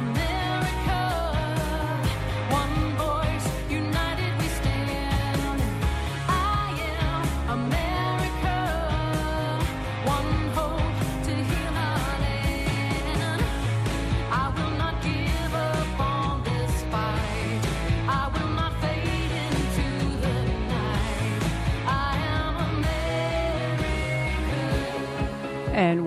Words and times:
And 0.00 0.39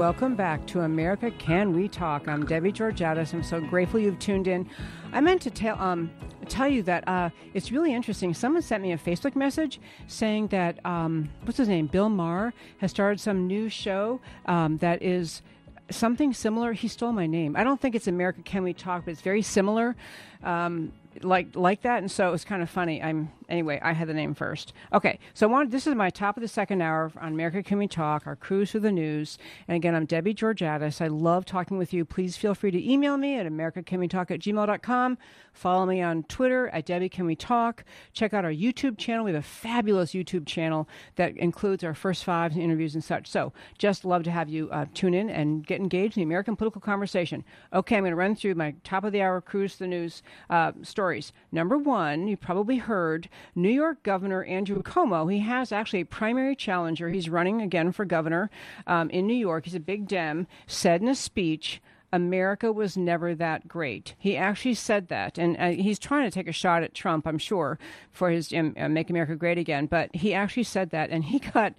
welcome 0.03 0.35
back 0.35 0.67
to 0.67 0.81
America 0.81 1.31
Can 1.31 1.71
We 1.73 1.87
Talk. 1.87 2.27
I'm 2.27 2.45
Debbie 2.45 2.73
Georgatos. 2.73 3.33
I'm 3.33 3.41
so 3.41 3.61
grateful 3.61 4.01
you've 4.01 4.19
tuned 4.19 4.49
in. 4.49 4.69
I 5.13 5.21
meant 5.21 5.41
to 5.43 5.49
tell 5.49 5.79
um, 5.79 6.11
tell 6.49 6.67
you 6.67 6.83
that 6.83 7.07
uh, 7.07 7.29
it's 7.53 7.71
really 7.71 7.93
interesting. 7.93 8.33
Someone 8.33 8.61
sent 8.61 8.83
me 8.83 8.91
a 8.91 8.97
Facebook 8.97 9.33
message 9.33 9.79
saying 10.07 10.47
that 10.47 10.85
um, 10.85 11.29
what's 11.43 11.57
his 11.57 11.69
name, 11.69 11.87
Bill 11.87 12.09
Maher, 12.09 12.53
has 12.79 12.91
started 12.91 13.21
some 13.21 13.47
new 13.47 13.69
show 13.69 14.19
um, 14.45 14.75
that 14.79 15.01
is 15.01 15.41
something 15.89 16.33
similar. 16.33 16.73
He 16.73 16.89
stole 16.89 17.13
my 17.13 17.25
name. 17.25 17.55
I 17.55 17.63
don't 17.63 17.79
think 17.79 17.95
it's 17.95 18.07
America 18.07 18.41
Can 18.41 18.63
We 18.63 18.73
Talk, 18.73 19.05
but 19.05 19.11
it's 19.11 19.21
very 19.21 19.41
similar. 19.41 19.95
Um, 20.43 20.91
like 21.21 21.55
like 21.55 21.81
that, 21.83 21.99
and 21.99 22.11
so 22.11 22.27
it 22.27 22.31
was 22.31 22.43
kind 22.43 22.63
of 22.63 22.69
funny. 22.69 23.01
I'm 23.01 23.31
anyway. 23.49 23.79
I 23.81 23.93
had 23.93 24.07
the 24.07 24.13
name 24.13 24.33
first. 24.33 24.73
Okay, 24.91 25.19
so 25.33 25.47
I 25.47 25.51
wanted, 25.51 25.71
this 25.71 25.87
is 25.87 25.95
my 25.95 26.09
top 26.09 26.37
of 26.37 26.41
the 26.41 26.47
second 26.47 26.81
hour 26.81 27.11
on 27.19 27.33
America 27.33 27.61
Can 27.63 27.77
We 27.77 27.87
Talk, 27.87 28.25
our 28.25 28.35
cruise 28.35 28.71
through 28.71 28.81
the 28.81 28.91
news. 28.91 29.37
And 29.67 29.75
again, 29.75 29.95
I'm 29.95 30.05
Debbie 30.05 30.33
Georgatos. 30.33 31.01
I 31.01 31.07
love 31.07 31.45
talking 31.45 31.77
with 31.77 31.93
you. 31.93 32.05
Please 32.05 32.35
feel 32.35 32.55
free 32.55 32.71
to 32.71 32.91
email 32.91 33.17
me 33.17 33.37
at 33.37 33.45
americacanwetalk 33.45 34.31
at 34.31 34.39
gmail.com. 34.39 35.17
Follow 35.53 35.85
me 35.85 36.01
on 36.01 36.23
Twitter 36.23 36.69
at 36.69 36.85
Debbie 36.85 37.09
Can 37.09 37.25
We 37.25 37.35
Talk. 37.35 37.83
Check 38.11 38.33
out 38.33 38.43
our 38.43 38.51
YouTube 38.51 38.97
channel. 38.97 39.25
We 39.25 39.31
have 39.33 39.43
a 39.43 39.47
fabulous 39.47 40.13
YouTube 40.13 40.47
channel 40.47 40.87
that 41.15 41.37
includes 41.37 41.83
our 41.83 41.93
first 41.93 42.23
five 42.23 42.57
interviews 42.57 42.95
and 42.95 43.03
such. 43.03 43.29
So 43.29 43.53
just 43.77 44.03
love 44.03 44.23
to 44.23 44.31
have 44.31 44.49
you 44.49 44.69
uh, 44.71 44.85
tune 44.93 45.13
in 45.13 45.29
and 45.29 45.65
get 45.65 45.79
engaged 45.79 46.17
in 46.17 46.21
the 46.21 46.25
American 46.25 46.55
political 46.55 46.81
conversation. 46.81 47.43
Okay, 47.71 47.97
I'm 47.97 48.01
going 48.01 48.11
to 48.11 48.15
run 48.15 48.35
through 48.35 48.55
my 48.55 48.73
top 48.83 49.03
of 49.03 49.11
the 49.11 49.21
hour 49.21 49.41
cruise 49.41 49.75
through 49.75 49.87
the 49.87 49.91
news 49.91 50.23
uh, 50.49 50.71
stories. 50.81 51.31
Number 51.51 51.77
one, 51.77 52.27
you 52.27 52.37
probably 52.37 52.77
heard 52.77 53.29
New 53.55 53.69
York 53.69 54.03
Governor 54.03 54.43
Andrew 54.43 54.81
Cuomo. 54.81 55.31
He 55.31 55.39
has 55.39 55.71
actually 55.71 56.01
a 56.01 56.05
primary 56.05 56.55
challenger. 56.55 57.09
He's 57.09 57.29
running 57.29 57.61
again 57.61 57.91
for 57.91 58.05
governor 58.05 58.49
um, 58.87 59.09
in 59.09 59.27
New 59.27 59.33
York. 59.33 59.65
He's 59.65 59.75
a 59.75 59.79
big 59.79 60.07
Dem. 60.07 60.47
Said 60.67 61.01
in 61.01 61.07
a 61.07 61.15
speech 61.15 61.81
America 62.13 62.71
was 62.71 62.95
never 62.95 63.33
that 63.33 63.67
great. 63.67 64.13
He 64.19 64.37
actually 64.37 64.75
said 64.75 65.07
that, 65.07 65.39
and 65.39 65.57
uh, 65.57 65.69
he's 65.69 65.97
trying 65.97 66.25
to 66.25 66.31
take 66.31 66.47
a 66.47 66.51
shot 66.51 66.83
at 66.83 66.93
Trump, 66.93 67.25
I'm 67.25 67.39
sure, 67.39 67.79
for 68.11 68.29
his 68.29 68.53
um, 68.53 68.75
uh, 68.77 68.87
"Make 68.87 69.09
America 69.09 69.35
Great 69.35 69.57
Again." 69.57 69.87
But 69.87 70.15
he 70.15 70.31
actually 70.31 70.63
said 70.63 70.91
that, 70.91 71.09
and 71.09 71.23
he 71.23 71.39
got 71.53 71.73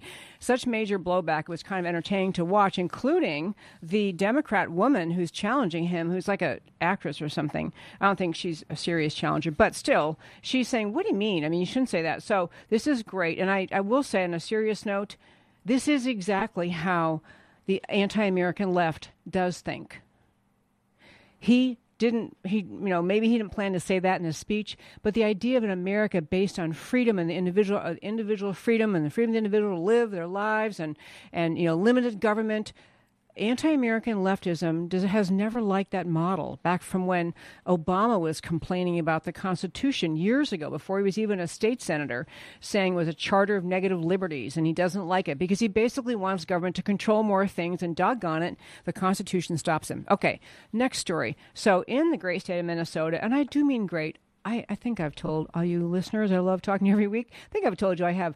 such 0.45 0.65
major 0.67 0.97
blowback. 0.99 1.41
It 1.41 1.49
was 1.49 1.63
kind 1.63 1.85
of 1.85 1.89
entertaining 1.89 2.33
to 2.33 2.45
watch, 2.45 2.77
including 2.77 3.55
the 3.81 4.11
Democrat 4.13 4.71
woman 4.71 5.11
who's 5.11 5.31
challenging 5.31 5.85
him, 5.85 6.11
who's 6.11 6.27
like 6.27 6.41
an 6.41 6.59
actress 6.79 7.21
or 7.21 7.29
something. 7.29 7.73
I 7.99 8.05
don't 8.05 8.17
think 8.17 8.35
she's 8.35 8.63
a 8.69 8.75
serious 8.75 9.13
challenger, 9.13 9.51
but 9.51 9.75
still, 9.75 10.17
she's 10.41 10.67
saying, 10.67 10.93
"What 10.93 11.05
do 11.05 11.11
you 11.11 11.17
mean? 11.17 11.43
I 11.43 11.49
mean, 11.49 11.59
you 11.59 11.65
shouldn't 11.65 11.89
say 11.89 12.01
that." 12.03 12.23
So 12.23 12.49
this 12.69 12.87
is 12.87 13.03
great, 13.03 13.39
and 13.39 13.49
I, 13.49 13.67
I 13.71 13.81
will 13.81 14.03
say, 14.03 14.23
on 14.23 14.33
a 14.33 14.39
serious 14.39 14.85
note, 14.85 15.15
this 15.65 15.87
is 15.87 16.05
exactly 16.05 16.69
how 16.69 17.21
the 17.65 17.81
anti-American 17.89 18.73
left 18.73 19.09
does 19.29 19.59
think 19.59 20.01
he 21.45 21.77
didn't 21.97 22.35
he 22.43 22.57
you 22.57 22.89
know 22.89 23.01
maybe 23.01 23.27
he 23.27 23.37
didn't 23.37 23.51
plan 23.51 23.73
to 23.73 23.79
say 23.79 23.99
that 23.99 24.19
in 24.19 24.25
his 24.25 24.37
speech 24.37 24.77
but 25.01 25.13
the 25.13 25.23
idea 25.23 25.57
of 25.57 25.63
an 25.63 25.71
america 25.71 26.21
based 26.21 26.59
on 26.59 26.73
freedom 26.73 27.17
and 27.17 27.29
the 27.29 27.35
individual 27.35 27.79
uh, 27.79 27.93
individual 28.01 28.53
freedom 28.53 28.95
and 28.95 29.05
the 29.05 29.09
freedom 29.09 29.29
of 29.29 29.33
the 29.33 29.37
individual 29.37 29.75
to 29.75 29.81
live 29.81 30.11
their 30.11 30.27
lives 30.27 30.79
and 30.79 30.97
and 31.31 31.57
you 31.57 31.65
know 31.65 31.75
limited 31.75 32.19
government 32.19 32.73
anti-American 33.37 34.17
leftism 34.17 34.89
does, 34.89 35.03
has 35.03 35.29
never 35.29 35.61
liked 35.61 35.91
that 35.91 36.07
model. 36.07 36.59
Back 36.63 36.81
from 36.81 37.05
when 37.05 37.33
Obama 37.67 38.19
was 38.19 38.41
complaining 38.41 38.99
about 38.99 39.23
the 39.23 39.31
Constitution 39.31 40.15
years 40.15 40.51
ago, 40.51 40.69
before 40.69 40.99
he 40.99 41.03
was 41.03 41.17
even 41.17 41.39
a 41.39 41.47
state 41.47 41.81
senator, 41.81 42.25
saying 42.59 42.93
it 42.93 42.97
was 42.97 43.07
a 43.07 43.13
charter 43.13 43.55
of 43.55 43.63
negative 43.63 44.03
liberties, 44.03 44.57
and 44.57 44.65
he 44.65 44.73
doesn't 44.73 45.07
like 45.07 45.27
it 45.27 45.37
because 45.37 45.59
he 45.59 45.67
basically 45.67 46.15
wants 46.15 46.45
government 46.45 46.75
to 46.75 46.83
control 46.83 47.23
more 47.23 47.47
things. 47.47 47.83
And 47.83 47.95
doggone 47.95 48.43
it, 48.43 48.57
the 48.85 48.93
Constitution 48.93 49.57
stops 49.57 49.89
him. 49.89 50.05
Okay, 50.09 50.39
next 50.71 50.99
story. 50.99 51.37
So 51.53 51.83
in 51.87 52.11
the 52.11 52.17
great 52.17 52.41
state 52.41 52.59
of 52.59 52.65
Minnesota, 52.65 53.23
and 53.23 53.33
I 53.33 53.43
do 53.43 53.65
mean 53.65 53.85
great. 53.85 54.17
I, 54.43 54.65
I 54.69 54.75
think 54.75 54.99
I've 54.99 55.15
told 55.15 55.49
all 55.53 55.65
you 55.65 55.87
listeners, 55.87 56.31
I 56.31 56.39
love 56.39 56.61
talking 56.61 56.91
every 56.91 57.07
week. 57.07 57.31
I 57.31 57.51
think 57.51 57.65
I've 57.65 57.77
told 57.77 57.99
you 57.99 58.05
I 58.05 58.11
have 58.11 58.35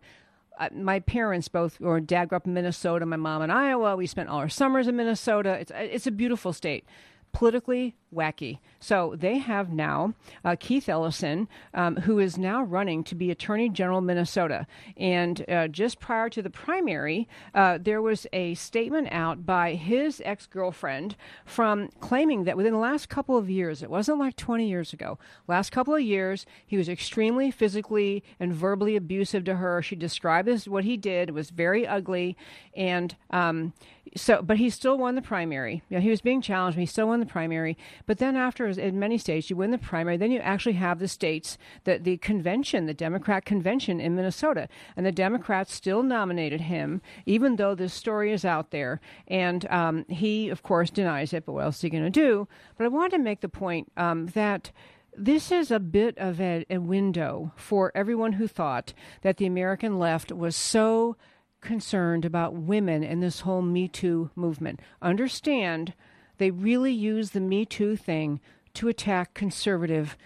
my 0.73 0.99
parents 0.99 1.47
both, 1.47 1.79
or 1.81 1.99
dad 1.99 2.29
grew 2.29 2.35
up 2.35 2.47
in 2.47 2.53
Minnesota, 2.53 3.05
my 3.05 3.15
mom 3.15 3.41
in 3.41 3.51
Iowa. 3.51 3.95
We 3.95 4.07
spent 4.07 4.29
all 4.29 4.39
our 4.39 4.49
summers 4.49 4.87
in 4.87 4.95
Minnesota. 4.95 5.51
It's 5.53 5.71
it's 5.75 6.07
a 6.07 6.11
beautiful 6.11 6.53
state 6.53 6.85
politically 7.31 7.95
wacky. 8.13 8.59
So 8.79 9.15
they 9.17 9.37
have 9.37 9.71
now 9.71 10.13
uh, 10.43 10.55
Keith 10.59 10.89
Ellison, 10.89 11.47
um, 11.73 11.97
who 11.97 12.19
is 12.19 12.37
now 12.37 12.63
running 12.63 13.03
to 13.05 13.15
be 13.15 13.29
Attorney 13.29 13.69
General 13.69 14.01
Minnesota. 14.01 14.65
And 14.97 15.43
uh, 15.49 15.67
just 15.67 15.99
prior 15.99 16.29
to 16.29 16.41
the 16.41 16.49
primary, 16.49 17.27
uh, 17.53 17.77
there 17.81 18.01
was 18.01 18.25
a 18.33 18.55
statement 18.55 19.09
out 19.11 19.45
by 19.45 19.73
his 19.73 20.21
ex 20.25 20.47
girlfriend 20.47 21.15
from 21.45 21.89
claiming 21.99 22.45
that 22.45 22.57
within 22.57 22.73
the 22.73 22.79
last 22.79 23.09
couple 23.09 23.37
of 23.37 23.49
years, 23.49 23.83
it 23.83 23.89
wasn't 23.89 24.19
like 24.19 24.35
20 24.35 24.67
years 24.67 24.93
ago, 24.93 25.19
last 25.47 25.71
couple 25.71 25.93
of 25.93 26.01
years, 26.01 26.45
he 26.65 26.77
was 26.77 26.89
extremely 26.89 27.51
physically 27.51 28.23
and 28.39 28.53
verbally 28.53 28.95
abusive 28.95 29.43
to 29.45 29.55
her. 29.55 29.81
She 29.81 29.95
described 29.95 30.47
this, 30.47 30.67
what 30.67 30.83
he 30.83 30.97
did, 30.97 31.31
was 31.31 31.49
very 31.49 31.85
ugly. 31.85 32.37
And 32.75 33.15
um, 33.29 33.73
so, 34.15 34.41
but 34.41 34.57
he 34.57 34.69
still 34.69 34.97
won 34.97 35.15
the 35.15 35.21
primary. 35.21 35.83
You 35.89 35.97
know, 35.97 36.01
he 36.01 36.09
was 36.09 36.21
being 36.21 36.41
challenged, 36.41 36.75
but 36.75 36.81
he 36.81 36.85
still 36.85 37.07
won 37.07 37.19
the 37.19 37.25
primary. 37.25 37.77
But 38.05 38.17
then, 38.17 38.35
after 38.35 38.67
in 38.67 38.99
many 38.99 39.17
states, 39.17 39.49
you 39.49 39.55
win 39.55 39.71
the 39.71 39.77
primary, 39.77 40.17
then 40.17 40.31
you 40.31 40.39
actually 40.39 40.73
have 40.73 40.99
the 40.99 41.07
states 41.07 41.57
that 41.83 42.03
the 42.03 42.17
convention, 42.17 42.85
the 42.85 42.93
Democrat 42.93 43.45
convention 43.45 43.99
in 43.99 44.15
Minnesota, 44.15 44.67
and 44.95 45.05
the 45.05 45.11
Democrats 45.11 45.73
still 45.73 46.03
nominated 46.03 46.61
him, 46.61 47.01
even 47.25 47.55
though 47.55 47.75
this 47.75 47.93
story 47.93 48.31
is 48.31 48.45
out 48.45 48.71
there. 48.71 48.99
And 49.27 49.69
um, 49.69 50.05
he, 50.07 50.49
of 50.49 50.63
course, 50.63 50.89
denies 50.89 51.33
it. 51.33 51.45
But 51.45 51.53
what 51.53 51.65
else 51.65 51.77
is 51.77 51.81
he 51.81 51.89
going 51.89 52.03
to 52.03 52.09
do? 52.09 52.47
But 52.77 52.85
I 52.85 52.89
wanted 52.89 53.17
to 53.17 53.23
make 53.23 53.41
the 53.41 53.49
point 53.49 53.91
um, 53.97 54.27
that 54.27 54.71
this 55.15 55.51
is 55.51 55.71
a 55.71 55.79
bit 55.79 56.17
of 56.17 56.39
a, 56.39 56.65
a, 56.69 56.77
window 56.77 57.51
for 57.55 57.91
everyone 57.93 58.33
who 58.33 58.47
thought 58.47 58.93
that 59.21 59.37
the 59.37 59.45
American 59.45 59.99
left 59.99 60.31
was 60.31 60.55
so 60.55 61.17
concerned 61.61 62.25
about 62.25 62.53
women 62.53 63.03
and 63.03 63.21
this 63.21 63.41
whole 63.41 63.61
Me 63.61 63.87
Too 63.87 64.29
movement. 64.35 64.79
Understand 65.01 65.93
they 66.39 66.51
really 66.51 66.91
use 66.91 67.31
the 67.31 67.39
Me 67.39 67.65
Too 67.65 67.95
thing 67.95 68.39
to 68.73 68.87
attack 68.87 69.33
conservative 69.33 70.17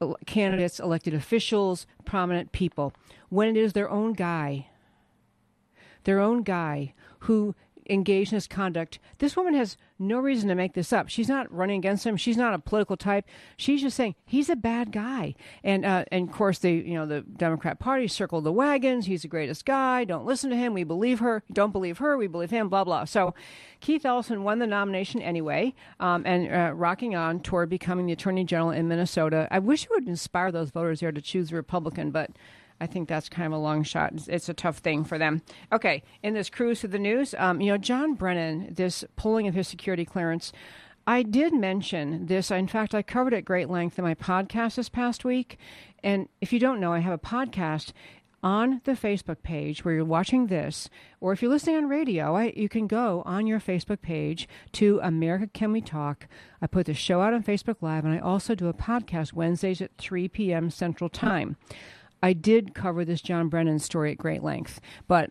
uh, 0.00 0.12
candidates, 0.26 0.78
elected 0.78 1.14
officials, 1.14 1.86
prominent 2.04 2.52
people, 2.52 2.92
when 3.30 3.48
it 3.48 3.56
is 3.56 3.72
their 3.72 3.90
own 3.90 4.12
guy, 4.12 4.68
their 6.04 6.20
own 6.20 6.42
guy 6.42 6.94
who 7.20 7.54
engaged 7.88 8.32
in 8.32 8.36
this 8.36 8.46
conduct. 8.46 8.98
This 9.18 9.36
woman 9.36 9.54
has 9.54 9.76
no 9.98 10.18
reason 10.18 10.48
to 10.48 10.54
make 10.54 10.74
this 10.74 10.92
up. 10.92 11.08
She's 11.08 11.28
not 11.28 11.52
running 11.52 11.78
against 11.78 12.04
him. 12.04 12.16
She's 12.16 12.36
not 12.36 12.54
a 12.54 12.58
political 12.58 12.96
type. 12.96 13.26
She's 13.56 13.80
just 13.80 13.96
saying 13.96 14.16
he's 14.24 14.48
a 14.48 14.56
bad 14.56 14.90
guy. 14.90 15.34
And 15.62 15.84
uh, 15.84 16.04
and 16.10 16.28
of 16.28 16.34
course, 16.34 16.58
the 16.58 16.72
you 16.72 16.94
know 16.94 17.06
the 17.06 17.20
Democrat 17.20 17.78
Party 17.78 18.08
circled 18.08 18.44
the 18.44 18.52
wagons. 18.52 19.06
He's 19.06 19.22
the 19.22 19.28
greatest 19.28 19.64
guy. 19.64 20.04
Don't 20.04 20.26
listen 20.26 20.50
to 20.50 20.56
him. 20.56 20.74
We 20.74 20.84
believe 20.84 21.20
her. 21.20 21.42
Don't 21.52 21.72
believe 21.72 21.98
her. 21.98 22.16
We 22.16 22.26
believe 22.26 22.50
him. 22.50 22.68
Blah 22.68 22.84
blah. 22.84 23.04
So 23.04 23.34
Keith 23.80 24.04
Ellison 24.04 24.42
won 24.42 24.58
the 24.58 24.66
nomination 24.66 25.20
anyway, 25.22 25.74
um, 26.00 26.24
and 26.26 26.52
uh, 26.52 26.74
rocking 26.74 27.14
on 27.14 27.40
toward 27.40 27.68
becoming 27.68 28.06
the 28.06 28.12
Attorney 28.12 28.44
General 28.44 28.70
in 28.70 28.88
Minnesota. 28.88 29.46
I 29.50 29.58
wish 29.60 29.84
it 29.84 29.90
would 29.90 30.08
inspire 30.08 30.50
those 30.50 30.70
voters 30.70 31.00
there 31.00 31.12
to 31.12 31.20
choose 31.20 31.52
a 31.52 31.56
Republican, 31.56 32.10
but 32.10 32.30
I 32.80 32.86
think 32.86 33.08
that's 33.08 33.28
kind 33.28 33.46
of 33.46 33.52
a 33.52 33.62
long 33.62 33.82
shot. 33.82 34.12
It's, 34.26 34.48
a 34.48 34.54
tough 34.54 34.78
thing 34.78 35.04
for 35.04 35.18
them. 35.18 35.42
Okay, 35.72 36.02
in 36.22 36.34
this 36.34 36.50
cruise 36.50 36.80
to 36.80 36.88
the 36.88 36.98
news, 36.98 37.34
um, 37.38 37.60
you 37.60 37.70
know, 37.70 37.78
John 37.78 38.14
Brennan, 38.14 38.74
this 38.74 39.04
pulling 39.16 39.46
of 39.46 39.54
his 39.54 39.68
security 39.68 40.04
clearance. 40.04 40.52
I 41.06 41.22
did 41.22 41.52
mention 41.52 42.26
this. 42.26 42.50
In 42.50 42.66
fact, 42.66 42.94
I 42.94 43.02
covered 43.02 43.34
it 43.34 43.44
great 43.44 43.68
length 43.68 43.98
in 43.98 44.04
my 44.04 44.14
podcast 44.14 44.76
this 44.76 44.88
past 44.88 45.24
week. 45.24 45.58
And 46.02 46.28
if 46.40 46.52
you 46.52 46.58
don't 46.58 46.80
know, 46.80 46.92
I 46.92 47.00
have 47.00 47.12
a 47.12 47.18
podcast 47.18 47.92
on 48.44 48.82
the 48.84 48.92
Facebook 48.92 49.42
page 49.42 49.84
where 49.84 49.94
you're 49.94 50.04
watching 50.04 50.48
this, 50.48 50.90
or 51.18 51.32
if 51.32 51.40
you're 51.40 51.50
listening 51.50 51.76
on 51.76 51.88
radio, 51.88 52.36
I, 52.36 52.52
you 52.54 52.68
can 52.68 52.86
go 52.86 53.22
on 53.24 53.46
your 53.46 53.58
Facebook 53.58 54.02
page 54.02 54.46
to 54.72 55.00
America 55.02 55.46
Can 55.46 55.72
We 55.72 55.80
Talk. 55.80 56.28
I 56.60 56.66
put 56.66 56.84
the 56.84 56.92
show 56.92 57.22
out 57.22 57.32
on 57.32 57.42
Facebook 57.42 57.76
Live, 57.80 58.04
and 58.04 58.12
I 58.12 58.18
also 58.18 58.54
do 58.54 58.68
a 58.68 58.74
podcast 58.74 59.32
Wednesdays 59.32 59.80
at 59.80 59.96
3 59.96 60.28
p.m. 60.28 60.68
Central 60.68 61.08
Time. 61.08 61.56
I 62.24 62.32
did 62.32 62.74
cover 62.74 63.04
this 63.04 63.20
John 63.20 63.50
Brennan 63.50 63.80
story 63.80 64.12
at 64.12 64.16
great 64.16 64.42
length, 64.42 64.80
but 65.06 65.28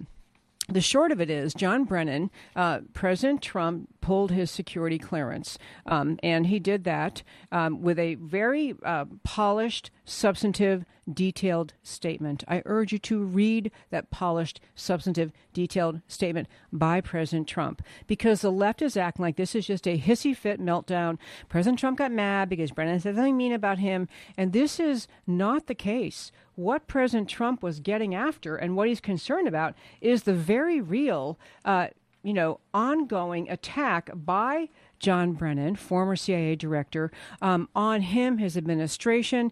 the 0.70 0.80
short 0.80 1.12
of 1.12 1.20
it 1.20 1.28
is, 1.28 1.56
John 1.56 1.86
Brennan, 1.86 2.30
uh, 2.56 2.82
President 2.94 3.42
Trump 3.42 3.90
pulled 4.00 4.30
his 4.30 4.52
security 4.52 5.00
clearance, 5.00 5.58
um, 5.88 6.20
and 6.22 6.46
he 6.46 6.60
did 6.60 6.84
that 6.84 7.24
um, 7.52 7.82
with 7.82 7.98
a 7.98 8.14
very 8.16 8.76
uh, 8.86 9.06
polished, 9.24 9.90
substantive, 10.06 10.86
detailed 11.12 11.74
statement. 11.82 12.44
I 12.48 12.62
urge 12.66 12.94
you 12.94 13.00
to 13.00 13.24
read 13.24 13.72
that 13.90 14.12
polished, 14.12 14.62
substantive, 14.76 15.34
detailed 15.52 16.02
statement 16.08 16.48
by 16.72 17.02
President 17.02 17.48
Trump 17.48 17.82
because 18.06 18.42
the 18.42 18.52
left 18.52 18.84
is 18.84 18.96
acting 18.96 19.24
like 19.24 19.36
this 19.36 19.56
is 19.56 19.66
just 19.66 19.88
a 19.88 19.98
hissy 19.98 20.38
fit 20.38 20.62
meltdown. 20.62 21.18
President 21.50 21.80
Trump 21.80 21.98
got 21.98 22.12
mad 22.12 22.50
because 22.50 22.72
Brennan 22.72 23.00
said 23.00 23.16
something 23.16 23.36
mean 23.36 23.52
about 23.52 23.80
him, 23.80 24.08
and 24.38 24.54
this 24.54 24.80
is 24.80 25.08
not 25.26 25.66
the 25.66 25.76
case 25.76 26.32
what 26.56 26.88
President 26.88 27.30
Trump 27.30 27.64
was 27.64 27.80
getting 27.80 28.14
after 28.14 28.56
and 28.56 28.76
what 28.76 28.88
he's 28.88 29.02
concerned 29.02 29.48
about 29.48 29.74
is 30.02 30.24
the 30.24 30.34
very 30.34 30.82
real, 30.82 31.38
uh, 31.66 31.88
you 32.24 32.34
know, 32.34 32.60
ongoing 32.74 33.50
attack 33.50 34.10
by 34.14 34.70
John 35.00 35.34
Brennan, 35.34 35.76
former 35.76 36.16
CIA 36.16 36.56
director, 36.56 37.12
um, 37.42 37.68
on 37.76 38.02
him, 38.02 38.38
his 38.38 38.56
administration, 38.56 39.52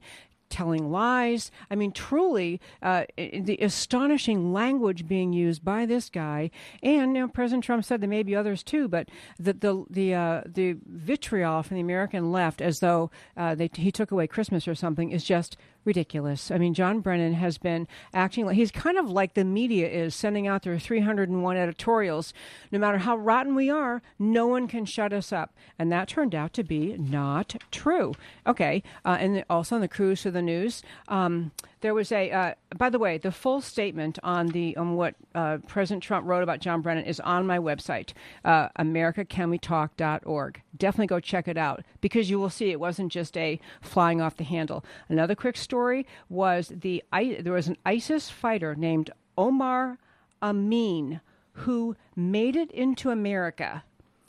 telling 0.52 0.92
lies. 0.92 1.50
I 1.72 1.76
mean, 1.76 1.92
truly, 1.92 2.62
uh, 2.84 3.06
the 3.18 3.58
astonishing 3.62 4.54
language 4.54 5.08
being 5.08 5.34
used 5.34 5.64
by 5.64 5.88
this 5.88 6.10
guy. 6.10 6.52
And 6.84 7.16
you 7.16 7.22
know, 7.22 7.28
President 7.28 7.64
Trump 7.64 7.84
said 7.86 8.02
there 8.02 8.10
may 8.10 8.22
be 8.22 8.36
others 8.36 8.62
too, 8.62 8.88
but 8.88 9.10
the 9.40 9.54
the 9.54 9.86
the, 9.90 10.14
uh, 10.14 10.42
the 10.46 10.78
vitriol 10.86 11.64
from 11.64 11.76
the 11.76 11.82
American 11.82 12.32
left, 12.32 12.62
as 12.62 12.80
though 12.80 13.10
uh, 13.36 13.56
they, 13.56 13.70
he 13.74 13.92
took 13.92 14.12
away 14.12 14.28
Christmas 14.28 14.68
or 14.68 14.76
something, 14.76 15.10
is 15.12 15.24
just 15.24 15.58
ridiculous. 15.86 16.52
I 16.52 16.58
mean, 16.58 16.74
John 16.74 17.00
Brennan 17.00 17.34
has 17.34 17.58
been 17.58 17.88
acting 18.14 18.46
like 18.46 18.56
he's 18.56 18.72
kind 18.72 18.98
of 18.98 19.10
like 19.10 19.34
the 19.34 19.44
media 19.44 19.90
is 19.90 20.16
sending 20.16 20.48
out 20.48 20.64
their 20.64 20.78
301 20.78 21.58
editorials. 21.58 22.34
No 22.72 22.80
matter 22.80 23.00
how 23.00 23.18
rotten 23.18 23.56
we 23.56 23.70
are, 23.70 24.02
no 24.20 24.48
one 24.48 24.68
can 24.68 24.86
shut 24.86 25.14
us 25.14 25.32
up. 25.32 25.54
And 25.80 25.92
that 25.92 26.08
turned 26.08 26.36
out 26.36 26.54
to 26.54 26.64
be 26.64 26.96
not 26.98 27.56
true. 27.72 28.14
Okay. 28.46 28.84
Uh, 29.06 29.18
and 29.20 29.44
also 29.50 29.76
on 29.76 29.82
the 29.82 29.88
cruise 29.88 30.22
to 30.24 30.32
the 30.32 30.42
news, 30.42 30.84
um, 31.08 31.52
there 31.82 31.94
was 31.94 32.12
a, 32.12 32.32
uh, 32.32 32.54
by 32.78 32.90
the 32.90 33.00
way, 33.00 33.18
the 33.18 33.32
full 33.32 33.62
statement 33.62 34.18
on 34.24 34.48
the 34.48 34.78
on 34.78 34.96
what 34.96 35.16
uh, 35.36 35.58
President 35.68 36.04
Trump 36.04 36.28
wrote 36.28 36.44
about 36.44 36.60
John 36.60 36.82
Brennan 36.82 37.06
is 37.06 37.20
on 37.20 37.46
my 37.46 37.58
website, 37.58 38.14
uh, 38.46 38.70
AmericaCanWeTalk.org. 38.80 40.62
Definitely 40.78 41.08
go 41.08 41.20
check 41.20 41.48
it 41.48 41.58
out 41.58 41.84
because 42.00 42.30
you 42.30 42.40
will 42.40 42.50
see 42.50 42.72
it 42.72 42.80
wasn't 42.80 43.12
just 43.12 43.36
a 43.36 43.60
flying 43.82 44.22
off 44.22 44.38
the 44.38 44.44
handle. 44.44 44.86
Another 45.10 45.36
quick 45.36 45.58
story 45.58 46.06
was 46.30 46.72
the 46.74 47.04
there 47.12 47.54
was 47.54 47.68
an 47.68 47.78
ISIS 47.86 48.30
fighter 48.30 48.76
named 48.76 49.10
Omar 49.38 49.98
Ameen 50.42 51.22
who 51.54 51.96
made 52.16 52.56
it 52.56 52.72
into 52.72 53.10
America. 53.10 53.84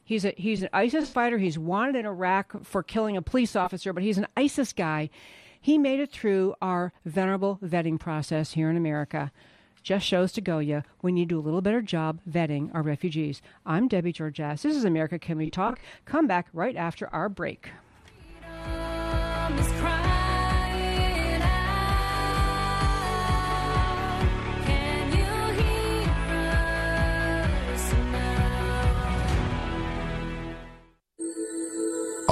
He's 0.04 0.24
a 0.24 0.34
he's 0.36 0.62
an 0.62 0.68
ISIS 0.72 1.10
fighter. 1.10 1.38
He's 1.38 1.58
wanted 1.58 1.96
in 1.96 2.06
Iraq 2.06 2.64
for 2.64 2.82
killing 2.82 3.16
a 3.16 3.22
police 3.22 3.54
officer, 3.54 3.92
but 3.92 4.02
he's 4.02 4.18
an 4.18 4.26
ISIS 4.36 4.72
guy. 4.72 5.10
He 5.64 5.78
made 5.78 6.00
it 6.00 6.10
through 6.10 6.56
our 6.60 6.92
venerable 7.04 7.60
vetting 7.64 8.00
process 8.00 8.54
here 8.54 8.68
in 8.68 8.76
America. 8.76 9.30
Just 9.84 10.04
shows 10.04 10.32
to 10.32 10.40
go 10.40 10.58
you, 10.58 10.82
we 11.02 11.12
need 11.12 11.28
to 11.28 11.36
do 11.36 11.38
a 11.38 11.46
little 11.46 11.60
better 11.60 11.80
job 11.80 12.18
vetting 12.28 12.74
our 12.74 12.82
refugees. 12.82 13.40
I'm 13.64 13.86
Debbie 13.86 14.12
Georgatos. 14.12 14.62
This 14.62 14.76
is 14.76 14.84
America 14.84 15.20
Can 15.20 15.38
We 15.38 15.50
Talk? 15.50 15.78
Come 16.04 16.26
back 16.26 16.48
right 16.52 16.74
after 16.74 17.06
our 17.14 17.28
break. 17.28 17.70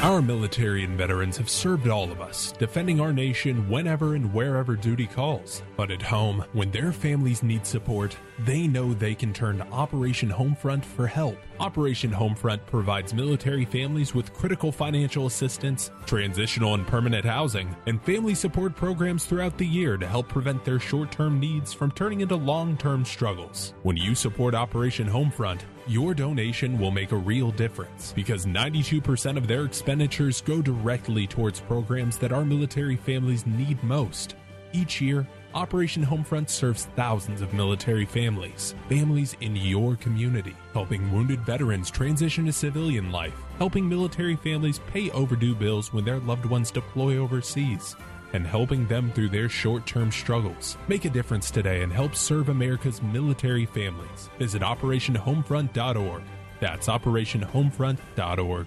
Our 0.00 0.22
military 0.22 0.84
and 0.84 0.96
veterans 0.96 1.36
have 1.38 1.50
served 1.50 1.88
all 1.88 2.12
of 2.12 2.20
us, 2.20 2.52
defending 2.52 3.00
our 3.00 3.12
nation 3.12 3.68
whenever 3.68 4.14
and 4.14 4.32
wherever 4.32 4.76
duty 4.76 5.08
calls. 5.08 5.64
But 5.76 5.90
at 5.90 6.00
home, 6.00 6.44
when 6.52 6.70
their 6.70 6.92
families 6.92 7.42
need 7.42 7.66
support, 7.66 8.16
they 8.44 8.68
know 8.68 8.94
they 8.94 9.16
can 9.16 9.32
turn 9.32 9.58
to 9.58 9.66
Operation 9.72 10.30
Homefront 10.30 10.84
for 10.84 11.08
help. 11.08 11.36
Operation 11.58 12.12
Homefront 12.12 12.64
provides 12.66 13.12
military 13.12 13.64
families 13.64 14.14
with 14.14 14.32
critical 14.32 14.70
financial 14.70 15.26
assistance, 15.26 15.90
transitional 16.06 16.74
and 16.74 16.86
permanent 16.86 17.24
housing, 17.24 17.74
and 17.86 18.00
family 18.02 18.36
support 18.36 18.76
programs 18.76 19.24
throughout 19.24 19.58
the 19.58 19.66
year 19.66 19.96
to 19.96 20.06
help 20.06 20.28
prevent 20.28 20.64
their 20.64 20.78
short 20.78 21.10
term 21.10 21.40
needs 21.40 21.72
from 21.72 21.90
turning 21.90 22.20
into 22.20 22.36
long 22.36 22.76
term 22.76 23.04
struggles. 23.04 23.74
When 23.82 23.96
you 23.96 24.14
support 24.14 24.54
Operation 24.54 25.08
Homefront, 25.08 25.62
your 25.88 26.12
donation 26.12 26.78
will 26.78 26.90
make 26.90 27.12
a 27.12 27.16
real 27.16 27.50
difference 27.50 28.12
because 28.12 28.44
92% 28.44 29.38
of 29.38 29.48
their 29.48 29.64
expenditures 29.88 30.42
go 30.42 30.60
directly 30.60 31.26
towards 31.26 31.60
programs 31.60 32.18
that 32.18 32.30
our 32.30 32.44
military 32.44 32.96
families 32.96 33.46
need 33.46 33.82
most. 33.82 34.34
Each 34.74 35.00
year, 35.00 35.26
Operation 35.54 36.04
Homefront 36.04 36.50
serves 36.50 36.88
thousands 36.94 37.40
of 37.40 37.54
military 37.54 38.04
families, 38.04 38.74
families 38.90 39.34
in 39.40 39.56
your 39.56 39.96
community, 39.96 40.54
helping 40.74 41.10
wounded 41.10 41.40
veterans 41.40 41.90
transition 41.90 42.44
to 42.44 42.52
civilian 42.52 43.10
life, 43.10 43.32
helping 43.56 43.88
military 43.88 44.36
families 44.36 44.78
pay 44.92 45.10
overdue 45.12 45.54
bills 45.54 45.90
when 45.90 46.04
their 46.04 46.20
loved 46.20 46.44
ones 46.44 46.70
deploy 46.70 47.16
overseas, 47.16 47.96
and 48.34 48.46
helping 48.46 48.86
them 48.88 49.10
through 49.12 49.30
their 49.30 49.48
short 49.48 49.86
term 49.86 50.12
struggles. 50.12 50.76
Make 50.86 51.06
a 51.06 51.10
difference 51.10 51.50
today 51.50 51.82
and 51.82 51.90
help 51.90 52.14
serve 52.14 52.50
America's 52.50 53.00
military 53.00 53.64
families. 53.64 54.28
Visit 54.38 54.60
OperationHomefront.org. 54.60 56.22
That's 56.60 56.88
OperationHomefront.org. 56.88 58.66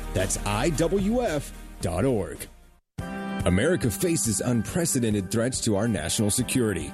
That's 0.13 0.37
IWF.org. 0.37 2.47
America 3.45 3.89
faces 3.89 4.41
unprecedented 4.41 5.31
threats 5.31 5.61
to 5.61 5.75
our 5.75 5.87
national 5.87 6.29
security. 6.29 6.93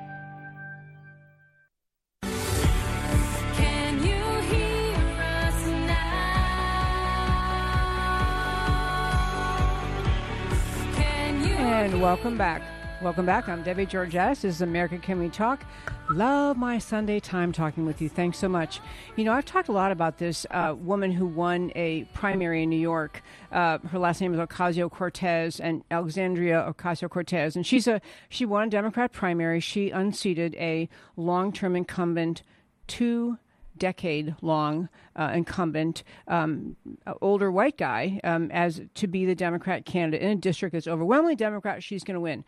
And 11.81 11.99
welcome 11.99 12.37
back. 12.37 12.61
Welcome 13.01 13.25
back. 13.25 13.49
I'm 13.49 13.63
Debbie 13.63 13.87
Georgatos. 13.87 14.41
This 14.41 14.57
is 14.57 14.61
America 14.61 14.99
Can 14.99 15.19
We 15.19 15.29
Talk? 15.29 15.65
Love 16.11 16.55
my 16.55 16.77
Sunday 16.77 17.19
time 17.19 17.51
talking 17.51 17.87
with 17.87 18.03
you. 18.03 18.07
Thanks 18.07 18.37
so 18.37 18.47
much. 18.47 18.79
You 19.15 19.23
know, 19.23 19.33
I've 19.33 19.45
talked 19.45 19.67
a 19.67 19.71
lot 19.71 19.91
about 19.91 20.19
this 20.19 20.45
uh, 20.51 20.75
woman 20.77 21.11
who 21.11 21.25
won 21.25 21.71
a 21.73 22.03
primary 22.13 22.61
in 22.61 22.69
New 22.69 22.79
York. 22.79 23.23
Uh, 23.51 23.79
her 23.79 23.97
last 23.97 24.21
name 24.21 24.31
is 24.31 24.39
Ocasio 24.39 24.91
Cortez 24.91 25.59
and 25.59 25.83
Alexandria 25.89 26.71
Ocasio 26.71 27.09
Cortez, 27.09 27.55
and 27.55 27.65
she's 27.65 27.87
a 27.87 27.99
she 28.29 28.45
won 28.45 28.67
a 28.67 28.69
Democrat 28.69 29.11
primary. 29.11 29.59
She 29.59 29.89
unseated 29.89 30.53
a 30.59 30.87
long 31.17 31.51
term 31.51 31.75
incumbent 31.75 32.43
two 32.85 33.39
decade 33.81 34.35
long 34.43 34.89
uh, 35.15 35.31
incumbent, 35.33 36.03
um, 36.27 36.75
older 37.19 37.51
white 37.51 37.77
guy, 37.77 38.21
um, 38.23 38.51
as 38.51 38.79
to 38.93 39.07
be 39.07 39.25
the 39.25 39.33
Democrat 39.33 39.85
candidate 39.85 40.21
in 40.21 40.29
a 40.29 40.35
district 40.35 40.73
that's 40.73 40.87
overwhelmingly 40.87 41.35
Democrat. 41.35 41.81
She's 41.81 42.03
going 42.03 42.13
to 42.13 42.21
win. 42.21 42.45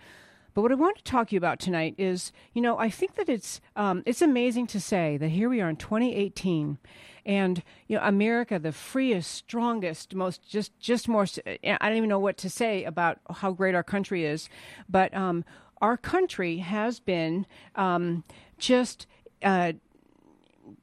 But 0.54 0.62
what 0.62 0.72
I 0.72 0.76
want 0.76 0.98
to 0.98 1.04
talk 1.04 1.30
to 1.30 1.36
you 1.36 1.40
about 1.40 1.60
tonight 1.60 1.96
is, 1.98 2.32
you 2.54 2.62
know, 2.62 2.78
I 2.78 2.88
think 2.88 3.16
that 3.16 3.28
it's 3.28 3.60
um, 3.76 4.04
it's 4.06 4.22
amazing 4.22 4.68
to 4.68 4.80
say 4.80 5.18
that 5.18 5.30
here 5.30 5.50
we 5.50 5.60
are 5.60 5.70
in 5.70 5.76
2018, 5.76 6.78
and 7.26 7.64
you 7.88 7.98
know, 7.98 8.04
America, 8.04 8.60
the 8.60 8.72
freest, 8.72 9.32
strongest, 9.32 10.14
most 10.14 10.48
just 10.48 10.80
just 10.80 11.08
more. 11.08 11.26
I 11.48 11.90
don't 11.90 11.98
even 11.98 12.10
know 12.10 12.20
what 12.20 12.38
to 12.38 12.50
say 12.52 12.84
about 12.84 13.18
how 13.28 13.52
great 13.54 13.74
our 13.74 13.84
country 13.84 14.24
is, 14.24 14.50
but 14.88 15.12
um, 15.16 15.44
our 15.82 15.98
country 15.98 16.58
has 16.58 17.00
been 17.00 17.48
um, 17.76 18.24
just. 18.60 19.08
Uh, 19.42 19.74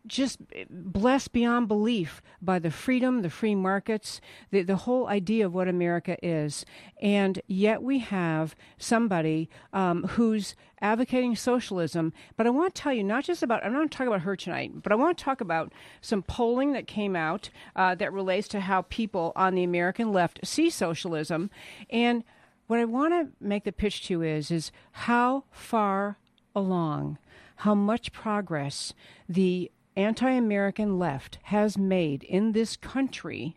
just 0.06 0.38
blessed 0.68 1.32
beyond 1.32 1.68
belief 1.68 2.22
by 2.40 2.58
the 2.58 2.70
freedom, 2.70 3.22
the 3.22 3.30
free 3.30 3.54
markets, 3.54 4.20
the, 4.50 4.62
the 4.62 4.76
whole 4.76 5.08
idea 5.08 5.46
of 5.46 5.54
what 5.54 5.68
America 5.68 6.16
is. 6.22 6.64
And 7.00 7.40
yet 7.46 7.82
we 7.82 7.98
have 7.98 8.54
somebody 8.78 9.48
um, 9.72 10.04
who's 10.04 10.54
advocating 10.80 11.36
socialism. 11.36 12.12
But 12.36 12.46
I 12.46 12.50
want 12.50 12.74
to 12.74 12.82
tell 12.82 12.92
you 12.92 13.04
not 13.04 13.24
just 13.24 13.42
about, 13.42 13.64
I'm 13.64 13.72
not 13.72 13.90
talking 13.90 14.08
about 14.08 14.22
her 14.22 14.36
tonight, 14.36 14.82
but 14.82 14.92
I 14.92 14.96
want 14.96 15.16
to 15.16 15.24
talk 15.24 15.40
about 15.40 15.72
some 16.00 16.22
polling 16.22 16.72
that 16.72 16.86
came 16.86 17.14
out 17.14 17.50
uh, 17.76 17.94
that 17.96 18.12
relates 18.12 18.48
to 18.48 18.60
how 18.60 18.82
people 18.82 19.32
on 19.36 19.54
the 19.54 19.64
American 19.64 20.12
left 20.12 20.40
see 20.44 20.70
socialism. 20.70 21.50
And 21.90 22.24
what 22.66 22.78
I 22.78 22.84
want 22.84 23.12
to 23.12 23.32
make 23.44 23.64
the 23.64 23.72
pitch 23.72 24.06
to 24.06 24.14
you 24.14 24.22
is, 24.22 24.50
is 24.50 24.72
how 24.92 25.44
far 25.50 26.18
along, 26.54 27.18
how 27.56 27.74
much 27.74 28.12
progress 28.12 28.94
the 29.28 29.70
anti 30.00 30.30
American 30.30 30.98
left 30.98 31.38
has 31.44 31.76
made 31.76 32.22
in 32.24 32.52
this 32.52 32.76
country 32.76 33.56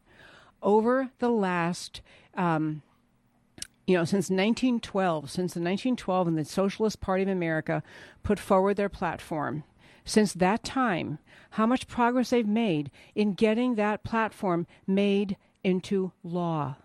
over 0.61 1.09
the 1.19 1.29
last. 1.29 2.01
Um, 2.35 2.81
you 3.85 3.97
know, 3.97 4.05
since 4.05 4.29
1912, 4.29 5.29
since 5.29 5.53
the 5.53 5.59
1912 5.59 6.27
and 6.29 6.37
the 6.37 6.45
Socialist 6.45 7.01
Party 7.01 7.23
of 7.23 7.29
America 7.29 7.83
put 8.23 8.39
forward 8.39 8.77
their 8.77 8.87
platform, 8.87 9.65
since 10.05 10.31
that 10.33 10.63
time, 10.63 11.19
how 11.51 11.65
much 11.65 11.87
progress 11.87 12.29
they've 12.29 12.47
made 12.47 12.91
in 13.13 13.33
getting 13.33 13.75
that 13.75 14.03
platform 14.03 14.67
made 14.87 15.35
into 15.65 16.13
law. 16.23 16.77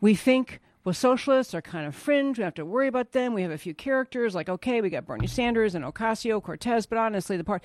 We 0.00 0.16
think 0.16 0.60
well, 0.84 0.92
socialists 0.92 1.54
are 1.54 1.62
kind 1.62 1.86
of 1.86 1.94
fringe. 1.94 2.36
We 2.36 2.42
don't 2.42 2.48
have 2.48 2.54
to 2.54 2.66
worry 2.66 2.88
about 2.88 3.12
them. 3.12 3.32
We 3.32 3.40
have 3.40 3.50
a 3.50 3.56
few 3.56 3.72
characters 3.72 4.34
like, 4.34 4.50
okay, 4.50 4.82
we 4.82 4.90
got 4.90 5.06
Bernie 5.06 5.26
Sanders 5.26 5.74
and 5.74 5.82
Ocasio 5.82 6.42
Cortez, 6.42 6.84
but 6.84 6.98
honestly, 6.98 7.38
the 7.38 7.44
part, 7.44 7.64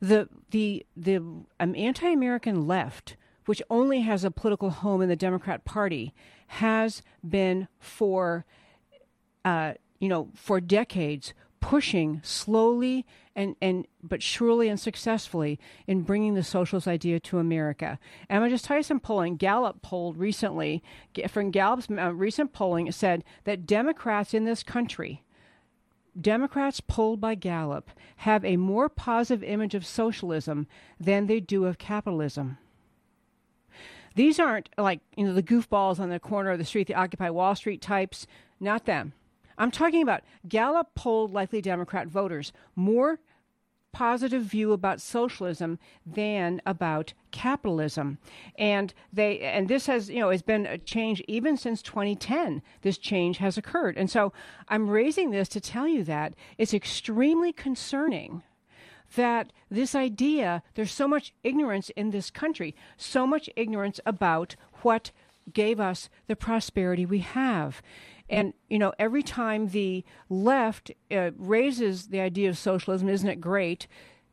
the 0.00 0.28
the 0.50 0.84
the 0.96 1.16
um, 1.16 1.46
anti-American 1.60 2.66
left, 2.66 3.16
which 3.46 3.62
only 3.70 4.00
has 4.00 4.24
a 4.24 4.30
political 4.30 4.70
home 4.70 5.02
in 5.02 5.08
the 5.08 5.16
Democrat 5.16 5.64
Party, 5.64 6.14
has 6.48 7.02
been 7.26 7.68
for, 7.78 8.44
uh, 9.44 9.74
you 9.98 10.08
know, 10.08 10.30
for 10.34 10.60
decades 10.60 11.32
pushing 11.60 12.20
slowly 12.22 13.04
and, 13.34 13.56
and 13.60 13.86
but 14.02 14.22
surely 14.22 14.68
and 14.68 14.78
successfully 14.78 15.58
in 15.86 16.02
bringing 16.02 16.34
the 16.34 16.42
socialist 16.42 16.86
idea 16.86 17.18
to 17.18 17.38
America. 17.38 17.98
To 18.30 18.48
just 18.48 18.70
some 18.82 19.00
polling. 19.00 19.36
Gallup 19.36 19.82
polled 19.82 20.16
recently, 20.16 20.82
from 21.28 21.50
Gallup's 21.50 21.88
uh, 21.90 22.14
recent 22.14 22.52
polling, 22.52 22.90
said 22.92 23.24
that 23.44 23.66
Democrats 23.66 24.32
in 24.32 24.44
this 24.44 24.62
country, 24.62 25.22
Democrats 26.20 26.80
polled 26.80 27.20
by 27.20 27.34
Gallup, 27.34 27.90
have 28.16 28.44
a 28.44 28.56
more 28.56 28.88
positive 28.88 29.42
image 29.42 29.74
of 29.74 29.86
socialism 29.86 30.66
than 30.98 31.26
they 31.26 31.40
do 31.40 31.66
of 31.66 31.78
capitalism. 31.78 32.58
These 34.14 34.40
aren't 34.40 34.70
like 34.78 35.00
you 35.14 35.26
know 35.26 35.34
the 35.34 35.42
goofballs 35.42 36.00
on 36.00 36.08
the 36.08 36.18
corner 36.18 36.50
of 36.50 36.58
the 36.58 36.64
street, 36.64 36.86
the 36.86 36.94
Occupy 36.94 37.28
Wall 37.30 37.54
Street 37.54 37.82
types. 37.82 38.26
Not 38.58 38.86
them. 38.86 39.12
I'm 39.58 39.70
talking 39.70 40.02
about 40.02 40.22
Gallup 40.48 40.94
polled 40.94 41.32
likely 41.32 41.60
Democrat 41.60 42.08
voters 42.08 42.52
more 42.74 43.20
positive 43.96 44.42
view 44.42 44.74
about 44.74 45.00
socialism 45.00 45.78
than 46.04 46.60
about 46.66 47.14
capitalism. 47.30 48.18
And 48.58 48.92
they 49.10 49.40
and 49.40 49.68
this 49.68 49.86
has 49.86 50.10
you 50.10 50.20
know 50.20 50.28
has 50.28 50.42
been 50.42 50.66
a 50.66 50.76
change 50.76 51.22
even 51.26 51.56
since 51.56 51.80
2010 51.80 52.60
this 52.82 52.98
change 52.98 53.38
has 53.38 53.56
occurred. 53.56 53.96
And 53.96 54.10
so 54.10 54.34
i'm 54.68 54.90
raising 54.90 55.30
this 55.30 55.48
to 55.48 55.60
tell 55.62 55.88
you 55.88 56.04
that 56.04 56.34
it's 56.58 56.74
extremely 56.74 57.54
concerning 57.54 58.42
that 59.14 59.50
this 59.70 59.94
idea 59.94 60.62
there's 60.74 60.92
so 60.92 61.08
much 61.08 61.32
ignorance 61.42 61.88
in 61.96 62.10
this 62.10 62.30
country 62.30 62.74
so 62.98 63.26
much 63.26 63.48
ignorance 63.56 63.98
about 64.04 64.56
what 64.82 65.10
gave 65.52 65.80
us 65.80 66.10
the 66.26 66.36
prosperity 66.36 67.06
we 67.06 67.20
have 67.20 67.80
and, 68.28 68.54
you 68.68 68.78
know, 68.78 68.92
every 68.98 69.22
time 69.22 69.68
the 69.68 70.04
left 70.28 70.90
uh, 71.10 71.30
raises 71.36 72.08
the 72.08 72.20
idea 72.20 72.48
of 72.48 72.58
socialism, 72.58 73.08
isn't 73.08 73.28
it 73.28 73.40
great? 73.40 73.86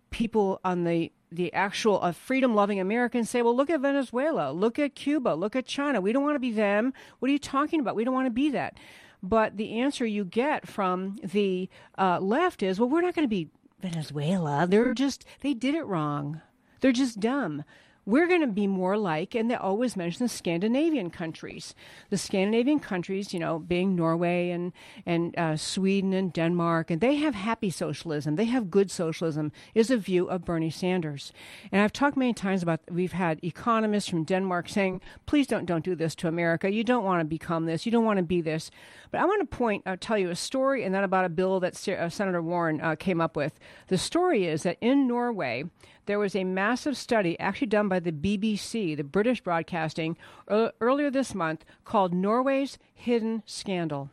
People 0.10 0.60
on 0.64 0.84
the 0.84 1.12
the 1.32 1.52
actual 1.52 2.00
uh, 2.04 2.12
freedom 2.12 2.54
loving 2.54 2.80
Americans 2.80 3.28
say, 3.28 3.42
well, 3.42 3.56
look 3.56 3.70
at 3.70 3.80
Venezuela, 3.82 4.52
look 4.52 4.78
at 4.78 4.94
Cuba, 4.94 5.30
look 5.30 5.56
at 5.56 5.66
China. 5.66 6.00
We 6.00 6.14
don't 6.14 6.22
want 6.22 6.36
to 6.36 6.40
be 6.40 6.52
them. 6.52 6.94
What 7.18 7.30
are 7.30 7.32
you 7.32 7.40
talking 7.40 7.80
about? 7.80 7.96
We 7.96 8.04
don't 8.04 8.14
want 8.14 8.28
to 8.28 8.32
be 8.32 8.52
that. 8.52 8.78
But 9.24 9.58
the 9.58 9.80
answer 9.80 10.06
you 10.06 10.26
get 10.26 10.68
from 10.68 11.18
the 11.24 11.70
uh, 11.98 12.20
left 12.20 12.62
is, 12.62 12.80
well, 12.80 12.90
we're 12.90 13.02
not 13.02 13.16
going 13.16 13.26
to 13.26 13.30
be 13.30 13.50
Venezuela. 13.82 14.68
They're 14.70 14.94
just, 14.94 15.26
they 15.42 15.56
did 15.56 15.74
it 15.74 15.86
wrong. 15.86 16.42
They're 16.82 16.92
just 16.92 17.20
dumb. 17.20 17.64
We're 18.06 18.28
going 18.28 18.42
to 18.42 18.48
be 18.48 18.68
more 18.68 18.98
like, 18.98 19.34
and 19.34 19.50
they 19.50 19.56
always 19.56 19.96
mention 19.96 20.26
the 20.26 20.30
Scandinavian 20.30 21.10
countries. 21.10 21.74
The 22.10 22.18
Scandinavian 22.18 22.80
countries, 22.80 23.34
you 23.34 23.40
know, 23.40 23.60
being 23.60 23.96
Norway 23.96 24.50
and 24.50 24.74
and 25.06 25.38
uh, 25.38 25.56
Sweden 25.56 26.14
and 26.14 26.34
Denmark, 26.34 26.92
and 26.92 27.00
they 27.00 27.16
have 27.16 27.36
happy 27.36 27.70
socialism. 27.70 28.36
They 28.36 28.46
have 28.46 28.70
good 28.70 28.92
socialism. 28.92 29.52
Is 29.74 29.90
a 29.90 29.98
view 29.98 30.28
of 30.28 30.46
Bernie 30.46 30.70
Sanders. 30.70 31.32
And 31.72 31.82
I've 31.82 31.94
talked 31.94 32.18
many 32.18 32.34
times 32.34 32.62
about. 32.62 32.82
We've 32.92 33.14
had 33.14 33.40
economists 33.44 34.10
from 34.10 34.26
Denmark 34.26 34.68
saying, 34.70 35.02
"Please 35.26 35.48
don't 35.48 35.66
don't 35.66 35.86
do 35.86 35.96
this 35.96 36.16
to 36.16 36.28
America. 36.28 36.72
You 36.72 36.84
don't 36.84 37.06
want 37.06 37.22
to 37.22 37.26
become 37.26 37.66
this. 37.66 37.86
You 37.86 37.92
don't 37.92 38.06
want 38.06 38.18
to 38.18 38.24
be 38.24 38.42
this." 38.42 38.70
But 39.14 39.22
I 39.22 39.26
want 39.26 39.48
to 39.48 39.58
point, 39.58 39.84
I'll 39.86 39.96
tell 39.96 40.18
you 40.18 40.32
a 40.32 40.36
story, 40.36 40.84
and 40.84 40.94
then 40.94 41.04
about 41.04 41.24
a 41.24 41.30
bill 41.30 41.60
that 41.60 41.88
uh, 41.88 42.10
Senator 42.10 42.42
Warren 42.42 42.82
uh, 42.82 42.96
came 42.96 43.22
up 43.22 43.36
with. 43.36 43.60
The 43.88 43.98
story 43.98 44.48
is 44.48 44.64
that 44.64 44.78
in 44.82 45.08
Norway 45.08 45.66
there 46.06 46.20
was 46.20 46.36
a 46.36 46.44
massive 46.44 46.98
study 46.98 47.40
actually 47.40 47.68
done 47.68 47.88
by 47.88 48.00
the 48.00 48.12
BBC, 48.12 48.96
the 48.96 49.04
British 49.04 49.42
Broadcasting, 49.42 50.18
earlier 50.50 51.10
this 51.10 51.34
month 51.34 51.66
called 51.86 52.14
Norway's 52.14 52.78
Hidden 52.94 53.44
Scandal. 53.46 54.10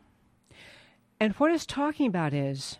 And 1.19 1.33
what 1.33 1.51
it's 1.51 1.65
talking 1.65 2.07
about 2.07 2.33
is 2.33 2.77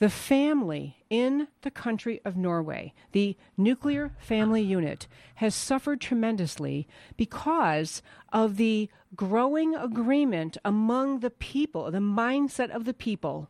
the 0.00 0.10
family 0.10 1.04
in 1.08 1.48
the 1.62 1.70
country 1.70 2.20
of 2.24 2.36
Norway, 2.36 2.92
the 3.12 3.36
nuclear 3.56 4.12
family 4.18 4.60
unit, 4.60 5.06
has 5.36 5.54
suffered 5.54 6.00
tremendously 6.00 6.88
because 7.16 8.02
of 8.32 8.56
the 8.56 8.90
growing 9.14 9.74
agreement 9.74 10.58
among 10.64 11.20
the 11.20 11.30
people, 11.30 11.90
the 11.90 11.98
mindset 11.98 12.70
of 12.70 12.84
the 12.84 12.92
people 12.92 13.48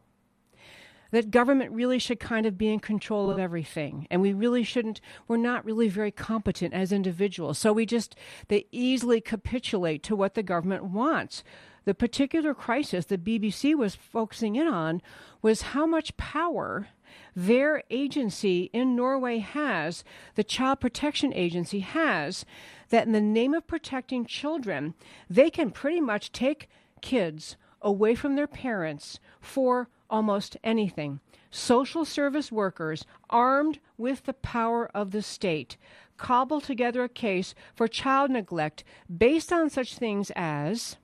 that 1.15 1.31
government 1.31 1.71
really 1.73 1.99
should 1.99 2.19
kind 2.19 2.45
of 2.45 2.59
be 2.59 2.73
in 2.73 2.81
control 2.81 3.31
of 3.31 3.39
everything. 3.39 4.07
And 4.11 4.21
we 4.21 4.33
really 4.33 4.65
shouldn't 4.65 5.01
we're 5.29 5.37
not 5.37 5.65
really 5.65 5.89
very 5.89 6.11
competent 6.11 6.75
as 6.75 6.93
individuals. 6.93 7.59
So 7.59 7.73
we 7.73 7.87
just 7.87 8.17
they 8.49 8.67
easily 8.73 9.21
capitulate 9.21 10.03
to 10.05 10.17
what 10.17 10.35
the 10.35 10.43
government 10.43 10.85
wants. 10.85 11.45
The 11.85 11.95
particular 11.95 12.55
crisis 12.55 13.05
the 13.07 13.19
BBC 13.19 13.75
was 13.77 13.95
focusing 13.95 14.57
in 14.57 14.67
on 14.67 15.03
was 15.41 15.63
how 15.63 15.87
much 15.87 16.17
power 16.17 16.89
their 17.37 17.83
agency 17.91 18.71
in 18.73 18.97
Norway 18.97 19.39
has, 19.39 20.03
the 20.35 20.43
Child 20.43 20.81
Protection 20.81 21.33
Agency 21.33 21.81
has, 21.81 22.45
that 22.89 23.07
in 23.07 23.13
the 23.13 23.21
name 23.21 23.55
of 23.55 23.67
protecting 23.67 24.27
children, 24.27 24.95
they 25.31 25.51
can 25.51 25.71
pretty 25.71 26.01
much 26.01 26.33
take 26.33 26.69
kids 27.03 27.57
away 27.83 28.15
from 28.15 28.35
their 28.35 28.47
parents 28.47 29.21
for 29.41 29.89
almost 30.15 30.57
anything. 30.63 31.19
Social 31.51 32.05
service 32.05 32.53
workers, 32.53 33.05
armed 33.29 33.81
with 33.99 34.23
the 34.23 34.33
power 34.33 34.89
of 34.95 35.11
the 35.11 35.23
state, 35.23 35.77
cobble 36.17 36.61
together 36.61 37.03
a 37.03 37.09
case 37.09 37.53
for 37.75 37.89
child 37.89 38.31
neglect 38.31 38.85
based 39.15 39.53
on 39.53 39.69
such 39.69 39.99
things 39.99 40.31
as 40.37 40.99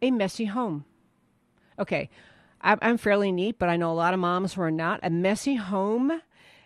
a 0.00 0.12
messy 0.12 0.44
home. 0.44 0.84
Okay, 1.80 2.08
I'm 2.60 2.96
fairly 2.96 3.32
neat, 3.32 3.58
but 3.58 3.68
I 3.68 3.76
know 3.76 3.90
a 3.90 3.92
lot 3.92 4.14
of 4.14 4.20
moms 4.20 4.54
who 4.54 4.62
are 4.62 4.70
not. 4.70 5.00
A 5.02 5.10
messy 5.10 5.56
home 5.56 6.22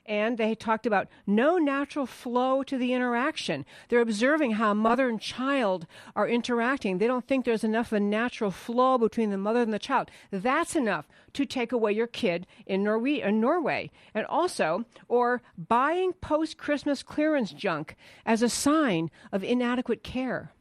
and 0.09 0.39
they 0.39 0.55
talked 0.55 0.87
about 0.87 1.07
no 1.27 1.59
natural 1.59 2.07
flow 2.07 2.63
to 2.63 2.79
the 2.79 2.95
interaction. 2.95 3.67
They're 3.89 4.01
observing 4.01 4.53
how 4.53 4.73
mother 4.73 5.09
and 5.09 5.21
child 5.21 5.87
are 6.17 6.27
interacting. 6.27 6.99
They 6.99 7.07
don't 7.07 7.27
think 7.27 7.45
there's 7.45 7.63
enough 7.63 7.93
of 7.93 7.99
a 7.99 8.01
natural 8.01 8.51
flow 8.51 8.97
between 8.97 9.31
the 9.31 9.39
mother 9.39 9.61
and 9.61 9.73
the 9.73 9.79
child. 9.79 10.11
That's 10.31 10.75
enough 10.75 11.07
to 11.35 11.45
take 11.45 11.73
away 11.73 11.93
your 11.93 12.07
kid 12.07 12.47
in, 12.67 12.83
Norway, 12.83 13.21
in 13.21 13.41
Norway. 13.41 13.91
And 14.15 14.25
also, 14.27 14.87
or 15.07 15.43
buying 15.57 16.15
post 16.15 16.57
Christmas 16.57 17.03
clearance 17.03 17.53
junk 17.53 17.95
as 18.25 18.43
a 18.43 18.49
sign 18.49 19.11
of 19.31 19.45
inadequate 19.45 20.03
care. 20.03 20.53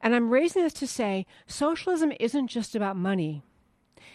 And 0.00 0.14
I'm 0.14 0.30
raising 0.30 0.62
this 0.62 0.72
to 0.74 0.86
say 0.86 1.26
socialism 1.46 2.12
isn't 2.18 2.48
just 2.48 2.74
about 2.74 2.96
money. 2.96 3.44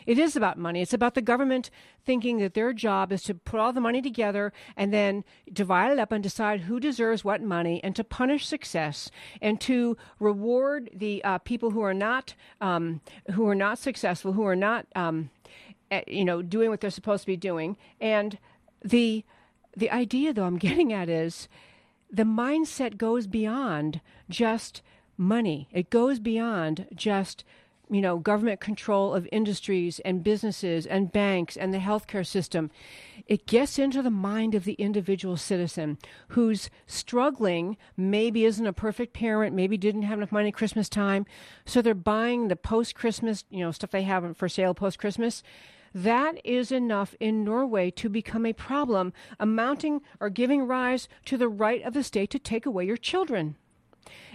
It 0.05 0.17
is 0.17 0.35
about 0.35 0.57
money. 0.57 0.81
It's 0.81 0.93
about 0.93 1.15
the 1.15 1.21
government 1.21 1.69
thinking 2.05 2.37
that 2.39 2.53
their 2.53 2.73
job 2.73 3.11
is 3.11 3.23
to 3.23 3.33
put 3.33 3.59
all 3.59 3.73
the 3.73 3.81
money 3.81 4.01
together 4.01 4.53
and 4.75 4.93
then 4.93 5.23
divide 5.51 5.91
it 5.91 5.99
up 5.99 6.11
and 6.11 6.23
decide 6.23 6.61
who 6.61 6.79
deserves 6.79 7.23
what 7.23 7.41
money 7.41 7.81
and 7.83 7.95
to 7.95 8.03
punish 8.03 8.45
success 8.45 9.11
and 9.41 9.59
to 9.61 9.97
reward 10.19 10.89
the 10.93 11.23
uh, 11.23 11.37
people 11.39 11.71
who 11.71 11.81
are 11.81 11.93
not 11.93 12.33
um, 12.61 13.01
who 13.33 13.47
are 13.47 13.55
not 13.55 13.77
successful, 13.77 14.33
who 14.33 14.45
are 14.45 14.55
not 14.55 14.85
um, 14.95 15.29
eh, 15.91 16.01
you 16.07 16.25
know 16.25 16.41
doing 16.41 16.69
what 16.69 16.81
they're 16.81 16.89
supposed 16.89 17.23
to 17.23 17.27
be 17.27 17.37
doing. 17.37 17.77
And 17.99 18.37
the 18.83 19.23
the 19.75 19.91
idea, 19.91 20.33
though, 20.33 20.45
I'm 20.45 20.57
getting 20.67 20.91
at 20.91 21.09
is 21.09 21.47
the 22.09 22.23
mindset 22.23 22.97
goes 22.97 23.27
beyond 23.27 24.01
just 24.29 24.81
money. 25.17 25.67
It 25.71 25.89
goes 25.89 26.19
beyond 26.19 26.87
just 26.95 27.43
you 27.89 28.01
know, 28.01 28.17
government 28.17 28.59
control 28.59 29.13
of 29.13 29.27
industries 29.31 29.99
and 29.99 30.23
businesses 30.23 30.85
and 30.85 31.11
banks 31.11 31.55
and 31.55 31.73
the 31.73 31.79
healthcare 31.79 32.25
system. 32.25 32.69
It 33.25 33.45
gets 33.45 33.77
into 33.79 34.01
the 34.01 34.09
mind 34.09 34.55
of 34.55 34.63
the 34.63 34.73
individual 34.73 35.37
citizen 35.37 35.97
who's 36.29 36.69
struggling, 36.85 37.77
maybe 37.95 38.45
isn't 38.45 38.65
a 38.65 38.73
perfect 38.73 39.13
parent, 39.13 39.55
maybe 39.55 39.77
didn't 39.77 40.03
have 40.03 40.19
enough 40.19 40.31
money 40.31 40.51
Christmas 40.51 40.89
time, 40.89 41.25
so 41.65 41.81
they're 41.81 41.93
buying 41.93 42.47
the 42.47 42.55
post 42.55 42.95
Christmas, 42.95 43.43
you 43.49 43.59
know, 43.59 43.71
stuff 43.71 43.91
they 43.91 44.03
have 44.03 44.35
for 44.37 44.49
sale 44.49 44.73
post 44.73 44.99
Christmas. 44.99 45.43
That 45.93 46.39
is 46.45 46.71
enough 46.71 47.15
in 47.19 47.43
Norway 47.43 47.91
to 47.91 48.09
become 48.09 48.45
a 48.45 48.53
problem, 48.53 49.13
amounting 49.39 50.01
or 50.19 50.29
giving 50.29 50.63
rise 50.63 51.07
to 51.25 51.37
the 51.37 51.49
right 51.49 51.81
of 51.83 51.93
the 51.93 52.03
state 52.03 52.29
to 52.31 52.39
take 52.39 52.65
away 52.65 52.85
your 52.85 52.97
children. 52.97 53.55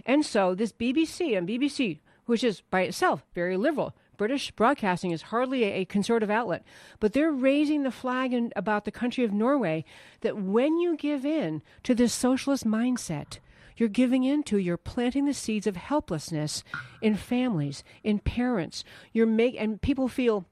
And 0.04 0.24
so 0.24 0.54
this 0.54 0.72
BBC 0.72 1.36
and 1.36 1.48
BBC 1.48 2.00
which 2.32 2.42
is 2.42 2.62
by 2.70 2.80
itself 2.80 3.26
very 3.34 3.58
liberal. 3.58 3.94
British 4.16 4.52
broadcasting 4.52 5.10
is 5.10 5.20
hardly 5.20 5.64
a, 5.64 5.84
conservative 5.84 6.30
outlet, 6.30 6.64
but 6.98 7.12
they're 7.12 7.30
raising 7.30 7.82
the 7.82 7.90
flag 7.90 8.32
in, 8.32 8.50
about 8.56 8.86
the 8.86 8.90
country 8.90 9.22
of 9.22 9.34
Norway 9.34 9.84
that 10.22 10.38
when 10.38 10.78
you 10.78 10.96
give 10.96 11.26
in 11.26 11.60
to 11.82 11.94
this 11.94 12.14
socialist 12.14 12.64
mindset, 12.64 13.36
you're 13.76 13.90
giving 13.90 14.24
into, 14.24 14.56
you're 14.56 14.78
planting 14.78 15.26
the 15.26 15.34
seeds 15.34 15.66
of 15.66 15.76
helplessness 15.76 16.64
in 17.02 17.16
families, 17.16 17.84
in 18.02 18.18
parents. 18.18 18.82
You're 19.12 19.26
make 19.26 19.54
and 19.58 19.82
people 19.82 20.08
feel 20.08 20.46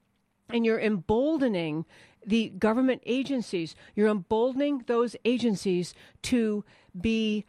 and 0.51 0.67
you're 0.67 0.81
emboldening 0.81 1.87
the 2.27 2.51
government 2.51 3.01
agencies. 3.07 3.75
You're 3.95 4.09
emboldening 4.09 4.85
those 4.87 5.17
agencies 5.25 5.95
to 6.25 6.63
be 7.01 7.47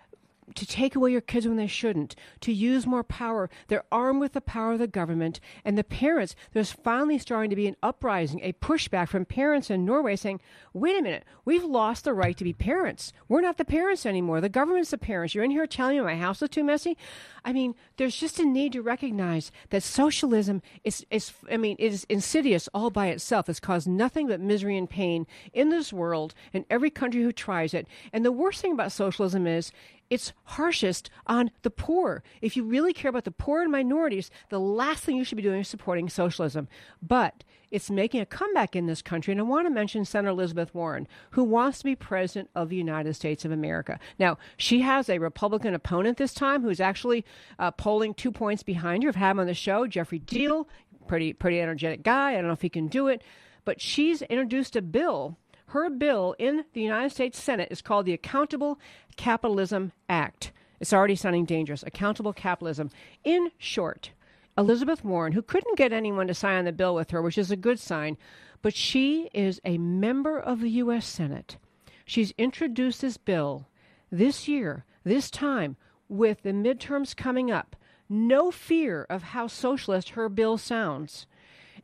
to 0.56 0.66
take 0.66 0.96
away 0.96 1.12
your 1.12 1.22
kids 1.22 1.48
when 1.48 1.58
they 1.58 1.68
shouldn't, 1.68 2.16
to 2.42 2.52
use 2.52 2.86
more 2.86 3.04
power. 3.04 3.50
They're 3.68 3.84
armed 3.92 4.20
with 4.20 4.34
the 4.34 4.42
power 4.42 4.74
of 4.74 4.80
the 4.80 4.88
government. 4.88 5.40
And 5.64 5.78
the 5.78 5.84
parents, 5.84 6.36
there's 6.54 6.72
finally 6.72 7.18
starting 7.18 7.50
to 7.50 7.56
be 7.56 7.68
an 7.68 7.78
uprising, 7.82 8.40
a 8.44 8.54
pushback 8.54 9.10
from 9.10 9.26
parents 9.26 9.70
in 9.70 9.86
Norway 9.86 10.16
saying, 10.16 10.42
wait 10.74 10.98
a 10.98 11.02
minute, 11.02 11.26
we've 11.46 11.64
lost 11.64 12.04
the 12.04 12.14
right 12.14 12.38
to 12.38 12.44
be 12.44 12.54
parents. 12.54 13.14
We're 13.28 13.42
not 13.42 13.58
the 13.58 13.66
parents 13.66 14.06
anymore. 14.06 14.42
The 14.42 14.50
government's 14.50 14.92
the 14.92 14.98
parents. 14.98 15.36
You're 15.36 15.44
in 15.44 15.52
here 15.52 15.68
telling 15.68 15.98
me 15.98 16.04
my 16.04 16.16
house 16.16 16.42
is 16.42 16.50
too 16.50 16.64
messy. 16.64 16.98
I 17.44 17.54
mean, 17.54 17.76
there's 17.98 18.16
just 18.16 18.40
a 18.40 18.46
need 18.46 18.74
to 18.74 18.82
recognize 18.82 19.52
that 19.70 19.84
socialism 19.84 20.62
is, 20.84 21.06
is 21.10 21.34
I 21.52 21.58
mean, 21.58 21.76
it 21.80 21.92
is 21.92 22.06
insidious 22.10 22.70
all 22.74 22.90
by 22.90 23.08
itself. 23.08 23.50
It's 23.50 23.60
caused 23.60 23.88
nothing 23.88 24.28
but 24.28 24.40
misery 24.40 24.78
and 24.78 24.90
pain 24.90 25.26
in 25.54 25.70
this 25.70 25.92
world 25.92 26.34
and 26.54 26.66
every 26.70 26.90
country 26.90 27.22
who 27.22 27.32
tries 27.32 27.74
it. 27.74 27.88
And 28.14 28.24
the 28.24 28.32
worst 28.32 28.62
thing 28.62 28.74
about 28.74 28.92
socialism 28.92 29.48
is 29.48 29.72
it's 30.12 30.34
harshest 30.44 31.10
on 31.26 31.52
the 31.62 31.70
poor. 31.70 32.22
If 32.42 32.58
you 32.58 32.64
really 32.66 32.92
care 32.92 33.08
about 33.08 33.24
the 33.24 33.32
poor 33.32 33.62
and 33.62 33.72
minorities, 33.72 34.30
the 34.50 34.60
last 34.60 35.06
thing 35.06 35.16
you 35.16 35.24
should 35.24 35.38
be 35.38 35.42
doing 35.42 35.62
is 35.62 35.70
supporting 35.70 36.10
socialism. 36.10 36.68
But 37.02 37.46
it's 37.72 37.90
making 37.90 38.20
a 38.20 38.26
comeback 38.26 38.76
in 38.76 38.88
this 38.88 39.02
country. 39.02 39.32
And 39.32 39.40
I 39.40 39.46
want 39.46 39.68
to 39.68 39.74
mention 39.74 40.04
Senator 40.04 40.32
Elizabeth 40.32 40.76
Warren, 40.76 41.08
who 41.32 41.46
wants 41.46 41.78
to 41.78 41.86
be 41.86 41.96
president 41.96 42.50
of 42.54 42.68
the 42.68 42.76
United 42.76 43.14
States 43.14 43.46
of 43.46 43.54
America. 43.54 43.98
Now, 44.20 44.38
she 44.58 44.82
has 44.82 45.10
a 45.10 45.18
Republican 45.18 45.74
opponent 45.74 46.18
this 46.18 46.34
time 46.34 46.62
who's 46.62 46.82
actually 46.82 47.24
uh, 47.58 47.72
polling 47.72 48.14
two 48.14 48.34
points 48.34 48.64
behind 48.64 49.04
her. 49.04 49.10
I've 49.10 49.16
had 49.16 49.32
him 49.32 49.40
on 49.40 49.48
the 49.48 49.54
show, 49.54 49.88
Geoffrey 49.88 50.20
Diehl, 50.20 50.68
pretty, 51.08 51.32
pretty 51.32 51.62
energetic 51.62 52.04
guy. 52.04 52.32
I 52.32 52.36
don't 52.36 52.48
know 52.48 52.52
if 52.52 52.62
he 52.62 52.70
can 52.70 52.90
do 52.90 53.08
it. 53.08 53.24
But 53.64 53.80
she's 53.80 54.22
introduced 54.24 54.76
a 54.76 54.82
bill 54.82 55.38
her 55.72 55.90
bill 55.90 56.36
in 56.38 56.66
the 56.74 56.82
United 56.82 57.12
States 57.12 57.42
Senate 57.42 57.70
is 57.72 57.82
called 57.82 58.06
the 58.06 58.12
Accountable 58.14 58.78
Capitalism 59.16 59.92
Act. 60.10 60.52
It's 60.80 60.94
already 60.94 61.16
sounding 61.16 61.46
dangerous. 61.46 61.84
Accountable 61.84 62.34
capitalism. 62.34 62.90
In 63.24 63.52
short, 63.58 64.12
Elizabeth 64.58 65.04
Warren, 65.04 65.34
who 65.34 65.42
couldn't 65.42 65.78
get 65.78 65.94
anyone 65.94 66.28
to 66.28 66.34
sign 66.34 66.58
on 66.58 66.66
the 66.66 66.72
bill 66.72 66.96
with 66.96 67.12
her, 67.12 67.22
which 67.22 67.38
is 67.38 67.52
a 67.52 67.56
good 67.56 67.80
sign, 67.80 68.18
but 68.62 68.76
she 68.76 69.30
is 69.34 69.62
a 69.64 69.78
member 69.78 70.40
of 70.40 70.60
the 70.60 70.70
U.S. 70.72 71.06
Senate. 71.06 71.58
She's 72.06 72.34
introduced 72.38 73.02
this 73.02 73.18
bill 73.18 73.68
this 74.12 74.48
year, 74.48 74.86
this 75.04 75.32
time, 75.32 75.78
with 76.10 76.44
the 76.44 76.52
midterms 76.52 77.16
coming 77.16 77.50
up. 77.50 77.76
No 78.10 78.52
fear 78.52 79.06
of 79.10 79.24
how 79.24 79.48
socialist 79.48 80.10
her 80.10 80.28
bill 80.28 80.58
sounds. 80.58 81.26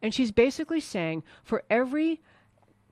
And 0.01 0.13
she's 0.13 0.31
basically 0.31 0.81
saying 0.81 1.23
for 1.43 1.63
every 1.69 2.19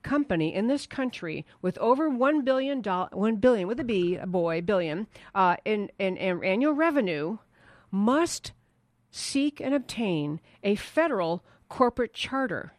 company 0.06 0.54
in 0.54 0.68
this 0.68 0.86
country 0.86 1.44
with 1.60 1.76
over 1.78 2.08
one 2.08 2.44
billion 2.44 2.80
dollar, 2.80 3.08
one 3.12 3.36
billion 3.36 3.66
with 3.66 3.80
a 3.80 3.84
B, 3.84 4.14
a 4.14 4.26
boy, 4.26 4.60
billion 4.60 5.08
uh, 5.34 5.56
in, 5.64 5.90
in, 5.98 6.16
in 6.16 6.44
annual 6.44 6.74
revenue 6.74 7.38
must 7.90 8.52
seek 9.10 9.60
and 9.60 9.74
obtain 9.74 10.40
a 10.62 10.76
federal 10.76 11.44
corporate 11.68 12.14
charter. 12.14 12.72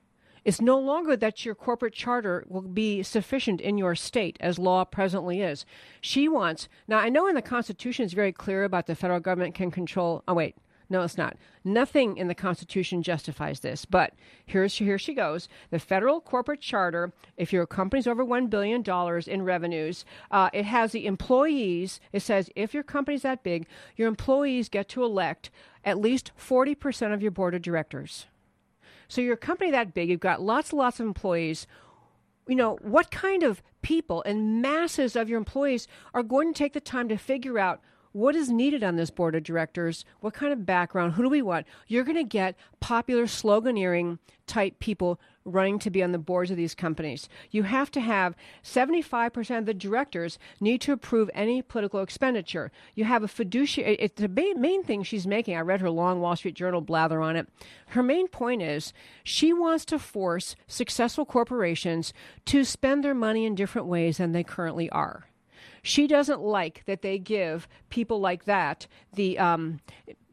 It's 0.45 0.61
no 0.61 0.79
longer 0.79 1.17
that 1.17 1.43
your 1.43 1.55
corporate 1.55 1.93
charter 1.93 2.45
will 2.47 2.61
be 2.61 3.03
sufficient 3.03 3.59
in 3.59 3.77
your 3.77 3.95
state 3.95 4.37
as 4.39 4.57
law 4.57 4.85
presently 4.85 5.41
is. 5.41 5.65
She 5.99 6.29
wants, 6.29 6.69
now 6.87 6.99
I 6.99 7.09
know 7.09 7.27
in 7.27 7.35
the 7.35 7.41
Constitution 7.41 8.05
it's 8.05 8.13
very 8.13 8.31
clear 8.31 8.63
about 8.63 8.87
the 8.87 8.95
federal 8.95 9.19
government 9.19 9.55
can 9.55 9.71
control, 9.71 10.23
oh 10.25 10.33
wait, 10.33 10.55
no, 10.89 11.01
it's 11.01 11.17
not. 11.17 11.35
Nothing 11.63 12.17
in 12.17 12.27
the 12.27 12.35
Constitution 12.35 13.03
justifies 13.03 13.59
this. 13.59 13.83
But 13.83 14.13
here's 14.45 14.77
here 14.77 14.97
she 14.97 15.13
goes. 15.13 15.49
The 15.69 15.79
federal 15.79 16.21
corporate 16.21 16.61
charter, 16.61 17.11
if 17.35 17.51
your 17.51 17.65
company's 17.65 18.07
over 18.07 18.23
one 18.23 18.47
billion 18.47 18.81
dollars 18.81 19.27
in 19.27 19.43
revenues, 19.43 20.05
uh, 20.31 20.49
it 20.53 20.65
has 20.65 20.91
the 20.91 21.05
employees. 21.05 21.99
It 22.13 22.21
says 22.21 22.49
if 22.55 22.73
your 22.73 22.83
company's 22.83 23.23
that 23.23 23.43
big, 23.43 23.67
your 23.95 24.07
employees 24.07 24.69
get 24.69 24.87
to 24.89 25.03
elect 25.03 25.49
at 25.83 25.99
least 25.99 26.31
forty 26.35 26.75
percent 26.75 27.13
of 27.13 27.21
your 27.21 27.31
board 27.31 27.53
of 27.53 27.61
directors. 27.61 28.27
So 29.09 29.21
your 29.21 29.37
company 29.37 29.71
that 29.71 29.93
big, 29.93 30.09
you've 30.09 30.19
got 30.19 30.41
lots 30.41 30.71
and 30.71 30.79
lots 30.79 30.99
of 30.99 31.05
employees. 31.05 31.67
You 32.47 32.55
know 32.55 32.77
what 32.81 33.11
kind 33.11 33.43
of 33.43 33.61
people 33.81 34.23
and 34.23 34.61
masses 34.61 35.15
of 35.15 35.27
your 35.29 35.37
employees 35.37 35.87
are 36.13 36.23
going 36.23 36.53
to 36.53 36.57
take 36.57 36.73
the 36.73 36.79
time 36.79 37.09
to 37.09 37.17
figure 37.17 37.59
out 37.59 37.81
what 38.17 38.35
is 38.35 38.49
needed 38.49 38.83
on 38.83 38.95
this 38.95 39.11
board 39.11 39.35
of 39.35 39.43
directors, 39.43 40.03
what 40.21 40.33
kind 40.33 40.51
of 40.51 40.65
background, 40.65 41.13
who 41.13 41.21
do 41.21 41.29
we 41.29 41.43
want? 41.43 41.67
You're 41.87 42.03
going 42.03 42.17
to 42.17 42.23
get 42.23 42.55
popular 42.79 43.25
sloganeering 43.25 44.17
type 44.47 44.79
people 44.79 45.19
running 45.45 45.77
to 45.77 45.91
be 45.91 46.01
on 46.01 46.13
the 46.13 46.17
boards 46.17 46.49
of 46.49 46.57
these 46.57 46.73
companies. 46.73 47.29
You 47.51 47.63
have 47.63 47.91
to 47.91 48.01
have 48.01 48.35
75% 48.63 49.59
of 49.59 49.65
the 49.67 49.73
directors 49.75 50.39
need 50.59 50.81
to 50.81 50.93
approve 50.93 51.29
any 51.35 51.61
political 51.61 52.01
expenditure. 52.01 52.71
You 52.95 53.05
have 53.05 53.21
a 53.21 53.27
fiduciary, 53.27 53.97
it's 53.97 54.19
the 54.19 54.27
main 54.27 54.83
thing 54.83 55.03
she's 55.03 55.27
making. 55.27 55.55
I 55.55 55.61
read 55.61 55.81
her 55.81 55.89
long 55.91 56.19
Wall 56.19 56.35
Street 56.35 56.55
Journal 56.55 56.81
blather 56.81 57.21
on 57.21 57.35
it. 57.35 57.47
Her 57.89 58.01
main 58.01 58.27
point 58.29 58.63
is 58.63 58.93
she 59.23 59.53
wants 59.53 59.85
to 59.85 59.99
force 59.99 60.55
successful 60.65 61.25
corporations 61.25 62.13
to 62.45 62.63
spend 62.63 63.03
their 63.03 63.13
money 63.13 63.45
in 63.45 63.53
different 63.53 63.87
ways 63.87 64.17
than 64.17 64.31
they 64.31 64.43
currently 64.43 64.89
are. 64.89 65.27
She 65.87 66.05
doesn't 66.05 66.41
like 66.41 66.83
that 66.85 67.01
they 67.01 67.17
give 67.17 67.65
people 67.89 68.19
like 68.19 68.43
that 68.43 68.87
the 69.13 69.39
um, 69.39 69.79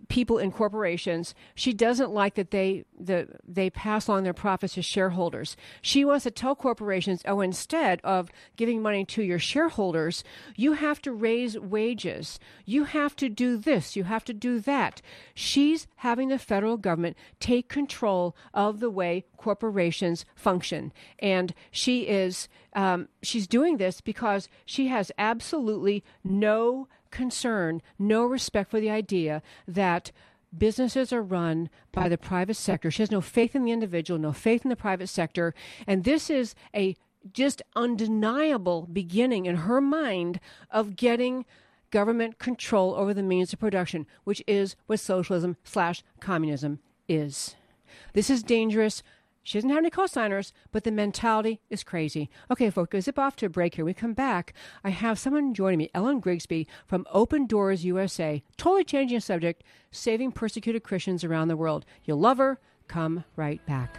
people 0.08 0.38
in 0.38 0.50
corporations. 0.50 1.34
She 1.54 1.72
doesn't 1.72 2.12
like 2.12 2.34
that 2.34 2.50
they 2.50 2.84
the, 2.98 3.28
they 3.46 3.70
pass 3.70 4.06
along 4.06 4.24
their 4.24 4.32
profits 4.32 4.74
to 4.74 4.82
shareholders. 4.82 5.56
She 5.82 6.04
wants 6.04 6.24
to 6.24 6.30
tell 6.30 6.54
corporations, 6.54 7.22
oh, 7.26 7.40
instead 7.40 8.00
of 8.04 8.30
giving 8.56 8.82
money 8.82 9.04
to 9.06 9.22
your 9.22 9.38
shareholders, 9.38 10.24
you 10.56 10.74
have 10.74 11.00
to 11.02 11.12
raise 11.12 11.58
wages. 11.58 12.38
You 12.64 12.84
have 12.84 13.16
to 13.16 13.28
do 13.28 13.56
this. 13.56 13.96
You 13.96 14.04
have 14.04 14.24
to 14.24 14.34
do 14.34 14.60
that. 14.60 15.02
She's 15.34 15.86
having 15.96 16.28
the 16.28 16.38
federal 16.38 16.76
government 16.76 17.16
take 17.40 17.68
control 17.68 18.36
of 18.52 18.80
the 18.80 18.90
way 18.90 19.24
corporations 19.36 20.24
function, 20.34 20.92
and 21.18 21.54
she 21.70 22.02
is 22.02 22.48
um, 22.74 23.08
she's 23.22 23.46
doing 23.46 23.76
this 23.76 24.00
because 24.00 24.48
she 24.64 24.88
has 24.88 25.12
absolutely 25.18 26.02
no 26.24 26.88
concern, 27.14 27.81
no 27.98 28.27
respect 28.27 28.70
for 28.70 28.81
the 28.81 28.90
idea 28.90 29.42
that 29.66 30.12
businesses 30.57 31.12
are 31.12 31.22
run 31.22 31.70
by 31.92 32.09
the 32.09 32.18
private 32.18 32.55
sector. 32.55 32.90
She 32.90 33.03
has 33.03 33.11
no 33.11 33.20
faith 33.20 33.57
in 33.57 33.64
the 33.64 33.72
individual, 33.72 34.20
no 34.20 34.33
faith 34.33 34.64
in 34.64 34.68
the 34.68 34.77
private 34.77 35.09
sector. 35.09 35.55
And 35.87 36.05
this 36.05 36.29
is 36.29 36.55
a 36.74 36.96
just 37.33 37.62
undeniable 37.74 38.87
beginning 38.92 39.46
in 39.46 39.57
her 39.57 39.81
mind 39.81 40.40
of 40.70 40.96
getting 40.96 41.46
government 41.90 42.38
control 42.38 42.94
over 42.94 43.14
the 43.14 43.22
means 43.22 43.53
of 43.53 43.61
production, 43.61 44.07
which 44.24 44.42
is 44.46 44.77
what 44.87 45.00
socialism 45.00 45.57
slash 45.64 46.03
communism 46.20 46.81
is. 47.09 47.55
This 48.12 48.29
is 48.29 48.42
dangerous. 48.42 49.03
She 49.44 49.59
doesn't 49.59 49.70
have 49.70 49.78
any 49.78 49.90
cosigners, 49.90 50.52
but 50.72 50.85
the 50.85 50.90
mentality 50.90 51.61
is 51.68 51.85
crazy. 51.85 52.30
Okay, 52.50 52.70
folks, 52.70 52.98
zip 53.04 53.18
off 53.18 53.37
to 53.37 53.46
a 53.46 53.50
break 53.50 53.74
here. 53.74 53.85
We 53.85 53.92
come 53.92 54.14
back. 54.14 54.54
I 54.83 54.88
have 54.90 55.18
someone 55.18 55.52
joining 55.52 55.78
me, 55.78 55.90
Ellen 55.94 56.18
Grigsby 56.18 56.66
from 56.87 57.07
Open 57.12 57.46
Doors 57.46 57.85
USA, 57.85 58.42
totally 58.57 58.85
changing 58.85 59.18
the 59.18 59.20
subject, 59.20 59.62
saving 59.90 60.33
persecuted 60.33 60.83
Christians 60.83 61.22
around 61.22 61.48
the 61.48 61.57
world. 61.57 61.85
You'll 62.04 62.20
love 62.20 62.38
her. 62.38 62.59
Come 62.88 63.24
right 63.37 63.64
back. 63.66 63.98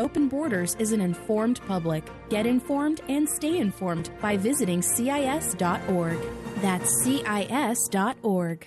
open 0.00 0.28
borders 0.28 0.74
is 0.78 0.92
an 0.92 1.00
informed 1.00 1.60
public. 1.68 2.04
Get 2.28 2.46
informed 2.46 3.00
and 3.08 3.28
stay 3.28 3.58
informed 3.58 4.10
by 4.20 4.36
visiting 4.36 4.82
CIS.org. 4.82 6.18
That's 6.56 6.90
CIS.org. 7.04 8.66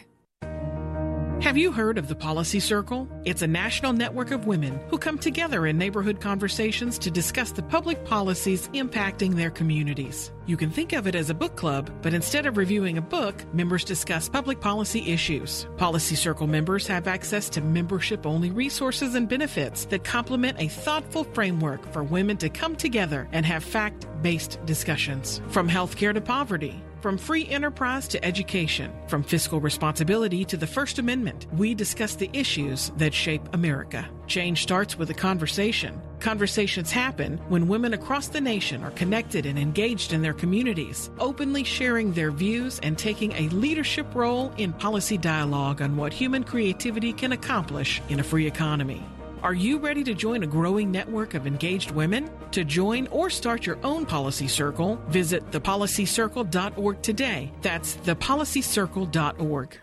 Have 1.43 1.57
you 1.57 1.73
heard 1.73 1.97
of 1.97 2.07
the 2.07 2.15
Policy 2.15 2.61
Circle? 2.61 3.05
It's 3.25 3.41
a 3.41 3.47
national 3.47 3.91
network 3.91 4.31
of 4.31 4.47
women 4.47 4.79
who 4.87 4.97
come 4.97 5.17
together 5.17 5.67
in 5.67 5.77
neighborhood 5.77 6.21
conversations 6.21 6.97
to 6.99 7.11
discuss 7.11 7.51
the 7.51 7.61
public 7.61 8.05
policies 8.05 8.69
impacting 8.69 9.35
their 9.35 9.51
communities. 9.51 10.31
You 10.45 10.55
can 10.55 10.69
think 10.69 10.93
of 10.93 11.05
it 11.05 11.15
as 11.15 11.29
a 11.29 11.33
book 11.33 11.57
club, 11.57 11.91
but 12.01 12.13
instead 12.13 12.45
of 12.45 12.55
reviewing 12.55 12.97
a 12.97 13.01
book, 13.01 13.43
members 13.53 13.83
discuss 13.83 14.29
public 14.29 14.61
policy 14.61 15.11
issues. 15.11 15.67
Policy 15.75 16.15
Circle 16.15 16.47
members 16.47 16.87
have 16.87 17.07
access 17.07 17.49
to 17.49 17.61
membership 17.61 18.25
only 18.25 18.49
resources 18.49 19.13
and 19.13 19.27
benefits 19.27 19.83
that 19.87 20.05
complement 20.05 20.61
a 20.61 20.69
thoughtful 20.69 21.25
framework 21.25 21.85
for 21.91 22.05
women 22.05 22.37
to 22.37 22.47
come 22.47 22.73
together 22.73 23.27
and 23.33 23.45
have 23.45 23.65
fact 23.65 24.07
based 24.21 24.65
discussions. 24.65 25.41
From 25.49 25.67
healthcare 25.67 26.13
to 26.13 26.21
poverty, 26.21 26.81
from 27.03 27.17
free 27.17 27.45
enterprise 27.49 28.07
to 28.07 28.23
education, 28.23 28.89
from 29.09 29.23
fiscal 29.23 29.59
responsibility 29.59 30.45
to 30.45 30.55
the 30.55 30.65
First 30.65 30.99
Amendment, 30.99 31.47
we 31.51 31.75
discuss 31.75 32.15
the 32.15 32.29
issues 32.31 32.93
that 32.95 33.13
shape 33.13 33.41
America. 33.51 34.09
Change 34.27 34.63
starts 34.63 34.97
with 34.97 35.09
a 35.09 35.13
conversation. 35.13 36.01
Conversations 36.21 36.91
happen 36.91 37.39
when 37.49 37.67
women 37.67 37.93
across 37.93 38.29
the 38.29 38.39
nation 38.39 38.85
are 38.85 38.91
connected 38.91 39.45
and 39.45 39.59
engaged 39.59 40.13
in 40.13 40.21
their 40.21 40.33
communities, 40.33 41.09
openly 41.19 41.65
sharing 41.65 42.13
their 42.13 42.31
views 42.31 42.79
and 42.83 42.97
taking 42.97 43.33
a 43.33 43.49
leadership 43.49 44.15
role 44.15 44.53
in 44.57 44.71
policy 44.71 45.17
dialogue 45.17 45.81
on 45.81 45.97
what 45.97 46.13
human 46.13 46.45
creativity 46.45 47.11
can 47.11 47.33
accomplish 47.33 48.01
in 48.07 48.21
a 48.21 48.23
free 48.23 48.47
economy. 48.47 49.03
Are 49.43 49.53
you 49.53 49.77
ready 49.77 50.05
to 50.05 50.13
join 50.13 50.43
a 50.43 50.47
growing 50.47 50.89
network 50.89 51.33
of 51.33 51.45
engaged 51.45 51.91
women? 51.91 52.29
To 52.51 52.63
join 52.63 53.07
or 53.07 53.29
start 53.29 53.65
your 53.65 53.77
own 53.83 54.05
policy 54.05 54.47
circle, 54.47 54.95
visit 55.09 55.51
thepolicycircle.org 55.51 57.01
today. 57.01 57.51
That's 57.61 57.97
thepolicycircle.org. 57.97 59.82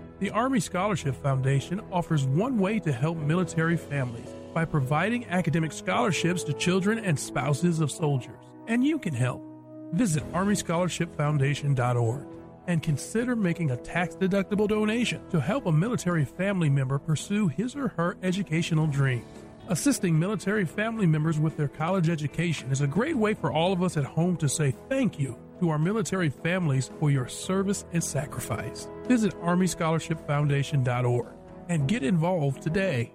The 0.21 0.29
Army 0.29 0.59
Scholarship 0.59 1.15
Foundation 1.15 1.81
offers 1.91 2.25
one 2.25 2.59
way 2.59 2.79
to 2.81 2.91
help 2.91 3.17
military 3.17 3.75
families 3.75 4.29
by 4.53 4.65
providing 4.65 5.25
academic 5.25 5.71
scholarships 5.71 6.43
to 6.43 6.53
children 6.53 6.99
and 6.99 7.19
spouses 7.19 7.79
of 7.79 7.89
soldiers. 7.91 8.37
And 8.67 8.85
you 8.85 8.99
can 8.99 9.15
help. 9.15 9.41
Visit 9.93 10.23
ArmyScholarshipFoundation.org 10.31 12.27
and 12.67 12.83
consider 12.83 13.35
making 13.35 13.71
a 13.71 13.77
tax 13.77 14.13
deductible 14.13 14.67
donation 14.67 15.27
to 15.31 15.41
help 15.41 15.65
a 15.65 15.71
military 15.71 16.25
family 16.25 16.69
member 16.69 16.99
pursue 16.99 17.47
his 17.47 17.75
or 17.75 17.87
her 17.87 18.15
educational 18.21 18.85
dreams. 18.85 19.25
Assisting 19.69 20.19
military 20.19 20.65
family 20.65 21.07
members 21.07 21.39
with 21.39 21.57
their 21.57 21.67
college 21.67 22.09
education 22.09 22.71
is 22.71 22.81
a 22.81 22.87
great 22.87 23.17
way 23.17 23.33
for 23.33 23.51
all 23.51 23.73
of 23.73 23.81
us 23.81 23.97
at 23.97 24.03
home 24.03 24.37
to 24.37 24.47
say 24.47 24.75
thank 24.87 25.17
you 25.17 25.35
to 25.61 25.69
our 25.69 25.79
military 25.79 26.29
families 26.29 26.91
for 26.99 27.09
your 27.09 27.27
service 27.27 27.85
and 27.93 28.03
sacrifice. 28.03 28.89
Visit 29.07 29.33
ArmyScholarshipFoundation.org 29.41 31.27
and 31.69 31.87
get 31.87 32.03
involved 32.03 32.61
today. 32.61 33.13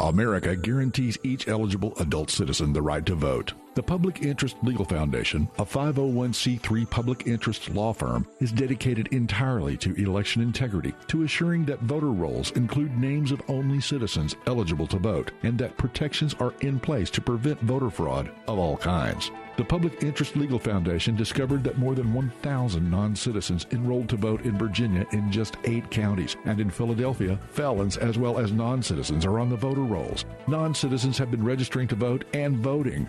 America 0.00 0.54
guarantees 0.54 1.18
each 1.24 1.48
eligible 1.48 1.92
adult 1.98 2.30
citizen 2.30 2.72
the 2.72 2.82
right 2.82 3.04
to 3.04 3.16
vote. 3.16 3.52
The 3.78 3.84
Public 3.84 4.22
Interest 4.22 4.56
Legal 4.64 4.84
Foundation, 4.84 5.48
a 5.56 5.64
501c3 5.64 6.90
public 6.90 7.28
interest 7.28 7.70
law 7.70 7.92
firm, 7.92 8.26
is 8.40 8.50
dedicated 8.50 9.06
entirely 9.12 9.76
to 9.76 9.94
election 9.94 10.42
integrity, 10.42 10.94
to 11.06 11.22
assuring 11.22 11.64
that 11.66 11.78
voter 11.82 12.10
rolls 12.10 12.50
include 12.56 12.98
names 12.98 13.30
of 13.30 13.40
only 13.46 13.80
citizens 13.80 14.34
eligible 14.48 14.88
to 14.88 14.98
vote, 14.98 15.30
and 15.44 15.56
that 15.58 15.76
protections 15.76 16.34
are 16.40 16.54
in 16.60 16.80
place 16.80 17.08
to 17.10 17.20
prevent 17.20 17.60
voter 17.60 17.88
fraud 17.88 18.32
of 18.48 18.58
all 18.58 18.76
kinds. 18.76 19.30
The 19.56 19.64
Public 19.64 20.02
Interest 20.02 20.34
Legal 20.34 20.58
Foundation 20.58 21.14
discovered 21.14 21.62
that 21.62 21.78
more 21.78 21.94
than 21.94 22.12
1,000 22.12 22.90
non 22.90 23.14
citizens 23.14 23.64
enrolled 23.70 24.08
to 24.08 24.16
vote 24.16 24.40
in 24.42 24.58
Virginia 24.58 25.06
in 25.12 25.30
just 25.30 25.56
eight 25.62 25.88
counties, 25.88 26.34
and 26.46 26.58
in 26.58 26.68
Philadelphia, 26.68 27.38
felons 27.50 27.96
as 27.96 28.18
well 28.18 28.40
as 28.40 28.50
non 28.50 28.82
citizens 28.82 29.24
are 29.24 29.38
on 29.38 29.48
the 29.48 29.56
voter 29.56 29.82
rolls. 29.82 30.24
Non 30.48 30.74
citizens 30.74 31.16
have 31.16 31.30
been 31.30 31.44
registering 31.44 31.86
to 31.86 31.94
vote 31.94 32.24
and 32.34 32.56
voting. 32.56 33.08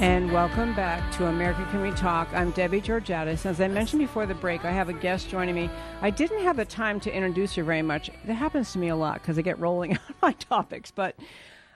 And 0.00 0.30
welcome 0.30 0.76
back 0.76 1.10
to 1.16 1.26
America 1.26 1.66
Can 1.72 1.82
We 1.82 1.90
Talk. 1.90 2.28
I'm 2.32 2.52
Debbie 2.52 2.80
Georgatos. 2.80 3.44
As 3.44 3.60
I 3.60 3.66
mentioned 3.66 3.98
before 3.98 4.26
the 4.26 4.34
break, 4.34 4.64
I 4.64 4.70
have 4.70 4.88
a 4.88 4.92
guest 4.92 5.28
joining 5.28 5.56
me. 5.56 5.68
I 6.00 6.10
didn't 6.10 6.44
have 6.44 6.56
the 6.56 6.64
time 6.64 7.00
to 7.00 7.12
introduce 7.12 7.56
her 7.56 7.64
very 7.64 7.82
much. 7.82 8.08
That 8.24 8.34
happens 8.34 8.72
to 8.72 8.78
me 8.78 8.90
a 8.90 8.96
lot 8.96 9.14
because 9.14 9.40
I 9.40 9.42
get 9.42 9.58
rolling 9.58 9.92
on 10.08 10.14
my 10.22 10.32
topics. 10.34 10.92
But 10.92 11.16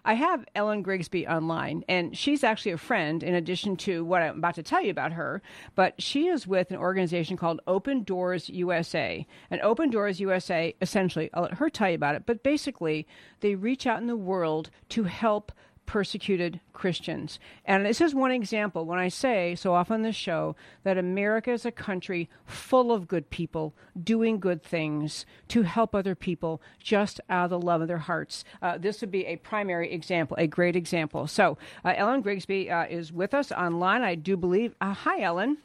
I 0.04 0.14
have 0.14 0.44
Ellen 0.54 0.82
Grigsby 0.82 1.26
online, 1.26 1.84
and 1.88 2.16
she's 2.16 2.44
actually 2.44 2.70
a 2.70 2.78
friend 2.78 3.24
in 3.24 3.34
addition 3.34 3.76
to 3.78 4.04
what 4.04 4.22
I'm 4.22 4.38
about 4.38 4.54
to 4.54 4.62
tell 4.62 4.82
you 4.82 4.92
about 4.92 5.14
her. 5.14 5.42
But 5.74 6.00
she 6.00 6.28
is 6.28 6.46
with 6.46 6.70
an 6.70 6.76
organization 6.76 7.36
called 7.36 7.60
Open 7.66 8.04
Doors 8.04 8.48
USA. 8.48 9.26
And 9.50 9.60
Open 9.62 9.90
Doors 9.90 10.20
USA, 10.20 10.76
essentially, 10.80 11.28
I'll 11.34 11.42
let 11.42 11.54
her 11.54 11.68
tell 11.68 11.88
you 11.88 11.96
about 11.96 12.14
it, 12.14 12.22
but 12.24 12.44
basically, 12.44 13.04
they 13.40 13.56
reach 13.56 13.84
out 13.84 14.00
in 14.00 14.06
the 14.06 14.16
world 14.16 14.70
to 14.90 15.04
help 15.04 15.50
persecuted 15.86 16.60
Christians. 16.72 17.38
And 17.64 17.84
this 17.84 18.00
is 18.00 18.14
one 18.14 18.30
example 18.30 18.86
when 18.86 18.98
I 18.98 19.08
say 19.08 19.54
so 19.54 19.74
often 19.74 19.94
on 19.94 20.02
this 20.02 20.16
show 20.16 20.56
that 20.84 20.96
America 20.96 21.52
is 21.52 21.66
a 21.66 21.70
country 21.70 22.30
full 22.46 22.92
of 22.92 23.08
good 23.08 23.30
people 23.30 23.74
doing 24.02 24.40
good 24.40 24.62
things 24.62 25.26
to 25.48 25.62
help 25.62 25.94
other 25.94 26.14
people 26.14 26.62
just 26.78 27.20
out 27.28 27.44
of 27.44 27.50
the 27.50 27.60
love 27.60 27.82
of 27.82 27.88
their 27.88 27.98
hearts. 27.98 28.44
Uh, 28.60 28.78
this 28.78 29.00
would 29.00 29.10
be 29.10 29.26
a 29.26 29.36
primary 29.36 29.92
example, 29.92 30.36
a 30.38 30.46
great 30.46 30.76
example. 30.76 31.26
So, 31.26 31.58
uh, 31.84 31.92
Ellen 31.96 32.22
Grigsby 32.22 32.70
uh, 32.70 32.86
is 32.86 33.12
with 33.12 33.34
us 33.34 33.52
online, 33.52 34.02
I 34.02 34.14
do 34.14 34.36
believe. 34.36 34.74
Uh, 34.80 34.94
hi, 34.94 35.20
Ellen. 35.20 35.58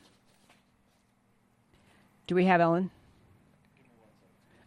Do 2.28 2.36
we 2.36 2.46
have 2.46 2.60
Ellen? 2.60 2.92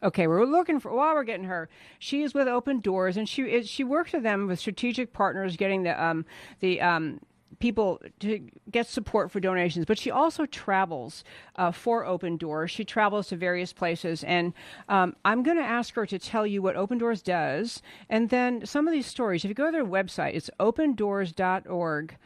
Okay, 0.02 0.26
we're 0.26 0.46
looking 0.46 0.80
for 0.80 0.92
while 0.92 1.14
we're 1.14 1.24
getting 1.24 1.44
her. 1.44 1.68
She 1.98 2.22
is 2.22 2.32
with 2.32 2.48
Open 2.48 2.80
Doors, 2.80 3.16
and 3.16 3.28
she 3.28 3.42
is, 3.42 3.68
she 3.68 3.84
works 3.84 4.12
with 4.12 4.22
them 4.22 4.46
with 4.46 4.58
strategic 4.58 5.12
partners, 5.12 5.56
getting 5.56 5.82
the 5.82 6.02
um, 6.02 6.24
the 6.60 6.80
um, 6.80 7.20
people 7.58 8.00
to 8.20 8.40
get 8.70 8.86
support 8.86 9.30
for 9.30 9.40
donations. 9.40 9.84
But 9.84 9.98
she 9.98 10.10
also 10.10 10.46
travels 10.46 11.22
uh, 11.56 11.70
for 11.70 12.06
Open 12.06 12.38
Doors. 12.38 12.70
She 12.70 12.84
travels 12.84 13.28
to 13.28 13.36
various 13.36 13.74
places, 13.74 14.24
and 14.24 14.54
um, 14.88 15.14
I'm 15.24 15.42
going 15.42 15.58
to 15.58 15.62
ask 15.62 15.94
her 15.94 16.06
to 16.06 16.18
tell 16.18 16.46
you 16.46 16.62
what 16.62 16.76
Open 16.76 16.96
Doors 16.96 17.20
does, 17.20 17.82
and 18.08 18.30
then 18.30 18.64
some 18.64 18.88
of 18.88 18.92
these 18.92 19.06
stories. 19.06 19.44
If 19.44 19.50
you 19.50 19.54
go 19.54 19.66
to 19.66 19.72
their 19.72 19.84
website, 19.84 20.34
it's 20.34 20.50
opendoors.org. 20.58 22.16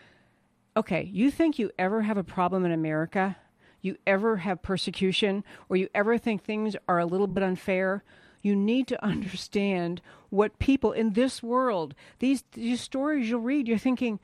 Okay, 0.77 1.03
you 1.13 1.31
think 1.31 1.59
you 1.59 1.71
ever 1.77 2.03
have 2.03 2.17
a 2.17 2.25
problem 2.25 2.65
in 2.65 2.71
America? 2.71 3.37
You 3.85 3.97
ever 4.07 4.39
have 4.39 4.63
persecution 4.63 5.45
or 5.69 5.77
you 5.77 5.89
ever 5.95 6.19
think 6.19 6.43
things 6.43 6.77
are 6.89 6.99
a 6.99 7.07
little 7.07 7.27
bit 7.27 7.43
unfair, 7.43 8.03
you 8.43 8.57
need 8.57 8.87
to 8.89 9.05
understand 9.13 10.01
what 10.31 10.59
people 10.59 10.93
in 10.93 11.13
this 11.13 11.43
world, 11.43 11.95
these, 12.19 12.45
these 12.53 12.81
stories 12.81 13.29
you'll 13.29 13.41
read, 13.41 13.69
you're 13.69 13.79
thinking, 13.79 14.19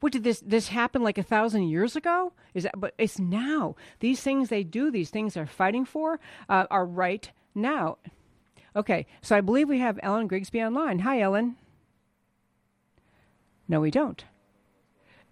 what 0.00 0.12
did 0.12 0.24
this 0.24 0.40
this 0.40 0.68
happen 0.68 1.02
like 1.02 1.18
a 1.18 1.22
thousand 1.22 1.64
years 1.68 1.94
ago? 1.94 2.32
Is 2.54 2.62
that? 2.64 2.80
But 2.80 2.94
it's 2.96 3.18
now. 3.18 3.76
These 4.00 4.22
things 4.22 4.48
they 4.48 4.64
do, 4.64 4.90
these 4.90 5.10
things 5.10 5.34
they're 5.34 5.46
fighting 5.46 5.84
for, 5.84 6.18
uh, 6.48 6.66
are 6.70 6.86
right 6.86 7.30
now. 7.54 7.98
Okay, 8.74 9.06
so 9.20 9.36
I 9.36 9.40
believe 9.40 9.68
we 9.68 9.80
have 9.80 10.00
Ellen 10.02 10.26
Grigsby 10.26 10.62
online. 10.62 11.00
Hi, 11.00 11.20
Ellen. 11.20 11.56
No, 13.68 13.80
we 13.80 13.90
don't. 13.90 14.24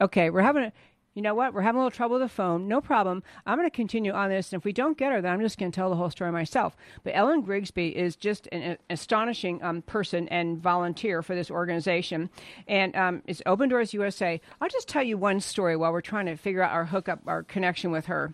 Okay, 0.01 0.31
we're 0.31 0.43
having 0.43 0.64
a 0.64 0.73
you 1.18 1.22
know 1.22 1.35
what? 1.35 1.52
We're 1.52 1.62
having 1.62 1.81
a 1.81 1.83
little 1.83 1.96
trouble 1.96 2.20
with 2.20 2.22
the 2.22 2.33
phone. 2.33 2.68
No 2.68 2.81
problem. 2.81 3.24
I'm 3.44 3.59
going 3.59 3.68
to 3.68 3.74
continue 3.74 4.12
on 4.12 4.31
this. 4.31 4.52
And 4.52 4.61
if 4.61 4.64
we 4.64 4.72
don't 4.72 4.96
get 4.96 5.11
her, 5.11 5.20
then 5.20 5.33
I'm 5.33 5.40
just 5.40 5.59
going 5.59 5.72
to 5.72 5.74
tell 5.74 5.90
the 5.90 5.96
whole 5.96 6.11
story 6.11 6.31
myself. 6.31 6.76
But 7.02 7.16
Ellen 7.16 7.40
Grigsby 7.40 7.88
is 7.88 8.14
just 8.14 8.46
an, 8.52 8.78
astonishing 8.88 9.61
um, 9.64 9.83
person 9.83 10.28
and 10.28 10.62
volunteer 10.62 11.20
for 11.20 11.35
this 11.35 11.50
organization. 11.50 12.31
And 12.68 12.94
um, 12.94 13.22
it's 13.26 13.42
Open 13.46 13.68
Doors 13.68 13.92
USA. 13.92 14.40
I'll 14.61 14.68
just 14.68 14.87
tell 14.87 15.02
you 15.02 15.18
one 15.18 15.40
story 15.40 15.74
while 15.74 15.90
we're 15.90 16.02
trying 16.02 16.26
to 16.26 16.37
figure 16.37 16.62
out 16.62 16.70
our 16.70 16.85
hookup, 16.85 17.18
our 17.26 17.42
connection 17.42 17.90
with 17.90 18.07
her. 18.07 18.33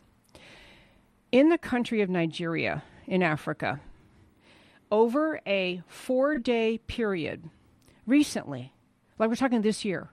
In 1.32 1.48
the 1.48 1.56
country 1.56 2.02
of 2.02 2.10
Nigeria, 2.10 2.82
in 3.06 3.22
Africa, 3.22 3.80
over 4.90 5.40
a 5.46 5.82
four 5.88 6.36
day 6.36 6.76
period, 6.86 7.48
recently, 8.06 8.74
like 9.18 9.30
we're 9.30 9.36
talking 9.36 9.62
this 9.62 9.86
year, 9.86 10.10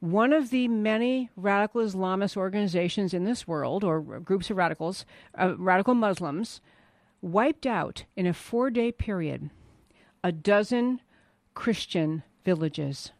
one 0.00 0.32
of 0.32 0.50
the 0.50 0.68
many 0.68 1.30
radical 1.36 1.82
Islamist 1.82 2.36
organizations 2.36 3.12
in 3.12 3.24
this 3.24 3.48
world, 3.48 3.82
or 3.82 4.00
groups 4.00 4.50
of 4.50 4.56
radicals, 4.56 5.04
uh, 5.36 5.54
radical 5.56 5.94
Muslims, 5.94 6.60
wiped 7.20 7.66
out 7.66 8.04
in 8.16 8.26
a 8.26 8.32
four 8.32 8.70
day 8.70 8.92
period 8.92 9.50
a 10.22 10.32
dozen 10.32 11.00
Christian 11.54 12.22
villages. 12.44 13.12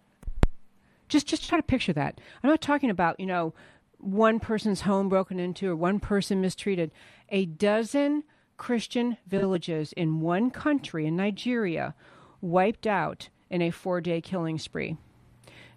Just, 1.08 1.26
just 1.26 1.48
try 1.48 1.58
to 1.58 1.62
picture 1.62 1.92
that. 1.92 2.20
I'm 2.42 2.50
not 2.50 2.60
talking 2.60 2.90
about, 2.90 3.18
you 3.18 3.26
know, 3.26 3.54
one 3.98 4.40
person's 4.40 4.82
home 4.82 5.08
broken 5.08 5.40
into 5.40 5.68
or 5.70 5.76
one 5.76 6.00
person 6.00 6.40
mistreated. 6.40 6.90
A 7.30 7.46
dozen 7.46 8.24
Christian 8.56 9.16
villages 9.26 9.92
in 9.92 10.20
one 10.20 10.50
country, 10.50 11.06
in 11.06 11.16
Nigeria, 11.16 11.94
wiped 12.40 12.86
out 12.86 13.28
in 13.50 13.62
a 13.62 13.70
four 13.70 14.00
day 14.00 14.20
killing 14.20 14.58
spree. 14.58 14.96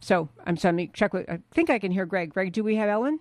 So 0.01 0.29
I'm 0.45 0.57
sorry, 0.57 0.89
check 0.93 1.13
I 1.15 1.39
think 1.51 1.69
I 1.69 1.79
can 1.79 1.91
hear 1.91 2.05
Greg. 2.05 2.33
Greg, 2.33 2.51
do 2.51 2.63
we 2.63 2.75
have 2.75 2.89
Ellen? 2.89 3.19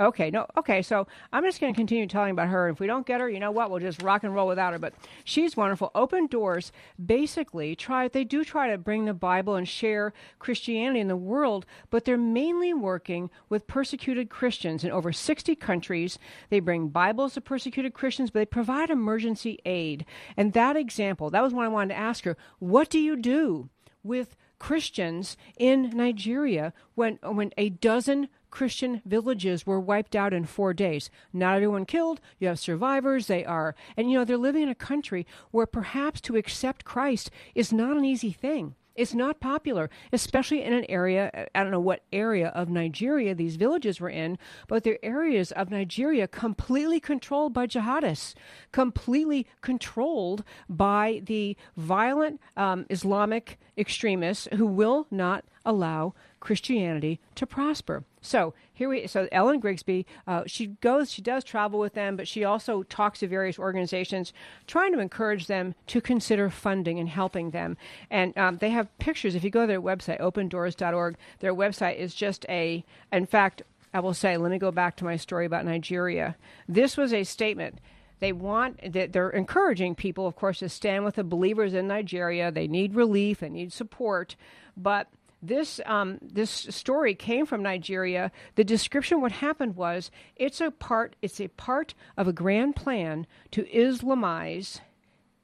Okay, 0.00 0.30
no, 0.30 0.46
okay, 0.56 0.80
so 0.80 1.06
I'm 1.32 1.44
just 1.44 1.60
going 1.60 1.72
to 1.72 1.76
continue 1.76 2.06
telling 2.06 2.30
about 2.30 2.48
her. 2.48 2.68
If 2.68 2.80
we 2.80 2.86
don't 2.86 3.06
get 3.06 3.20
her, 3.20 3.28
you 3.28 3.38
know 3.38 3.50
what? 3.50 3.70
We'll 3.70 3.80
just 3.80 4.02
rock 4.02 4.24
and 4.24 4.34
roll 4.34 4.48
without 4.48 4.72
her. 4.72 4.78
But 4.78 4.94
she's 5.22 5.56
wonderful. 5.56 5.90
Open 5.94 6.26
Doors 6.26 6.72
basically 7.04 7.76
try, 7.76 8.08
they 8.08 8.24
do 8.24 8.42
try 8.42 8.70
to 8.70 8.78
bring 8.78 9.04
the 9.04 9.14
Bible 9.14 9.54
and 9.54 9.68
share 9.68 10.14
Christianity 10.38 11.00
in 11.00 11.08
the 11.08 11.16
world, 11.16 11.66
but 11.90 12.04
they're 12.04 12.16
mainly 12.16 12.72
working 12.72 13.30
with 13.48 13.66
persecuted 13.66 14.30
Christians 14.30 14.82
in 14.82 14.90
over 14.90 15.12
60 15.12 15.54
countries. 15.56 16.18
They 16.48 16.60
bring 16.60 16.88
Bibles 16.88 17.34
to 17.34 17.40
persecuted 17.40 17.92
Christians, 17.92 18.30
but 18.30 18.40
they 18.40 18.46
provide 18.46 18.90
emergency 18.90 19.58
aid. 19.66 20.06
And 20.36 20.52
that 20.54 20.76
example, 20.76 21.30
that 21.30 21.42
was 21.42 21.52
what 21.52 21.66
I 21.66 21.68
wanted 21.68 21.94
to 21.94 22.00
ask 22.00 22.24
her. 22.24 22.36
What 22.58 22.88
do 22.88 22.98
you 22.98 23.16
do 23.16 23.68
with 24.02 24.36
Christians 24.62 25.36
in 25.58 25.90
Nigeria 25.90 26.72
when 26.94 27.18
when 27.20 27.50
a 27.58 27.68
dozen 27.68 28.28
Christian 28.52 29.02
villages 29.04 29.66
were 29.66 29.80
wiped 29.80 30.14
out 30.14 30.32
in 30.32 30.44
four 30.44 30.72
days. 30.72 31.10
Not 31.32 31.56
everyone 31.56 31.84
killed. 31.84 32.20
You 32.38 32.46
have 32.46 32.60
survivors. 32.60 33.26
They 33.26 33.44
are, 33.44 33.74
and 33.96 34.08
you 34.08 34.16
know, 34.16 34.24
they're 34.24 34.36
living 34.36 34.62
in 34.62 34.68
a 34.68 34.76
country 34.76 35.26
where 35.50 35.66
perhaps 35.66 36.20
to 36.20 36.36
accept 36.36 36.84
Christ 36.84 37.28
is 37.56 37.72
not 37.72 37.96
an 37.96 38.04
easy 38.04 38.30
thing. 38.30 38.76
It's 38.94 39.14
not 39.14 39.40
popular, 39.40 39.90
especially 40.12 40.62
in 40.62 40.72
an 40.72 40.84
area. 40.88 41.48
I 41.54 41.62
don't 41.62 41.72
know 41.72 41.80
what 41.80 42.02
area 42.12 42.48
of 42.48 42.68
Nigeria 42.68 43.34
these 43.34 43.56
villages 43.56 44.00
were 44.00 44.10
in, 44.10 44.38
but 44.68 44.84
they're 44.84 44.98
areas 45.02 45.52
of 45.52 45.70
Nigeria 45.70 46.28
completely 46.28 47.00
controlled 47.00 47.52
by 47.52 47.66
jihadists, 47.66 48.34
completely 48.70 49.46
controlled 49.60 50.44
by 50.68 51.22
the 51.24 51.56
violent 51.76 52.40
um, 52.56 52.86
Islamic 52.90 53.58
extremists 53.76 54.48
who 54.54 54.66
will 54.66 55.06
not 55.10 55.44
allow 55.64 56.14
Christianity 56.42 57.20
to 57.36 57.46
prosper. 57.46 58.02
So 58.20 58.52
here 58.74 58.88
we 58.88 59.06
so 59.06 59.28
Ellen 59.30 59.60
Grigsby 59.60 60.04
uh, 60.26 60.42
she 60.46 60.66
goes 60.80 61.10
she 61.12 61.22
does 61.22 61.44
travel 61.44 61.78
with 61.78 61.94
them, 61.94 62.16
but 62.16 62.26
she 62.26 62.42
also 62.42 62.82
talks 62.82 63.20
to 63.20 63.28
various 63.28 63.60
organizations, 63.60 64.32
trying 64.66 64.92
to 64.92 64.98
encourage 64.98 65.46
them 65.46 65.76
to 65.86 66.00
consider 66.00 66.50
funding 66.50 66.98
and 66.98 67.08
helping 67.08 67.50
them. 67.50 67.76
And 68.10 68.36
um, 68.36 68.58
they 68.58 68.70
have 68.70 68.96
pictures. 68.98 69.36
If 69.36 69.44
you 69.44 69.50
go 69.50 69.62
to 69.62 69.66
their 69.68 69.80
website, 69.80 70.20
opendoors.org, 70.20 71.16
their 71.38 71.54
website 71.54 71.96
is 71.96 72.12
just 72.12 72.44
a. 72.48 72.84
In 73.12 73.26
fact, 73.26 73.62
I 73.94 74.00
will 74.00 74.14
say, 74.14 74.36
let 74.36 74.50
me 74.50 74.58
go 74.58 74.72
back 74.72 74.96
to 74.96 75.04
my 75.04 75.16
story 75.16 75.46
about 75.46 75.64
Nigeria. 75.64 76.36
This 76.68 76.96
was 76.96 77.12
a 77.12 77.22
statement 77.22 77.78
they 78.18 78.32
want 78.32 78.92
that 78.92 79.12
they're 79.12 79.30
encouraging 79.30 79.96
people 79.96 80.28
of 80.28 80.36
course 80.36 80.60
to 80.60 80.68
stand 80.68 81.04
with 81.04 81.16
the 81.16 81.24
believers 81.24 81.74
in 81.74 81.88
nigeria 81.88 82.52
they 82.52 82.68
need 82.68 82.94
relief 82.94 83.40
they 83.40 83.48
need 83.48 83.72
support 83.72 84.36
but 84.76 85.08
this 85.42 85.80
um, 85.86 86.18
this 86.22 86.50
story 86.50 87.14
came 87.14 87.46
from 87.46 87.62
Nigeria. 87.62 88.30
The 88.54 88.64
description 88.64 89.20
what 89.20 89.32
happened 89.32 89.76
was 89.76 90.10
it's 90.36 90.60
a 90.60 90.70
part 90.70 91.16
it's 91.20 91.40
a 91.40 91.48
part 91.48 91.94
of 92.16 92.28
a 92.28 92.32
grand 92.32 92.76
plan 92.76 93.26
to 93.50 93.64
Islamize, 93.64 94.80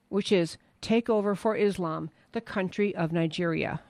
which 0.09 0.31
is 0.31 0.57
take 0.81 1.11
over 1.11 1.35
for 1.35 1.57
Islam 1.57 2.11
the 2.33 2.41
country 2.41 2.95
of 2.95 3.11
Nigeria. 3.11 3.81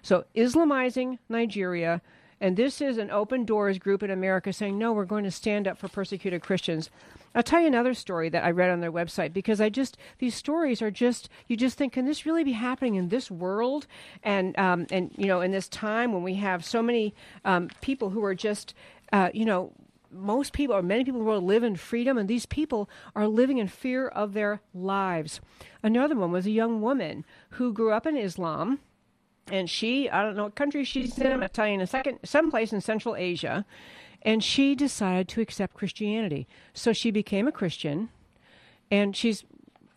So 0.00 0.24
Islamizing 0.34 1.18
Nigeria, 1.28 2.00
and 2.40 2.56
this 2.56 2.80
is 2.80 2.96
an 2.96 3.10
open 3.10 3.44
doors 3.44 3.78
group 3.78 4.02
in 4.02 4.10
America 4.10 4.52
saying 4.52 4.78
no, 4.78 4.92
we're 4.92 5.04
going 5.04 5.24
to 5.24 5.30
stand 5.30 5.68
up 5.68 5.76
for 5.76 5.88
persecuted 5.88 6.42
Christians. 6.42 6.88
I'll 7.34 7.42
tell 7.42 7.60
you 7.60 7.66
another 7.66 7.94
story 7.94 8.28
that 8.30 8.44
I 8.44 8.50
read 8.50 8.70
on 8.70 8.80
their 8.80 8.92
website 8.92 9.32
because 9.32 9.60
I 9.60 9.68
just 9.68 9.96
these 10.18 10.34
stories 10.34 10.82
are 10.82 10.90
just 10.90 11.28
you 11.46 11.56
just 11.56 11.78
think 11.78 11.92
can 11.92 12.06
this 12.06 12.26
really 12.26 12.44
be 12.44 12.52
happening 12.52 12.94
in 12.94 13.08
this 13.08 13.30
world 13.30 13.86
and 14.22 14.58
um, 14.58 14.86
and 14.90 15.12
you 15.16 15.26
know 15.26 15.40
in 15.40 15.50
this 15.50 15.68
time 15.68 16.12
when 16.12 16.22
we 16.22 16.34
have 16.34 16.64
so 16.64 16.82
many 16.82 17.14
um, 17.44 17.68
people 17.80 18.10
who 18.10 18.24
are 18.24 18.34
just 18.34 18.74
uh, 19.12 19.30
you 19.32 19.44
know 19.44 19.72
most 20.10 20.52
people 20.52 20.74
or 20.74 20.82
many 20.82 21.04
people 21.04 21.20
in 21.20 21.24
the 21.24 21.30
world 21.30 21.44
live 21.44 21.62
in 21.62 21.76
freedom 21.76 22.16
and 22.16 22.28
these 22.28 22.46
people 22.46 22.88
are 23.14 23.28
living 23.28 23.58
in 23.58 23.68
fear 23.68 24.08
of 24.08 24.32
their 24.32 24.60
lives. 24.72 25.40
Another 25.82 26.16
one 26.16 26.32
was 26.32 26.46
a 26.46 26.50
young 26.50 26.80
woman 26.80 27.24
who 27.50 27.72
grew 27.72 27.92
up 27.92 28.06
in 28.06 28.16
Islam 28.16 28.80
and 29.50 29.68
she 29.68 30.08
I 30.10 30.22
don't 30.22 30.36
know 30.36 30.44
what 30.44 30.54
country 30.54 30.84
she's 30.84 31.18
in. 31.18 31.42
I'll 31.42 31.48
tell 31.48 31.66
you 31.66 31.74
in 31.74 31.80
a 31.80 31.86
second. 31.86 32.18
Someplace 32.24 32.72
in 32.72 32.80
Central 32.80 33.16
Asia, 33.16 33.64
and 34.22 34.42
she 34.42 34.74
decided 34.74 35.28
to 35.28 35.40
accept 35.40 35.74
Christianity. 35.74 36.46
So 36.72 36.92
she 36.92 37.10
became 37.10 37.46
a 37.46 37.52
Christian, 37.52 38.10
and 38.90 39.16
she's 39.16 39.44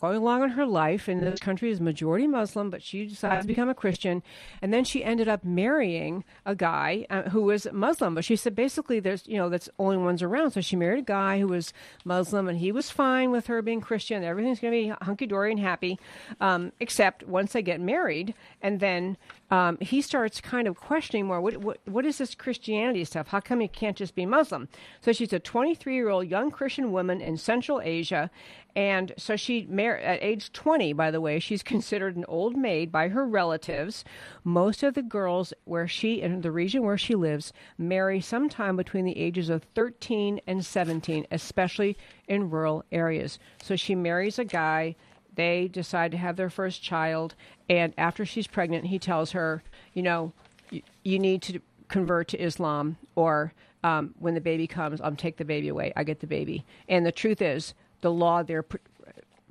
going 0.01 0.17
along 0.17 0.43
in 0.43 0.49
her 0.49 0.65
life. 0.65 1.07
And 1.07 1.21
this 1.21 1.39
country 1.39 1.69
is 1.69 1.79
majority 1.79 2.25
Muslim, 2.25 2.69
but 2.71 2.81
she 2.81 3.05
decided 3.05 3.41
to 3.41 3.47
become 3.47 3.69
a 3.69 3.75
Christian. 3.75 4.23
And 4.61 4.73
then 4.73 4.83
she 4.83 5.03
ended 5.03 5.27
up 5.27 5.45
marrying 5.45 6.23
a 6.45 6.55
guy 6.55 7.05
uh, 7.09 7.29
who 7.29 7.43
was 7.43 7.67
Muslim. 7.71 8.15
But 8.15 8.25
she 8.25 8.35
said 8.35 8.55
basically, 8.55 8.99
there's 8.99 9.25
you 9.27 9.37
know 9.37 9.47
that's 9.47 9.69
only 9.77 9.97
ones 9.97 10.23
around. 10.23 10.51
So 10.51 10.61
she 10.61 10.75
married 10.75 10.99
a 10.99 11.03
guy 11.03 11.39
who 11.39 11.47
was 11.47 11.71
Muslim, 12.03 12.49
and 12.49 12.57
he 12.57 12.71
was 12.71 12.89
fine 12.89 13.31
with 13.31 13.47
her 13.47 13.61
being 13.61 13.79
Christian. 13.79 14.23
Everything's 14.23 14.59
going 14.59 14.73
to 14.73 14.95
be 14.95 15.05
hunky 15.05 15.27
dory 15.27 15.51
and 15.51 15.59
happy, 15.59 15.99
um, 16.39 16.71
except 16.79 17.23
once 17.27 17.53
they 17.53 17.61
get 17.61 17.79
married, 17.79 18.33
and 18.61 18.79
then 18.79 19.17
um, 19.51 19.77
he 19.81 20.01
starts 20.01 20.39
kind 20.39 20.65
of 20.65 20.77
questioning 20.77 21.25
more 21.25 21.41
what, 21.41 21.57
what, 21.57 21.79
what 21.85 22.05
is 22.05 22.17
this 22.19 22.33
Christianity 22.35 23.03
stuff? 23.03 23.27
How 23.27 23.41
come 23.41 23.61
you 23.61 23.67
can't 23.67 23.97
just 23.97 24.15
be 24.15 24.25
Muslim? 24.25 24.69
So 25.01 25.11
she's 25.11 25.33
a 25.33 25.39
23 25.39 25.93
year 25.93 26.07
old 26.07 26.27
young 26.29 26.51
Christian 26.51 26.93
woman 26.93 27.19
in 27.19 27.35
Central 27.35 27.81
Asia. 27.81 28.31
And 28.73 29.11
so 29.17 29.35
she 29.35 29.67
married 29.69 30.05
at 30.05 30.23
age 30.23 30.53
20, 30.53 30.93
by 30.93 31.11
the 31.11 31.19
way, 31.19 31.39
she's 31.39 31.63
considered 31.71 32.15
an 32.15 32.23
old 32.29 32.55
maid 32.55 32.93
by 32.93 33.09
her 33.09 33.27
relatives. 33.27 34.05
Most 34.45 34.83
of 34.83 34.93
the 34.93 35.03
girls 35.03 35.53
where 35.65 35.87
she, 35.87 36.21
in 36.21 36.39
the 36.39 36.51
region 36.51 36.83
where 36.83 36.97
she 36.97 37.15
lives, 37.15 37.51
marry 37.77 38.21
sometime 38.21 38.77
between 38.77 39.03
the 39.03 39.17
ages 39.17 39.49
of 39.49 39.65
13 39.75 40.39
and 40.47 40.65
17, 40.65 41.27
especially 41.29 41.97
in 42.29 42.49
rural 42.49 42.85
areas. 42.89 43.37
So 43.61 43.75
she 43.75 43.95
marries 43.95 44.39
a 44.39 44.45
guy 44.45 44.95
they 45.35 45.67
decide 45.67 46.11
to 46.11 46.17
have 46.17 46.35
their 46.35 46.49
first 46.49 46.81
child, 46.81 47.35
and 47.69 47.93
after 47.97 48.25
she's 48.25 48.47
pregnant, 48.47 48.85
he 48.85 48.99
tells 48.99 49.31
her, 49.31 49.63
you 49.93 50.03
know, 50.03 50.33
you, 50.69 50.81
you 51.03 51.19
need 51.19 51.41
to 51.43 51.59
convert 51.87 52.27
to 52.29 52.41
Islam, 52.41 52.97
or 53.15 53.53
um, 53.83 54.13
when 54.19 54.33
the 54.33 54.41
baby 54.41 54.67
comes, 54.67 55.01
I'll 55.01 55.15
take 55.15 55.37
the 55.37 55.45
baby 55.45 55.67
away. 55.67 55.93
I 55.95 56.03
get 56.03 56.19
the 56.19 56.27
baby. 56.27 56.65
And 56.87 57.05
the 57.05 57.11
truth 57.11 57.41
is, 57.41 57.73
the 58.01 58.11
law 58.11 58.43
there 58.43 58.63
pr- 58.63 58.77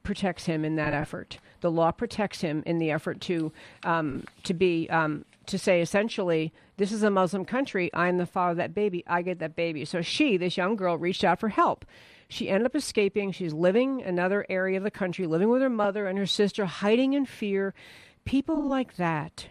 protects 0.02 0.46
him 0.46 0.64
in 0.64 0.76
that 0.76 0.94
effort. 0.94 1.38
The 1.60 1.70
law 1.70 1.90
protects 1.90 2.40
him 2.40 2.62
in 2.66 2.78
the 2.78 2.90
effort 2.90 3.20
to 3.22 3.52
um, 3.82 4.24
to 4.44 4.54
be 4.54 4.88
um, 4.90 5.24
to 5.46 5.58
say 5.58 5.80
essentially, 5.80 6.52
this 6.76 6.92
is 6.92 7.02
a 7.02 7.10
Muslim 7.10 7.44
country. 7.44 7.90
I'm 7.92 8.18
the 8.18 8.26
father 8.26 8.52
of 8.52 8.56
that 8.58 8.74
baby. 8.74 9.04
I 9.06 9.22
get 9.22 9.38
that 9.40 9.56
baby. 9.56 9.84
So 9.84 10.00
she, 10.00 10.36
this 10.36 10.56
young 10.56 10.76
girl, 10.76 10.96
reached 10.96 11.24
out 11.24 11.40
for 11.40 11.48
help. 11.48 11.84
She 12.30 12.48
ended 12.48 12.66
up 12.66 12.76
escaping. 12.76 13.32
She's 13.32 13.52
living 13.52 14.02
another 14.02 14.46
area 14.48 14.78
of 14.78 14.84
the 14.84 14.90
country, 14.90 15.26
living 15.26 15.48
with 15.48 15.62
her 15.62 15.68
mother 15.68 16.06
and 16.06 16.16
her 16.16 16.26
sister, 16.26 16.64
hiding 16.64 17.12
in 17.12 17.26
fear. 17.26 17.74
People 18.24 18.62
like 18.62 18.94
that 18.96 19.48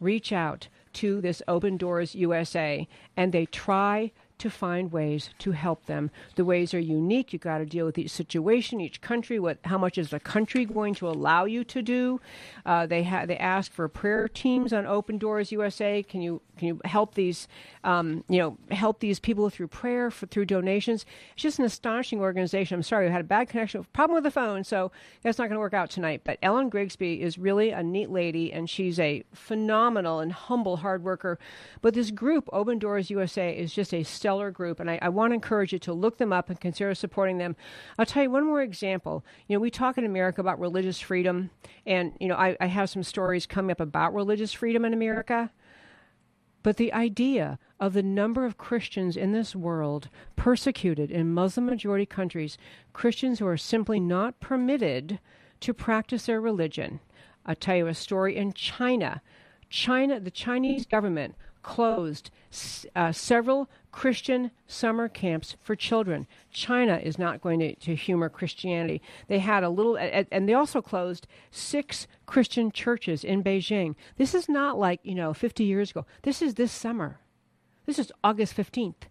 reach 0.00 0.32
out 0.32 0.68
to 0.94 1.20
this 1.20 1.42
Open 1.46 1.76
Doors 1.76 2.14
USA 2.14 2.88
and 3.18 3.32
they 3.32 3.44
try 3.44 4.12
to 4.42 4.50
find 4.50 4.90
ways 4.90 5.30
to 5.38 5.52
help 5.52 5.86
them. 5.86 6.10
The 6.34 6.44
ways 6.44 6.74
are 6.74 6.80
unique. 6.80 7.32
You've 7.32 7.42
got 7.42 7.58
to 7.58 7.64
deal 7.64 7.86
with 7.86 7.96
each 7.96 8.10
situation, 8.10 8.80
each 8.80 9.00
country. 9.00 9.38
What, 9.38 9.58
how 9.64 9.78
much 9.78 9.98
is 9.98 10.10
the 10.10 10.18
country 10.18 10.64
going 10.64 10.94
to 10.96 11.08
allow 11.08 11.44
you 11.44 11.62
to 11.62 11.80
do? 11.80 12.20
Uh, 12.66 12.86
they 12.86 13.04
ha- 13.04 13.24
they 13.24 13.36
ask 13.36 13.72
for 13.72 13.88
prayer 13.88 14.26
teams 14.26 14.72
on 14.72 14.84
Open 14.84 15.16
Doors 15.16 15.52
USA. 15.52 16.02
Can 16.02 16.22
you 16.22 16.42
can 16.58 16.68
you 16.68 16.80
help 16.84 17.14
these 17.14 17.48
um, 17.84 18.24
you 18.28 18.38
know 18.38 18.58
help 18.70 18.98
these 18.98 19.20
people 19.20 19.48
through 19.48 19.68
prayer 19.68 20.10
for, 20.10 20.26
through 20.26 20.46
donations? 20.46 21.06
It's 21.34 21.42
just 21.42 21.58
an 21.60 21.64
astonishing 21.64 22.20
organization. 22.20 22.74
I'm 22.74 22.82
sorry, 22.82 23.06
we 23.06 23.12
had 23.12 23.20
a 23.20 23.24
bad 23.24 23.48
connection, 23.48 23.84
problem 23.92 24.14
with 24.14 24.24
the 24.24 24.30
phone, 24.30 24.64
so 24.64 24.90
that's 25.22 25.38
not 25.38 25.44
going 25.44 25.56
to 25.56 25.60
work 25.60 25.74
out 25.74 25.90
tonight. 25.90 26.22
But 26.24 26.38
Ellen 26.42 26.68
Grigsby 26.68 27.22
is 27.22 27.38
really 27.38 27.70
a 27.70 27.82
neat 27.82 28.10
lady, 28.10 28.52
and 28.52 28.68
she's 28.68 28.98
a 28.98 29.22
phenomenal 29.32 30.18
and 30.18 30.32
humble 30.32 30.78
hard 30.78 31.04
worker. 31.04 31.38
But 31.80 31.94
this 31.94 32.10
group, 32.10 32.48
Open 32.52 32.78
Doors 32.78 33.08
USA, 33.08 33.56
is 33.56 33.72
just 33.72 33.94
a 33.94 34.02
stellar 34.02 34.31
stellar 34.32 34.50
group, 34.50 34.80
and 34.80 34.90
I, 34.90 34.98
I 35.02 35.10
want 35.10 35.32
to 35.32 35.34
encourage 35.34 35.74
you 35.74 35.78
to 35.80 35.92
look 35.92 36.16
them 36.16 36.32
up 36.32 36.48
and 36.48 36.58
consider 36.58 36.94
supporting 36.94 37.36
them. 37.36 37.54
I'll 37.98 38.06
tell 38.06 38.22
you 38.22 38.30
one 38.30 38.46
more 38.46 38.62
example. 38.62 39.24
You 39.46 39.56
know, 39.56 39.60
we 39.60 39.70
talk 39.70 39.98
in 39.98 40.06
America 40.06 40.40
about 40.40 40.58
religious 40.58 40.98
freedom, 40.98 41.50
and 41.84 42.14
you 42.18 42.28
know, 42.28 42.36
I, 42.36 42.56
I 42.58 42.66
have 42.66 42.88
some 42.88 43.02
stories 43.02 43.44
coming 43.44 43.72
up 43.72 43.80
about 43.80 44.14
religious 44.14 44.54
freedom 44.54 44.86
in 44.86 44.94
America. 44.94 45.50
But 46.62 46.78
the 46.78 46.94
idea 46.94 47.58
of 47.78 47.92
the 47.92 48.02
number 48.02 48.46
of 48.46 48.56
Christians 48.56 49.16
in 49.18 49.32
this 49.32 49.54
world 49.54 50.08
persecuted 50.34 51.10
in 51.10 51.34
Muslim 51.34 51.66
majority 51.66 52.06
countries, 52.06 52.56
Christians 52.94 53.38
who 53.38 53.46
are 53.46 53.58
simply 53.58 54.00
not 54.00 54.40
permitted 54.40 55.18
to 55.60 55.74
practice 55.74 56.24
their 56.24 56.40
religion. 56.40 57.00
I'll 57.44 57.56
tell 57.56 57.76
you 57.76 57.86
a 57.88 57.94
story 57.94 58.36
in 58.36 58.54
China. 58.54 59.20
China, 59.72 60.20
the 60.20 60.30
Chinese 60.30 60.84
government 60.84 61.34
closed 61.62 62.30
uh, 62.94 63.10
several 63.10 63.70
Christian 63.90 64.50
summer 64.66 65.08
camps 65.08 65.56
for 65.62 65.74
children. 65.74 66.26
China 66.52 67.00
is 67.02 67.18
not 67.18 67.40
going 67.40 67.58
to, 67.60 67.74
to 67.76 67.94
humor 67.94 68.28
Christianity. 68.28 69.00
They 69.28 69.38
had 69.38 69.64
a 69.64 69.70
little, 69.70 69.96
and 69.96 70.46
they 70.46 70.52
also 70.52 70.82
closed 70.82 71.26
six 71.50 72.06
Christian 72.26 72.70
churches 72.70 73.24
in 73.24 73.42
Beijing. 73.42 73.94
This 74.18 74.34
is 74.34 74.46
not 74.46 74.78
like, 74.78 75.00
you 75.04 75.14
know, 75.14 75.32
50 75.32 75.64
years 75.64 75.90
ago. 75.90 76.04
This 76.22 76.42
is 76.42 76.54
this 76.54 76.70
summer. 76.70 77.20
This 77.86 77.98
is 77.98 78.12
August 78.22 78.54
15th. 78.54 79.04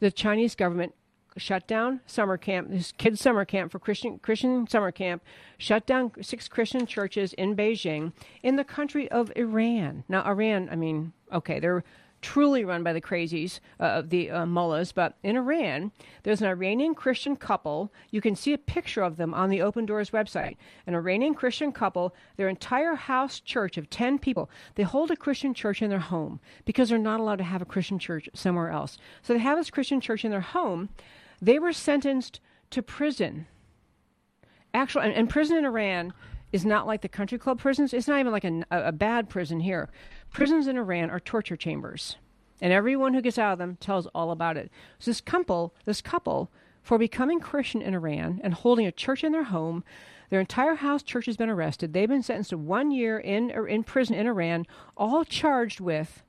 The 0.00 0.10
Chinese 0.10 0.54
government 0.54 0.94
shut 1.38 1.66
down 1.66 2.00
summer 2.06 2.36
camp, 2.36 2.70
this 2.70 2.92
kids 2.92 3.20
summer 3.20 3.44
camp 3.44 3.72
for 3.72 3.78
Christian 3.78 4.18
Christian 4.18 4.66
summer 4.66 4.92
camp, 4.92 5.22
shut 5.56 5.86
down 5.86 6.12
six 6.20 6.48
Christian 6.48 6.86
churches 6.86 7.32
in 7.34 7.56
Beijing 7.56 8.12
in 8.42 8.56
the 8.56 8.64
country 8.64 9.10
of 9.10 9.32
Iran. 9.36 10.04
Now 10.08 10.24
Iran, 10.24 10.68
I 10.70 10.76
mean, 10.76 11.12
okay, 11.32 11.60
they're 11.60 11.84
truly 12.20 12.64
run 12.64 12.82
by 12.82 12.92
the 12.92 13.00
crazies 13.00 13.60
uh, 13.80 13.84
of 13.84 14.10
the 14.10 14.30
uh, 14.30 14.46
mullahs. 14.46 14.92
But 14.92 15.16
in 15.22 15.36
Iran, 15.36 15.92
there's 16.22 16.40
an 16.40 16.48
Iranian 16.48 16.94
Christian 16.94 17.36
couple. 17.36 17.92
You 18.10 18.20
can 18.20 18.34
see 18.34 18.52
a 18.52 18.58
picture 18.58 19.02
of 19.02 19.16
them 19.16 19.34
on 19.34 19.50
the 19.50 19.62
Open 19.62 19.86
Doors 19.86 20.10
website. 20.10 20.56
An 20.86 20.94
Iranian 20.94 21.34
Christian 21.34 21.72
couple, 21.72 22.14
their 22.36 22.48
entire 22.48 22.94
house 22.94 23.40
church 23.40 23.76
of 23.76 23.90
10 23.90 24.18
people, 24.18 24.50
they 24.74 24.82
hold 24.82 25.10
a 25.10 25.16
Christian 25.16 25.54
church 25.54 25.82
in 25.82 25.90
their 25.90 25.98
home 25.98 26.40
because 26.64 26.88
they're 26.88 26.98
not 26.98 27.20
allowed 27.20 27.36
to 27.36 27.44
have 27.44 27.62
a 27.62 27.66
Christian 27.66 27.98
church 27.98 28.28
somewhere 28.34 28.70
else. 28.70 28.98
So 29.22 29.32
they 29.32 29.40
have 29.40 29.58
this 29.58 29.70
Christian 29.70 30.00
church 30.00 30.24
in 30.24 30.30
their 30.30 30.40
home. 30.40 30.88
They 31.40 31.58
were 31.58 31.72
sentenced 31.72 32.40
to 32.70 32.82
prison. 32.82 33.46
Actually, 34.74 35.06
and, 35.06 35.14
and 35.14 35.30
prison 35.30 35.56
in 35.56 35.64
Iran 35.64 36.12
is 36.52 36.64
not 36.64 36.86
like 36.86 37.02
the 37.02 37.08
country 37.08 37.38
club 37.38 37.58
prisons. 37.58 37.92
It's 37.92 38.08
not 38.08 38.20
even 38.20 38.32
like 38.32 38.44
a, 38.44 38.64
a 38.70 38.92
bad 38.92 39.28
prison 39.28 39.60
here. 39.60 39.88
Prisons 40.30 40.66
in 40.66 40.76
Iran 40.76 41.10
are 41.10 41.20
torture 41.20 41.56
chambers, 41.56 42.16
and 42.60 42.72
everyone 42.72 43.14
who 43.14 43.22
gets 43.22 43.38
out 43.38 43.52
of 43.52 43.58
them 43.58 43.76
tells 43.76 44.06
all 44.08 44.30
about 44.30 44.56
it. 44.56 44.70
So 44.98 45.10
this 45.10 45.20
couple, 45.20 45.74
this 45.84 46.00
couple, 46.00 46.50
for 46.82 46.98
becoming 46.98 47.40
Christian 47.40 47.82
in 47.82 47.94
Iran 47.94 48.40
and 48.42 48.54
holding 48.54 48.86
a 48.86 48.92
church 48.92 49.22
in 49.22 49.32
their 49.32 49.44
home, 49.44 49.84
their 50.30 50.40
entire 50.40 50.74
house 50.74 51.02
church 51.02 51.26
has 51.26 51.36
been 51.36 51.50
arrested. 51.50 51.92
They've 51.92 52.08
been 52.08 52.22
sentenced 52.22 52.50
to 52.50 52.58
one 52.58 52.90
year 52.90 53.18
in 53.18 53.50
in 53.50 53.84
prison 53.84 54.14
in 54.14 54.26
Iran, 54.26 54.66
all 54.96 55.24
charged 55.24 55.80
with 55.80 56.22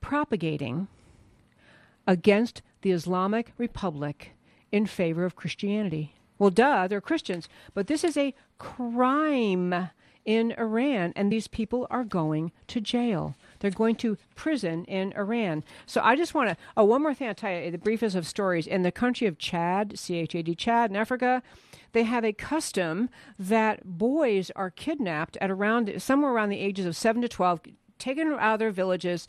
propagating 0.00 0.88
against 2.06 2.62
the 2.82 2.92
Islamic 2.92 3.52
Republic 3.58 4.32
in 4.72 4.86
favor 4.86 5.24
of 5.24 5.36
Christianity. 5.36 6.14
Well, 6.38 6.50
duh, 6.50 6.86
they're 6.86 7.00
Christians, 7.00 7.48
but 7.72 7.86
this 7.86 8.04
is 8.04 8.16
a 8.16 8.34
crime 8.58 9.90
in 10.24 10.52
Iran, 10.58 11.12
and 11.14 11.30
these 11.30 11.46
people 11.46 11.86
are 11.88 12.04
going 12.04 12.50
to 12.66 12.80
jail. 12.80 13.36
They're 13.60 13.70
going 13.70 13.94
to 13.96 14.18
prison 14.34 14.84
in 14.86 15.12
Iran. 15.12 15.62
So 15.86 16.00
I 16.02 16.16
just 16.16 16.34
want 16.34 16.50
to. 16.50 16.56
Oh, 16.76 16.84
one 16.84 17.00
more 17.02 17.14
thing 17.14 17.28
I'll 17.28 17.34
tell 17.34 17.52
you. 17.52 17.70
The 17.70 17.78
briefest 17.78 18.16
of 18.16 18.26
stories. 18.26 18.66
In 18.66 18.82
the 18.82 18.92
country 18.92 19.28
of 19.28 19.38
Chad, 19.38 19.98
C 19.98 20.16
H 20.16 20.34
A 20.34 20.42
D, 20.42 20.54
Chad, 20.56 20.90
in 20.90 20.96
Africa, 20.96 21.42
they 21.92 22.02
have 22.02 22.24
a 22.24 22.32
custom 22.32 23.08
that 23.38 23.84
boys 23.84 24.50
are 24.56 24.68
kidnapped 24.68 25.38
at 25.40 25.50
around 25.50 26.02
somewhere 26.02 26.32
around 26.32 26.48
the 26.48 26.60
ages 26.60 26.86
of 26.86 26.96
seven 26.96 27.22
to 27.22 27.28
twelve, 27.28 27.60
taken 27.98 28.32
out 28.34 28.54
of 28.54 28.58
their 28.58 28.70
villages, 28.70 29.26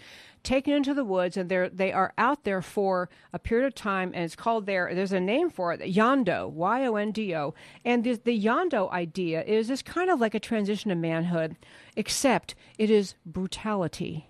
taken 0.48 0.74
into 0.74 0.94
the 0.94 1.04
woods 1.04 1.36
and 1.36 1.50
they're 1.50 1.68
they 1.68 1.92
are 1.92 2.14
out 2.18 2.46
there 2.46 2.62
for 2.62 3.10
a 3.34 3.40
period 3.40 3.68
of 3.68 3.76
time 3.76 4.12
and 4.14 4.24
it's 4.24 4.36
called 4.36 4.66
there 4.66 4.90
there's 4.96 5.12
a 5.12 5.20
name 5.20 5.50
for 5.50 5.74
it 5.74 5.82
yondo 5.82 6.48
y-o-n-d-o 6.48 7.54
and 7.84 8.06
the, 8.06 8.14
the 8.24 8.40
yondo 8.40 8.90
idea 8.92 9.44
is 9.44 9.68
this 9.68 9.82
kind 9.82 10.10
of 10.10 10.22
like 10.22 10.34
a 10.34 10.40
transition 10.40 10.88
to 10.88 10.96
manhood 10.96 11.58
except 11.98 12.56
it 12.78 12.90
is 12.90 13.16
brutality. 13.26 14.30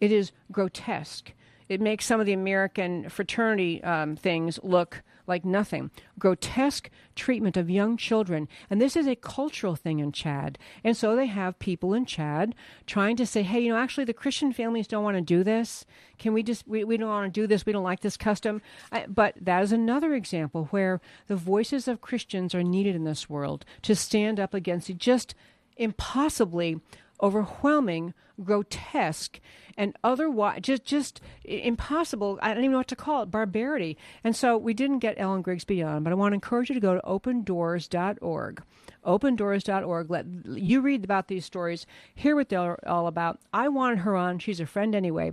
It 0.00 0.10
is 0.10 0.32
grotesque. 0.50 1.32
It 1.68 1.80
makes 1.80 2.06
some 2.06 2.18
of 2.18 2.26
the 2.26 2.32
american 2.32 3.08
fraternity 3.08 3.82
um, 3.84 4.16
things 4.16 4.58
look 4.64 5.02
like 5.30 5.44
nothing. 5.46 5.90
Grotesque 6.18 6.90
treatment 7.14 7.56
of 7.56 7.70
young 7.70 7.96
children. 7.96 8.48
And 8.68 8.80
this 8.80 8.96
is 8.96 9.06
a 9.06 9.16
cultural 9.16 9.76
thing 9.76 10.00
in 10.00 10.12
Chad. 10.12 10.58
And 10.84 10.94
so 10.94 11.16
they 11.16 11.26
have 11.26 11.58
people 11.58 11.94
in 11.94 12.04
Chad 12.04 12.54
trying 12.86 13.16
to 13.16 13.24
say, 13.24 13.42
hey, 13.42 13.60
you 13.60 13.70
know, 13.70 13.78
actually 13.78 14.04
the 14.04 14.12
Christian 14.12 14.52
families 14.52 14.86
don't 14.86 15.04
want 15.04 15.16
to 15.16 15.22
do 15.22 15.42
this. 15.42 15.86
Can 16.18 16.34
we 16.34 16.42
just, 16.42 16.68
we, 16.68 16.84
we 16.84 16.98
don't 16.98 17.08
want 17.08 17.32
to 17.32 17.40
do 17.40 17.46
this. 17.46 17.64
We 17.64 17.72
don't 17.72 17.84
like 17.84 18.00
this 18.00 18.18
custom. 18.18 18.60
I, 18.92 19.06
but 19.06 19.34
that 19.40 19.62
is 19.62 19.72
another 19.72 20.14
example 20.14 20.66
where 20.66 21.00
the 21.28 21.36
voices 21.36 21.88
of 21.88 22.02
Christians 22.02 22.54
are 22.54 22.62
needed 22.62 22.94
in 22.94 23.04
this 23.04 23.30
world 23.30 23.64
to 23.82 23.94
stand 23.94 24.38
up 24.38 24.52
against 24.52 24.94
just 24.98 25.34
impossibly 25.76 26.80
overwhelming, 27.22 28.14
grotesque, 28.42 29.40
and 29.76 29.96
otherwise 30.02 30.60
just 30.62 30.84
just 30.84 31.20
impossible. 31.44 32.38
I 32.42 32.48
don't 32.54 32.64
even 32.64 32.72
know 32.72 32.78
what 32.78 32.88
to 32.88 32.96
call 32.96 33.22
it, 33.22 33.30
barbarity. 33.30 33.96
And 34.24 34.34
so 34.34 34.56
we 34.56 34.74
didn't 34.74 34.98
get 34.98 35.18
Ellen 35.18 35.42
Grigsby 35.42 35.82
on, 35.82 36.02
but 36.02 36.12
I 36.12 36.16
want 36.16 36.32
to 36.32 36.34
encourage 36.34 36.68
you 36.68 36.74
to 36.74 36.80
go 36.80 36.94
to 36.94 37.00
opendoors.org. 37.02 38.62
Opendoors.org. 39.04 40.10
Let 40.10 40.26
you 40.44 40.80
read 40.80 41.04
about 41.04 41.28
these 41.28 41.44
stories, 41.44 41.86
hear 42.14 42.36
what 42.36 42.48
they're 42.48 42.88
all 42.88 43.06
about. 43.06 43.40
I 43.52 43.68
wanted 43.68 44.00
her 44.00 44.16
on. 44.16 44.38
She's 44.38 44.60
a 44.60 44.66
friend 44.66 44.94
anyway. 44.94 45.32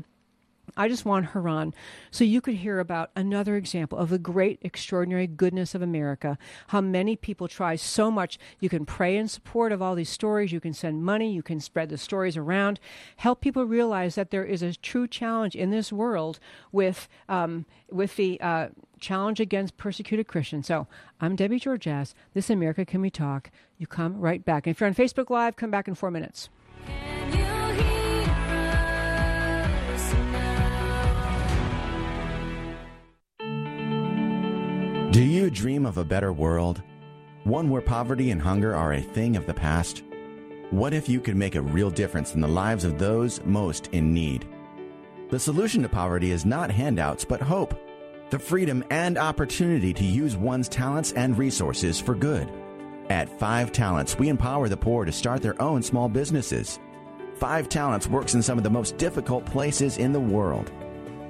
I 0.75 0.87
just 0.87 1.05
want 1.05 1.27
her 1.27 1.47
on 1.47 1.73
so 2.11 2.23
you 2.23 2.41
could 2.41 2.55
hear 2.55 2.79
about 2.79 3.11
another 3.15 3.55
example 3.55 3.97
of 3.97 4.09
the 4.09 4.19
great, 4.19 4.59
extraordinary 4.61 5.27
goodness 5.27 5.73
of 5.73 5.81
America. 5.81 6.37
How 6.67 6.81
many 6.81 7.15
people 7.15 7.47
try 7.47 7.75
so 7.75 8.11
much. 8.11 8.37
You 8.59 8.69
can 8.69 8.85
pray 8.85 9.17
in 9.17 9.27
support 9.27 9.71
of 9.71 9.81
all 9.81 9.95
these 9.95 10.09
stories. 10.09 10.51
You 10.51 10.59
can 10.59 10.73
send 10.73 11.03
money. 11.03 11.31
You 11.31 11.43
can 11.43 11.59
spread 11.59 11.89
the 11.89 11.97
stories 11.97 12.37
around. 12.37 12.79
Help 13.17 13.41
people 13.41 13.65
realize 13.65 14.15
that 14.15 14.31
there 14.31 14.45
is 14.45 14.61
a 14.61 14.73
true 14.73 15.07
challenge 15.07 15.55
in 15.55 15.71
this 15.71 15.91
world 15.91 16.39
with 16.71 17.07
um, 17.29 17.65
with 17.89 18.15
the 18.17 18.39
uh, 18.41 18.69
challenge 18.99 19.39
against 19.39 19.77
persecuted 19.77 20.27
Christians. 20.27 20.67
So 20.67 20.87
I'm 21.21 21.35
Debbie 21.35 21.59
Georges. 21.59 22.13
This 22.33 22.49
America 22.49 22.85
Can 22.85 23.01
We 23.01 23.09
Talk. 23.09 23.49
You 23.77 23.87
come 23.87 24.19
right 24.19 24.43
back. 24.43 24.67
And 24.67 24.75
if 24.75 24.79
you're 24.79 24.87
on 24.87 24.95
Facebook 24.95 25.29
Live, 25.29 25.55
come 25.55 25.71
back 25.71 25.87
in 25.87 25.95
four 25.95 26.11
minutes. 26.11 26.49
Do 35.17 35.23
you 35.23 35.49
dream 35.49 35.87
of 35.87 35.97
a 35.97 36.05
better 36.05 36.31
world? 36.31 36.83
One 37.43 37.71
where 37.71 37.81
poverty 37.81 38.29
and 38.29 38.39
hunger 38.39 38.75
are 38.75 38.93
a 38.93 39.01
thing 39.01 39.35
of 39.35 39.47
the 39.47 39.53
past? 39.55 40.03
What 40.69 40.93
if 40.93 41.09
you 41.09 41.19
could 41.19 41.35
make 41.35 41.55
a 41.55 41.61
real 41.63 41.89
difference 41.89 42.35
in 42.35 42.39
the 42.39 42.47
lives 42.47 42.83
of 42.83 42.99
those 42.99 43.43
most 43.43 43.87
in 43.93 44.13
need? 44.13 44.47
The 45.31 45.39
solution 45.39 45.81
to 45.81 45.89
poverty 45.89 46.29
is 46.29 46.45
not 46.45 46.69
handouts, 46.69 47.25
but 47.25 47.41
hope. 47.41 47.73
The 48.29 48.37
freedom 48.37 48.85
and 48.91 49.17
opportunity 49.17 49.91
to 49.91 50.03
use 50.03 50.37
one's 50.37 50.69
talents 50.69 51.13
and 51.13 51.35
resources 51.35 51.99
for 51.99 52.13
good. 52.13 52.53
At 53.09 53.39
Five 53.39 53.71
Talents, 53.71 54.19
we 54.19 54.29
empower 54.29 54.69
the 54.69 54.77
poor 54.77 55.03
to 55.03 55.11
start 55.11 55.41
their 55.41 55.59
own 55.59 55.81
small 55.81 56.09
businesses. 56.09 56.79
Five 57.37 57.69
Talents 57.69 58.07
works 58.07 58.35
in 58.35 58.43
some 58.43 58.59
of 58.59 58.63
the 58.63 58.69
most 58.69 58.97
difficult 58.97 59.47
places 59.47 59.97
in 59.97 60.13
the 60.13 60.19
world. 60.19 60.71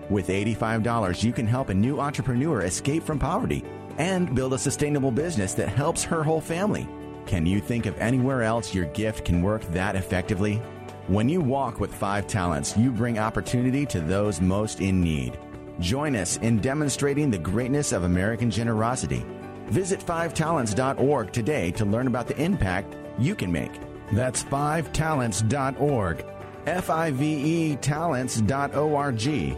With 0.09 0.27
$85, 0.27 1.23
you 1.23 1.31
can 1.31 1.47
help 1.47 1.69
a 1.69 1.73
new 1.73 2.01
entrepreneur 2.01 2.63
escape 2.63 3.03
from 3.03 3.17
poverty 3.17 3.63
and 3.97 4.35
build 4.35 4.53
a 4.53 4.59
sustainable 4.59 5.11
business 5.11 5.53
that 5.55 5.69
helps 5.69 6.03
her 6.03 6.23
whole 6.23 6.41
family. 6.41 6.87
Can 7.25 7.45
you 7.45 7.59
think 7.59 7.85
of 7.85 7.97
anywhere 7.99 8.43
else 8.43 8.73
your 8.73 8.85
gift 8.85 9.25
can 9.25 9.41
work 9.41 9.61
that 9.73 9.95
effectively? 9.95 10.61
When 11.07 11.29
you 11.29 11.41
walk 11.41 11.79
with 11.79 11.93
five 11.93 12.27
talents, 12.27 12.77
you 12.77 12.91
bring 12.91 13.19
opportunity 13.19 13.85
to 13.87 13.99
those 13.99 14.41
most 14.41 14.81
in 14.81 15.01
need. 15.01 15.37
Join 15.79 16.15
us 16.15 16.37
in 16.37 16.59
demonstrating 16.59 17.29
the 17.29 17.37
greatness 17.37 17.91
of 17.91 18.03
American 18.03 18.49
generosity. 18.49 19.25
Visit 19.67 19.99
fivetalents.org 19.99 21.31
today 21.31 21.71
to 21.71 21.85
learn 21.85 22.07
about 22.07 22.27
the 22.27 22.41
impact 22.41 22.95
you 23.19 23.35
can 23.35 23.51
make. 23.51 23.71
That's 24.11 24.43
fivetalents.org. 24.43 26.25
F 26.65 26.89
I 26.89 27.11
V 27.11 27.25
E 27.25 27.75
talents.org. 27.77 29.57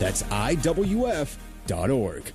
That's 0.00 0.24
IWF.org. 0.24 2.32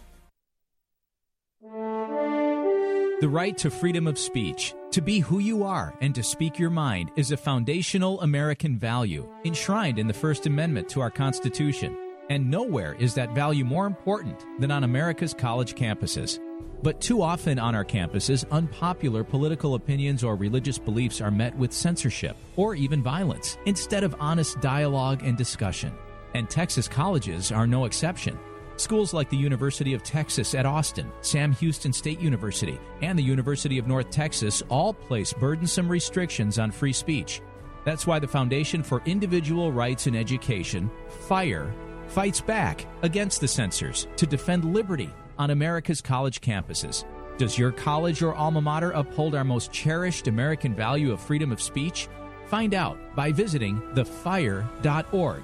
The 3.22 3.30
right 3.30 3.58
to 3.58 3.72
freedom 3.72 4.06
of 4.06 4.20
speech, 4.20 4.76
to 4.92 5.02
be 5.02 5.20
who 5.20 5.40
you 5.40 5.64
are 5.64 5.96
and 6.00 6.14
to 6.14 6.22
speak 6.22 6.60
your 6.60 6.70
mind, 6.70 7.10
is 7.16 7.32
a 7.32 7.38
foundational 7.38 8.22
American 8.22 8.78
value 8.78 9.28
enshrined 9.46 9.98
in 9.98 10.08
the 10.08 10.14
First 10.14 10.46
Amendment 10.46 10.90
to 10.90 11.02
our 11.02 11.10
Constitution. 11.10 11.98
And 12.30 12.52
nowhere 12.52 12.96
is 13.00 13.16
that 13.16 13.34
value 13.34 13.66
more 13.66 13.88
important 13.88 14.46
than 14.60 14.70
on 14.70 14.84
America's 14.84 15.34
college 15.34 15.74
campuses. 15.74 16.40
But 16.84 17.02
too 17.02 17.24
often 17.24 17.58
on 17.58 17.74
our 17.74 17.86
campuses, 17.86 18.48
unpopular 18.52 19.24
political 19.24 19.74
opinions 19.74 20.24
or 20.24 20.36
religious 20.36 20.78
beliefs 20.78 21.20
are 21.20 21.32
met 21.32 21.58
with 21.58 21.74
censorship 21.74 22.38
or 22.58 22.76
even 22.76 23.02
violence 23.02 23.58
instead 23.66 24.04
of 24.04 24.16
honest 24.20 24.62
dialogue 24.62 25.24
and 25.24 25.36
discussion. 25.36 25.92
And 26.36 26.50
Texas 26.50 26.90
colleges 26.90 27.54
are 27.54 27.66
no 27.66 27.86
exception. 27.86 28.38
Schools 28.76 29.14
like 29.14 29.30
the 29.30 29.38
University 29.38 29.94
of 29.94 30.04
Texas 30.04 30.54
at 30.54 30.66
Austin, 30.66 31.10
Sam 31.22 31.54
Houston 31.54 31.94
State 31.94 32.20
University, 32.20 32.78
and 33.02 33.18
the 33.18 33.24
University 33.24 33.78
of 33.78 33.88
North 33.88 34.10
Texas 34.10 34.62
all 34.68 34.94
place 34.94 35.32
burdensome 35.32 35.88
restrictions 35.88 36.60
on 36.60 36.72
free 36.72 36.92
speech. 36.92 37.42
That's 37.86 38.06
why 38.06 38.20
the 38.20 38.28
Foundation 38.28 38.84
for 38.84 39.02
Individual 39.06 39.72
Rights 39.72 40.08
in 40.08 40.16
Education, 40.18 40.92
FIRE, 41.08 41.74
fights 42.08 42.42
back 42.42 42.86
against 43.02 43.40
the 43.40 43.48
censors 43.48 44.06
to 44.18 44.28
defend 44.28 44.74
liberty 44.74 45.10
on 45.40 45.52
America's 45.52 46.02
college 46.02 46.42
campuses. 46.42 47.06
Does 47.38 47.58
your 47.58 47.72
college 47.72 48.22
or 48.22 48.36
alma 48.36 48.60
mater 48.60 48.92
uphold 48.92 49.36
our 49.36 49.46
most 49.46 49.72
cherished 49.72 50.28
American 50.28 50.76
value 50.76 51.14
of 51.14 51.22
freedom 51.22 51.54
of 51.54 51.62
speech? 51.62 52.10
Find 52.48 52.74
out 52.74 52.98
by 53.16 53.32
visiting 53.32 53.80
thefire.org 53.94 55.44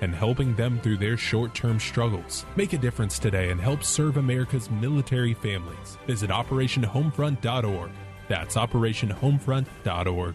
and 0.00 0.14
helping 0.14 0.54
them 0.54 0.80
through 0.80 0.98
their 0.98 1.16
short 1.16 1.54
term 1.54 1.80
struggles. 1.80 2.46
Make 2.56 2.72
a 2.72 2.78
difference 2.78 3.18
today 3.18 3.50
and 3.50 3.60
help 3.60 3.82
serve 3.82 4.16
America's 4.16 4.70
military 4.70 5.34
families. 5.34 5.98
Visit 6.06 6.30
OperationHomefront.org. 6.30 7.90
That's 8.28 8.56
OperationHomefront.org. 8.56 10.34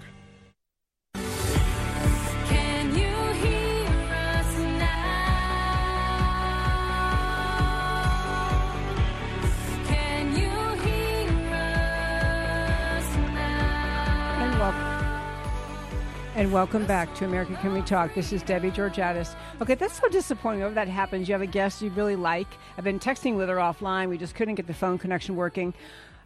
And 16.42 16.52
welcome 16.52 16.88
back 16.88 17.14
to 17.18 17.26
America 17.26 17.56
Can 17.62 17.72
We 17.72 17.84
Talk. 17.84 18.16
This 18.16 18.34
is 18.34 18.42
Debbie 18.42 18.72
Georgatos. 18.72 19.36
Okay, 19.62 19.76
that's 19.76 20.00
so 20.02 20.10
disappointing. 20.10 20.62
Whenever 20.62 20.74
that 20.74 20.88
happens, 20.88 21.28
you 21.28 21.36
have 21.36 21.44
a 21.44 21.46
guest 21.46 21.84
you 21.84 21.92
really 21.92 22.16
like. 22.16 22.48
I've 22.76 22.84
been 22.84 22.98
texting 22.98 23.38
with 23.38 23.48
her 23.48 23.58
offline. 23.58 24.10
We 24.10 24.18
just 24.18 24.34
couldn't 24.34 24.56
get 24.56 24.66
the 24.66 24.74
phone 24.74 24.98
connection 24.98 25.36
working. 25.36 25.76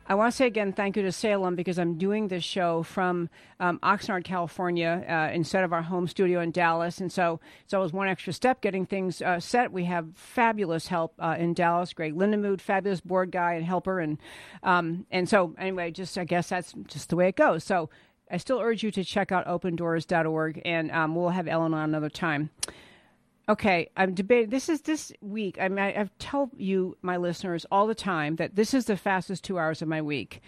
I 0.08 0.16
want 0.16 0.32
to 0.32 0.38
say 0.38 0.48
again 0.48 0.72
thank 0.72 0.96
you 0.96 1.04
to 1.04 1.12
Salem 1.12 1.58
because 1.58 1.78
I'm 1.78 1.98
doing 1.98 2.30
this 2.30 2.46
show 2.46 2.84
from 2.84 3.30
um, 3.60 3.78
Oxnard, 3.80 4.24
California, 4.24 5.04
uh, 5.06 5.36
instead 5.36 5.66
of 5.66 5.74
our 5.74 5.82
home 5.82 6.08
studio 6.08 6.40
in 6.40 6.52
Dallas. 6.52 7.02
And 7.02 7.12
so 7.12 7.42
it's 7.66 7.74
always 7.74 7.92
one 7.92 8.08
extra 8.08 8.32
step 8.32 8.62
getting 8.62 8.86
things 8.86 9.22
uh, 9.22 9.42
set. 9.42 9.74
We 9.74 9.84
have 9.84 10.16
fabulous 10.16 10.88
help 10.88 11.14
uh, 11.20 11.36
in 11.38 11.54
Dallas. 11.54 11.92
Greg 11.92 12.16
Lindemood, 12.16 12.62
fabulous 12.62 13.02
board 13.02 13.32
guy 13.32 13.56
and 13.56 13.66
helper. 13.66 14.00
And, 14.00 14.18
um, 14.64 15.08
and 15.12 15.28
so, 15.28 15.54
anyway, 15.58 15.92
just 15.92 16.18
I 16.18 16.24
guess 16.24 16.48
that's 16.48 16.74
just 16.88 17.10
the 17.10 17.18
way 17.18 17.28
it 17.28 17.36
goes. 17.36 17.66
So 17.66 17.90
I 18.30 18.38
still 18.38 18.60
urge 18.60 18.84
you 18.84 18.92
to 18.92 19.04
check 19.04 19.32
out 19.32 19.46
opendoors.org, 19.46 20.62
and 20.66 20.92
um, 20.92 21.16
we'll 21.16 21.30
have 21.30 21.48
Ellen 21.48 21.74
on 21.74 21.90
another 21.90 22.10
time. 22.10 22.50
Okay, 23.48 23.90
I'm 23.96 24.16
debating. 24.16 24.50
This 24.50 24.70
is 24.70 24.82
this 24.82 25.12
week. 25.22 25.58
I 25.62 25.68
mean, 25.68 25.80
I, 25.80 25.90
I 25.90 26.10
tell 26.18 26.50
you, 26.58 26.98
my 27.04 27.18
listeners, 27.18 27.66
all 27.72 27.86
the 27.86 27.94
time 27.94 28.38
that 28.38 28.56
this 28.56 28.74
is 28.74 28.86
the 28.86 28.98
fastest 28.98 29.44
two 29.44 29.60
hours 29.60 29.84
of 29.84 29.88
my 29.88 30.02
week. 30.02 30.42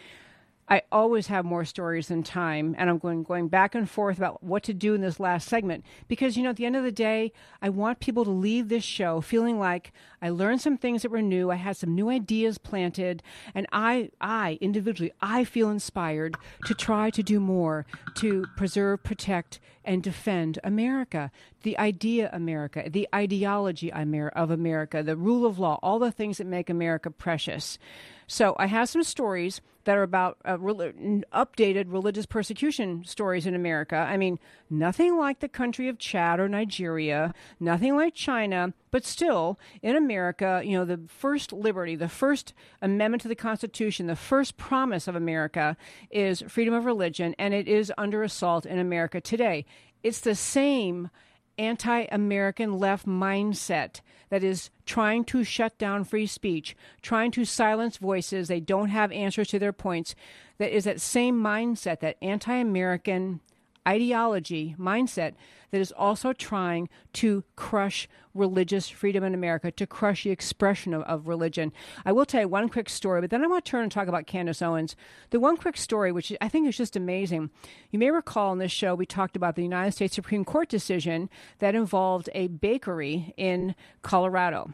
I 0.69 0.81
always 0.91 1.27
have 1.27 1.45
more 1.45 1.63
stories 1.63 2.07
than 2.09 2.23
time, 2.23 2.75
and 2.77 2.89
I'm 2.89 2.97
going 2.97 3.23
going 3.23 3.47
back 3.47 3.73
and 3.73 3.89
forth 3.89 4.17
about 4.17 4.43
what 4.43 4.63
to 4.63 4.73
do 4.73 4.93
in 4.93 5.01
this 5.01 5.19
last 5.19 5.47
segment 5.47 5.85
because 6.09 6.35
you 6.35 6.43
know 6.43 6.49
at 6.49 6.57
the 6.57 6.65
end 6.65 6.75
of 6.75 6.83
the 6.83 6.91
day, 6.91 7.31
I 7.61 7.69
want 7.69 8.01
people 8.01 8.25
to 8.25 8.31
leave 8.31 8.67
this 8.67 8.83
show 8.83 9.21
feeling 9.21 9.59
like 9.59 9.93
I 10.21 10.29
learned 10.29 10.61
some 10.61 10.77
things 10.77 11.03
that 11.03 11.11
were 11.11 11.21
new, 11.21 11.51
I 11.51 11.55
had 11.55 11.77
some 11.77 11.95
new 11.95 12.09
ideas 12.09 12.57
planted, 12.57 13.23
and 13.55 13.65
I 13.71 14.09
I 14.19 14.57
individually 14.59 15.13
I 15.21 15.45
feel 15.45 15.69
inspired 15.69 16.35
to 16.65 16.73
try 16.73 17.11
to 17.11 17.23
do 17.23 17.39
more 17.39 17.85
to 18.15 18.45
preserve, 18.57 19.03
protect, 19.03 19.61
and 19.85 20.03
defend 20.03 20.59
America, 20.65 21.31
the 21.63 21.77
idea 21.77 22.29
America, 22.33 22.89
the 22.89 23.07
ideology 23.15 23.91
of 23.91 24.51
America, 24.51 25.01
the 25.01 25.15
rule 25.15 25.45
of 25.45 25.59
law, 25.59 25.79
all 25.81 25.97
the 25.97 26.11
things 26.11 26.39
that 26.39 26.47
make 26.47 26.69
America 26.69 27.09
precious. 27.09 27.79
So 28.27 28.55
I 28.59 28.65
have 28.67 28.89
some 28.89 29.03
stories 29.03 29.61
that 29.85 29.97
are 29.97 30.03
about 30.03 30.37
uh, 30.45 30.59
rel- 30.59 30.91
updated 31.33 31.85
religious 31.87 32.25
persecution 32.25 33.05
stories 33.05 33.47
in 33.47 33.55
America. 33.55 33.95
I 33.95 34.17
mean, 34.17 34.37
nothing 34.69 35.17
like 35.17 35.39
the 35.39 35.47
country 35.47 35.87
of 35.87 35.97
Chad 35.97 36.41
or 36.41 36.49
Nigeria, 36.49 37.33
nothing 37.57 37.95
like 37.95 38.13
China, 38.13 38.73
but 38.91 39.05
still 39.05 39.57
in 39.81 39.95
America, 39.95 40.61
you 40.65 40.77
know, 40.77 40.83
the 40.83 40.99
first 41.07 41.53
liberty, 41.53 41.95
the 41.95 42.09
first 42.09 42.53
amendment 42.81 43.21
to 43.21 43.29
the 43.29 43.35
Constitution, 43.35 44.07
the 44.07 44.15
first 44.17 44.57
promise 44.57 45.07
of 45.07 45.15
America 45.15 45.77
is 46.11 46.43
freedom 46.49 46.73
of 46.73 46.83
religion, 46.83 47.33
and 47.39 47.53
it 47.53 47.69
is 47.69 47.93
under 47.97 48.23
assault 48.23 48.65
in 48.65 48.77
America 48.77 49.21
today. 49.21 49.65
It's 50.03 50.19
the 50.19 50.35
same 50.35 51.09
anti 51.57 52.07
American 52.11 52.77
left 52.77 53.05
mindset 53.07 54.01
that 54.29 54.43
is 54.43 54.69
trying 54.85 55.23
to 55.25 55.43
shut 55.43 55.77
down 55.77 56.03
free 56.03 56.27
speech, 56.27 56.75
trying 57.01 57.31
to 57.31 57.45
silence 57.45 57.97
voices. 57.97 58.47
They 58.47 58.59
don't 58.59 58.89
have 58.89 59.11
answers 59.11 59.49
to 59.49 59.59
their 59.59 59.73
points. 59.73 60.15
That 60.57 60.75
is 60.75 60.85
that 60.85 61.01
same 61.01 61.41
mindset, 61.41 61.99
that 61.99 62.17
anti 62.21 62.55
American 62.55 63.41
ideology, 63.87 64.75
mindset 64.77 65.33
that 65.71 65.81
is 65.81 65.91
also 65.91 66.33
trying 66.33 66.89
to 67.13 67.43
crush 67.55 68.07
religious 68.33 68.87
freedom 68.87 69.23
in 69.23 69.33
America, 69.33 69.71
to 69.71 69.87
crush 69.87 70.23
the 70.23 70.29
expression 70.29 70.93
of, 70.93 71.01
of, 71.03 71.27
religion. 71.27 71.73
I 72.05 72.11
will 72.11 72.25
tell 72.25 72.41
you 72.41 72.47
one 72.47 72.69
quick 72.69 72.89
story, 72.89 73.21
but 73.21 73.29
then 73.29 73.43
I 73.43 73.47
want 73.47 73.65
to 73.65 73.71
turn 73.71 73.83
and 73.83 73.91
talk 73.91 74.07
about 74.07 74.27
Candace 74.27 74.61
Owens. 74.61 74.95
The 75.31 75.39
one 75.39 75.57
quick 75.57 75.77
story, 75.77 76.11
which 76.11 76.31
I 76.39 76.47
think 76.47 76.67
is 76.67 76.77
just 76.77 76.95
amazing. 76.95 77.49
You 77.91 77.99
may 77.99 78.11
recall 78.11 78.53
in 78.53 78.59
this 78.59 78.71
show, 78.71 78.95
we 78.95 79.05
talked 79.05 79.35
about 79.35 79.55
the 79.55 79.63
United 79.63 79.91
States 79.91 80.15
Supreme 80.15 80.45
Court 80.45 80.69
decision 80.69 81.29
that 81.59 81.75
involved 81.75 82.29
a 82.33 82.47
bakery 82.47 83.33
in 83.37 83.75
Colorado 84.03 84.73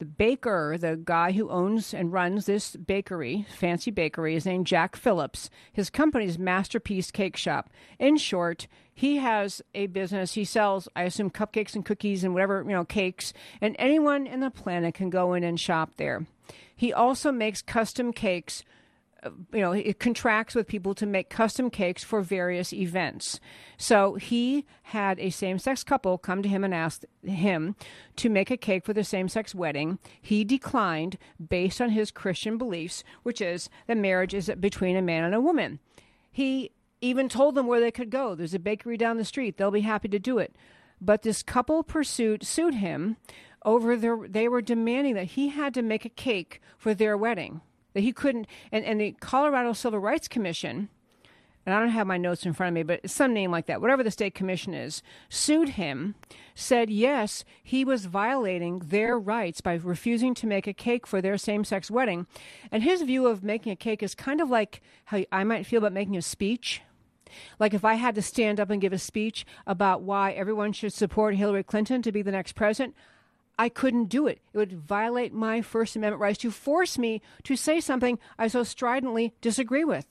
the 0.00 0.06
baker, 0.06 0.76
the 0.80 0.96
guy 0.96 1.32
who 1.32 1.50
owns 1.50 1.92
and 1.92 2.10
runs 2.10 2.46
this 2.46 2.74
bakery, 2.74 3.46
fancy 3.54 3.90
bakery, 3.90 4.34
is 4.34 4.46
named 4.46 4.66
Jack 4.66 4.96
Phillips. 4.96 5.50
His 5.74 5.90
company 5.90 6.24
is 6.24 6.38
Masterpiece 6.38 7.10
Cake 7.10 7.36
Shop. 7.36 7.68
In 7.98 8.16
short, 8.16 8.66
he 8.94 9.18
has 9.18 9.60
a 9.74 9.88
business. 9.88 10.32
He 10.32 10.44
sells, 10.44 10.88
I 10.96 11.02
assume, 11.02 11.28
cupcakes 11.28 11.74
and 11.74 11.84
cookies 11.84 12.24
and 12.24 12.32
whatever, 12.32 12.64
you 12.66 12.72
know, 12.72 12.84
cakes, 12.84 13.34
and 13.60 13.76
anyone 13.78 14.26
in 14.26 14.40
the 14.40 14.50
planet 14.50 14.94
can 14.94 15.10
go 15.10 15.34
in 15.34 15.44
and 15.44 15.60
shop 15.60 15.92
there. 15.98 16.26
He 16.74 16.94
also 16.94 17.30
makes 17.30 17.60
custom 17.60 18.14
cakes 18.14 18.64
Uh, 19.22 19.30
you 19.52 19.60
know, 19.60 19.72
it 19.72 19.98
contracts 19.98 20.54
with 20.54 20.66
people 20.66 20.94
to 20.94 21.06
make 21.06 21.30
custom 21.30 21.70
cakes 21.70 22.02
for 22.02 22.22
various 22.22 22.72
events. 22.72 23.40
So 23.76 24.14
he 24.14 24.64
had 24.84 25.18
a 25.18 25.30
same 25.30 25.58
sex 25.58 25.84
couple 25.84 26.18
come 26.18 26.42
to 26.42 26.48
him 26.48 26.64
and 26.64 26.74
ask 26.74 27.02
him 27.24 27.76
to 28.16 28.28
make 28.28 28.50
a 28.50 28.56
cake 28.56 28.84
for 28.84 28.92
the 28.92 29.04
same 29.04 29.28
sex 29.28 29.54
wedding. 29.54 29.98
He 30.20 30.44
declined 30.44 31.18
based 31.48 31.80
on 31.80 31.90
his 31.90 32.10
Christian 32.10 32.58
beliefs, 32.58 33.04
which 33.22 33.40
is 33.40 33.68
that 33.86 33.96
marriage 33.96 34.34
is 34.34 34.50
between 34.60 34.96
a 34.96 35.02
man 35.02 35.24
and 35.24 35.34
a 35.34 35.40
woman. 35.40 35.80
He 36.30 36.72
even 37.00 37.28
told 37.28 37.54
them 37.54 37.66
where 37.66 37.80
they 37.80 37.90
could 37.90 38.10
go. 38.10 38.34
There's 38.34 38.54
a 38.54 38.58
bakery 38.58 38.96
down 38.96 39.16
the 39.16 39.24
street. 39.24 39.56
They'll 39.56 39.70
be 39.70 39.80
happy 39.80 40.08
to 40.08 40.18
do 40.18 40.38
it. 40.38 40.54
But 41.00 41.22
this 41.22 41.42
couple 41.42 41.82
pursued 41.82 42.44
sued 42.44 42.74
him 42.74 43.16
over 43.64 43.96
their 43.96 44.28
they 44.28 44.48
were 44.48 44.62
demanding 44.62 45.14
that 45.14 45.24
he 45.24 45.48
had 45.48 45.74
to 45.74 45.82
make 45.82 46.04
a 46.04 46.10
cake 46.10 46.60
for 46.78 46.94
their 46.94 47.16
wedding 47.16 47.60
that 47.94 48.00
he 48.00 48.12
couldn't 48.12 48.46
and, 48.72 48.84
and 48.84 49.00
the 49.00 49.12
colorado 49.20 49.72
civil 49.72 49.98
rights 49.98 50.28
commission 50.28 50.88
and 51.66 51.74
I 51.74 51.80
don't 51.80 51.90
have 51.90 52.06
my 52.06 52.16
notes 52.16 52.46
in 52.46 52.54
front 52.54 52.68
of 52.68 52.74
me, 52.74 52.82
but 52.82 53.08
some 53.08 53.34
name 53.34 53.50
like 53.50 53.66
that, 53.66 53.82
whatever 53.82 54.02
the 54.02 54.10
state 54.10 54.34
commission 54.34 54.72
is, 54.72 55.02
sued 55.28 55.70
him, 55.70 56.14
said 56.54 56.88
yes, 56.88 57.44
he 57.62 57.84
was 57.84 58.06
violating 58.06 58.78
their 58.78 59.18
rights 59.18 59.60
by 59.60 59.74
refusing 59.74 60.34
to 60.34 60.46
make 60.46 60.66
a 60.66 60.72
cake 60.72 61.06
for 61.06 61.20
their 61.20 61.36
same 61.36 61.64
sex 61.64 61.90
wedding. 61.90 62.26
And 62.72 62.82
his 62.82 63.02
view 63.02 63.26
of 63.26 63.44
making 63.44 63.72
a 63.72 63.76
cake 63.76 64.02
is 64.02 64.14
kind 64.14 64.40
of 64.40 64.48
like 64.48 64.80
how 65.06 65.22
I 65.30 65.44
might 65.44 65.66
feel 65.66 65.78
about 65.78 65.92
making 65.92 66.16
a 66.16 66.22
speech. 66.22 66.80
Like 67.58 67.74
if 67.74 67.84
I 67.84 67.94
had 67.94 68.14
to 68.14 68.22
stand 68.22 68.58
up 68.58 68.70
and 68.70 68.80
give 68.80 68.94
a 68.94 68.98
speech 68.98 69.44
about 69.66 70.02
why 70.02 70.32
everyone 70.32 70.72
should 70.72 70.94
support 70.94 71.36
Hillary 71.36 71.62
Clinton 71.62 72.00
to 72.02 72.10
be 72.10 72.22
the 72.22 72.32
next 72.32 72.54
president, 72.54 72.94
I 73.60 73.68
couldn't 73.68 74.06
do 74.06 74.26
it. 74.26 74.40
It 74.54 74.56
would 74.56 74.72
violate 74.72 75.34
my 75.34 75.60
First 75.60 75.94
Amendment 75.94 76.22
rights 76.22 76.38
to 76.38 76.50
force 76.50 76.96
me 76.96 77.20
to 77.42 77.56
say 77.56 77.78
something 77.78 78.18
I 78.38 78.48
so 78.48 78.62
stridently 78.62 79.34
disagree 79.42 79.84
with. 79.84 80.06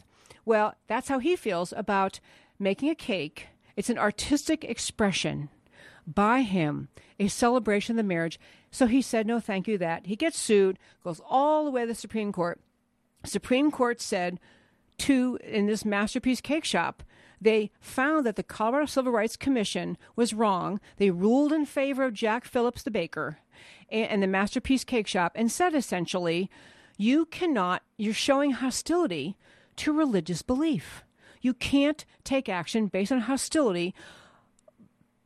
Well, 0.45 0.75
that's 0.85 1.07
how 1.07 1.17
he 1.17 1.35
feels 1.35 1.73
about 1.75 2.19
making 2.59 2.89
a 2.91 2.95
cake. 2.95 3.47
It's 3.75 3.89
an 3.89 3.97
artistic 3.97 4.63
expression 4.63 5.49
by 6.05 6.41
him, 6.41 6.89
a 7.19 7.27
celebration 7.27 7.93
of 7.93 7.97
the 7.97 8.07
marriage. 8.07 8.39
So 8.69 8.85
he 8.85 9.01
said, 9.01 9.25
no, 9.25 9.39
thank 9.39 9.67
you, 9.67 9.79
that. 9.79 10.05
He 10.05 10.15
gets 10.15 10.37
sued, 10.37 10.77
goes 11.03 11.19
all 11.27 11.65
the 11.65 11.71
way 11.71 11.81
to 11.81 11.87
the 11.87 11.95
Supreme 11.95 12.31
Court. 12.31 12.61
Supreme 13.25 13.71
Court 13.71 13.99
said 13.99 14.39
to, 14.99 15.39
in 15.43 15.65
this 15.65 15.83
masterpiece 15.83 16.39
cake 16.39 16.65
shop, 16.65 17.01
they 17.41 17.71
found 17.79 18.25
that 18.25 18.35
the 18.35 18.43
Colorado 18.43 18.85
Civil 18.85 19.11
Rights 19.11 19.35
Commission 19.35 19.97
was 20.15 20.33
wrong. 20.33 20.79
They 20.97 21.09
ruled 21.09 21.51
in 21.51 21.65
favor 21.65 22.03
of 22.03 22.13
Jack 22.13 22.45
Phillips, 22.45 22.83
the 22.83 22.91
baker, 22.91 23.39
and, 23.89 24.21
the 24.21 24.27
Masterpiece 24.27 24.83
Cake 24.83 25.07
Shop, 25.07 25.31
and 25.35 25.51
said 25.51 25.73
essentially, 25.73 26.49
you 26.97 27.25
cannot, 27.25 27.83
you're 27.97 28.13
showing 28.13 28.51
hostility 28.51 29.37
to 29.77 29.93
religious 29.93 30.41
belief. 30.41 31.03
You 31.41 31.53
can't 31.53 32.05
take 32.23 32.49
action 32.49 32.87
based 32.87 33.11
on 33.11 33.21
hostility, 33.21 33.95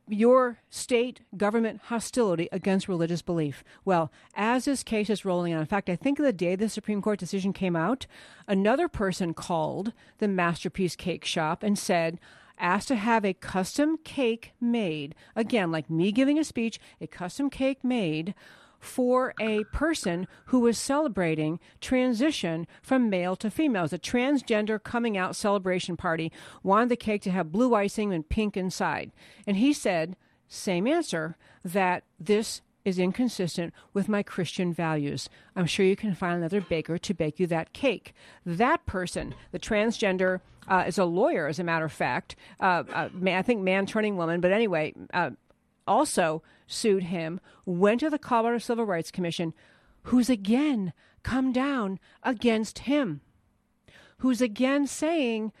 your 0.08 0.58
state 0.68 1.20
government 1.36 1.80
hostility 1.84 2.48
against 2.52 2.88
religious 2.88 3.22
belief. 3.22 3.64
Well, 3.84 4.12
as 4.34 4.64
this 4.66 4.82
case 4.82 5.08
is 5.08 5.24
rolling 5.24 5.54
on, 5.54 5.60
in 5.60 5.66
fact, 5.66 5.88
I 5.88 5.96
think 5.96 6.18
the 6.18 6.32
day 6.32 6.56
the 6.56 6.68
Supreme 6.68 7.00
Court 7.00 7.18
decision 7.18 7.52
came 7.52 7.76
out, 7.76 8.06
another 8.46 8.88
person 8.88 9.34
called 9.34 9.92
the 10.18 10.28
Masterpiece 10.28 10.96
Cake 10.96 11.24
Shop 11.24 11.62
and 11.62 11.78
said, 11.78 12.18
asked 12.58 12.88
to 12.88 12.96
have 12.96 13.24
a 13.24 13.34
custom 13.34 13.98
cake 13.98 14.52
made. 14.60 15.14
Again, 15.34 15.72
like 15.72 15.90
me 15.90 16.12
giving 16.12 16.38
a 16.38 16.44
speech, 16.44 16.78
a 17.00 17.06
custom 17.06 17.50
cake 17.50 17.82
made 17.82 18.34
for 18.84 19.34
a 19.40 19.64
person 19.64 20.28
who 20.46 20.60
was 20.60 20.78
celebrating 20.78 21.58
transition 21.80 22.66
from 22.82 23.08
male 23.08 23.34
to 23.36 23.50
female. 23.50 23.82
It 23.82 23.84
was 23.84 23.92
a 23.94 23.98
transgender 23.98 24.82
coming 24.82 25.16
out 25.16 25.34
celebration 25.34 25.96
party, 25.96 26.30
wanted 26.62 26.90
the 26.90 26.96
cake 26.96 27.22
to 27.22 27.30
have 27.30 27.50
blue 27.50 27.74
icing 27.74 28.12
and 28.12 28.28
pink 28.28 28.56
inside. 28.56 29.10
And 29.46 29.56
he 29.56 29.72
said, 29.72 30.16
same 30.48 30.86
answer, 30.86 31.36
that 31.64 32.04
this 32.20 32.60
is 32.84 32.98
inconsistent 32.98 33.72
with 33.94 34.08
my 34.08 34.22
Christian 34.22 34.72
values. 34.72 35.30
I'm 35.56 35.66
sure 35.66 35.86
you 35.86 35.96
can 35.96 36.14
find 36.14 36.36
another 36.36 36.60
baker 36.60 36.98
to 36.98 37.14
bake 37.14 37.40
you 37.40 37.46
that 37.46 37.72
cake. 37.72 38.12
That 38.44 38.84
person, 38.84 39.34
the 39.52 39.58
transgender, 39.58 40.40
uh, 40.68 40.84
is 40.86 40.98
a 40.98 41.04
lawyer, 41.04 41.46
as 41.46 41.58
a 41.58 41.64
matter 41.64 41.86
of 41.86 41.92
fact. 41.92 42.36
Uh, 42.60 42.84
uh, 42.92 43.08
I 43.26 43.42
think 43.42 43.62
man 43.62 43.86
turning 43.86 44.16
woman, 44.16 44.40
but 44.40 44.52
anyway, 44.52 44.92
uh, 45.12 45.30
also 45.86 46.42
sued 46.66 47.04
him, 47.04 47.40
went 47.64 48.00
to 48.00 48.10
the 48.10 48.18
Colorado 48.18 48.58
Civil 48.58 48.84
Rights 48.84 49.10
Commission, 49.10 49.54
who's 50.04 50.30
again 50.30 50.92
come 51.22 51.52
down 51.52 51.98
against 52.22 52.80
him, 52.80 53.20
who's 54.18 54.40
again 54.40 54.86
saying, 54.86 55.52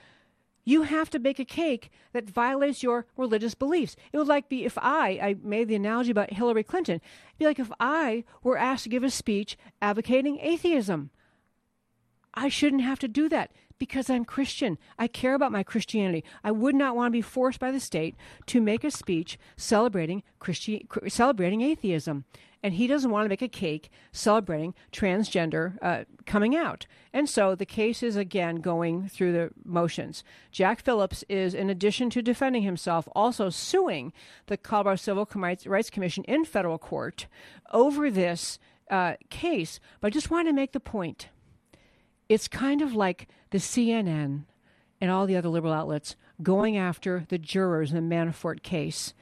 you 0.64 0.82
have 0.82 1.10
to 1.10 1.18
bake 1.18 1.38
a 1.38 1.44
cake 1.44 1.90
that 2.12 2.28
violates 2.28 2.82
your 2.82 3.06
religious 3.16 3.54
beliefs. 3.54 3.96
It 4.12 4.18
would 4.18 4.28
like 4.28 4.48
be 4.48 4.64
if 4.64 4.78
I, 4.78 5.18
I 5.22 5.36
made 5.42 5.68
the 5.68 5.74
analogy 5.74 6.10
about 6.10 6.32
Hillary 6.32 6.64
Clinton, 6.64 6.96
It'd 6.96 7.38
be 7.38 7.44
like 7.44 7.58
if 7.58 7.70
I 7.78 8.24
were 8.42 8.56
asked 8.56 8.84
to 8.84 8.90
give 8.90 9.04
a 9.04 9.10
speech 9.10 9.58
advocating 9.82 10.38
atheism. 10.40 11.10
I 12.32 12.48
shouldn't 12.48 12.82
have 12.82 12.98
to 13.00 13.08
do 13.08 13.28
that 13.28 13.52
because 13.78 14.08
I'm 14.08 14.24
Christian. 14.24 14.78
I 14.98 15.06
care 15.06 15.34
about 15.34 15.52
my 15.52 15.62
Christianity. 15.62 16.24
I 16.42 16.50
would 16.50 16.74
not 16.74 16.96
want 16.96 17.08
to 17.08 17.18
be 17.18 17.22
forced 17.22 17.60
by 17.60 17.70
the 17.70 17.80
state 17.80 18.14
to 18.46 18.60
make 18.60 18.84
a 18.84 18.90
speech 18.90 19.38
celebrating 19.56 20.22
Christi- 20.38 20.86
celebrating 21.08 21.62
atheism. 21.62 22.24
And 22.62 22.74
he 22.74 22.86
doesn't 22.86 23.10
want 23.10 23.26
to 23.26 23.28
make 23.28 23.42
a 23.42 23.48
cake 23.48 23.90
celebrating 24.10 24.74
transgender 24.90 25.76
uh, 25.82 26.04
coming 26.24 26.56
out. 26.56 26.86
And 27.12 27.28
so 27.28 27.54
the 27.54 27.66
case 27.66 28.02
is 28.02 28.16
again 28.16 28.56
going 28.56 29.06
through 29.08 29.32
the 29.32 29.50
motions. 29.64 30.24
Jack 30.50 30.82
Phillips 30.82 31.24
is, 31.28 31.52
in 31.52 31.68
addition 31.68 32.08
to 32.10 32.22
defending 32.22 32.62
himself, 32.62 33.06
also 33.14 33.50
suing 33.50 34.14
the 34.46 34.56
Colorado 34.56 34.96
Civil 34.96 35.28
Rights 35.34 35.90
Commission 35.90 36.24
in 36.24 36.46
federal 36.46 36.78
court 36.78 37.26
over 37.70 38.10
this 38.10 38.58
uh, 38.90 39.14
case. 39.28 39.78
But 40.00 40.06
I 40.08 40.10
just 40.10 40.30
want 40.30 40.48
to 40.48 40.54
make 40.54 40.72
the 40.72 40.80
point 40.80 41.28
it's 42.28 42.48
kind 42.48 42.82
of 42.82 42.94
like 42.94 43.28
the 43.50 43.58
CNN 43.58 44.44
and 45.00 45.10
all 45.10 45.26
the 45.26 45.36
other 45.36 45.48
liberal 45.48 45.72
outlets 45.72 46.16
going 46.42 46.76
after 46.76 47.24
the 47.28 47.38
jurors 47.38 47.92
in 47.92 47.96
the 47.96 48.14
Manafort 48.14 48.62
case. 48.62 49.14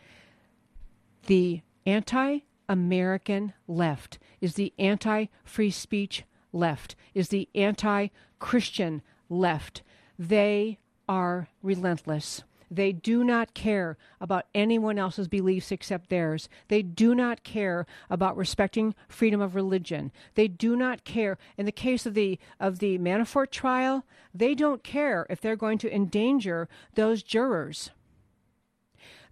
The 1.27 1.63
anti 1.87 2.41
American 2.69 3.53
left 3.67 4.19
is 4.41 4.55
the 4.55 4.73
anti 4.79 5.27
free 5.45 5.71
speech 5.71 6.25
left, 6.53 6.95
is 7.15 7.29
the 7.29 7.49
anti 7.55 8.09
Christian 8.39 9.03
left. 9.29 9.83
They 10.19 10.79
are 11.09 11.49
relentless. 11.63 12.45
They 12.75 12.93
do 12.93 13.23
not 13.23 13.53
care 13.53 13.99
about 14.19 14.47
anyone 14.55 14.99
else's 14.99 15.29
beliefs 15.29 15.71
except 15.71 16.09
theirs. 16.09 16.49
They 16.69 16.81
do 16.81 17.15
not 17.15 17.45
care 17.45 17.87
about 18.09 18.37
respecting 18.37 18.95
freedom 19.09 19.43
of 19.43 19.55
religion. 19.55 20.11
They 20.35 20.49
do 20.49 20.75
not 20.75 21.05
care. 21.05 21.37
In 21.59 21.67
the 21.67 21.73
case 21.73 22.07
of 22.07 22.15
the 22.15 22.39
of 22.59 22.79
the 22.79 22.97
Manafort 22.97 23.51
trial, 23.51 24.07
they 24.35 24.55
don't 24.55 24.83
care 24.83 25.27
if 25.29 25.41
they're 25.41 25.55
going 25.55 25.77
to 25.79 25.95
endanger 25.95 26.67
those 26.95 27.23
jurors. 27.23 27.91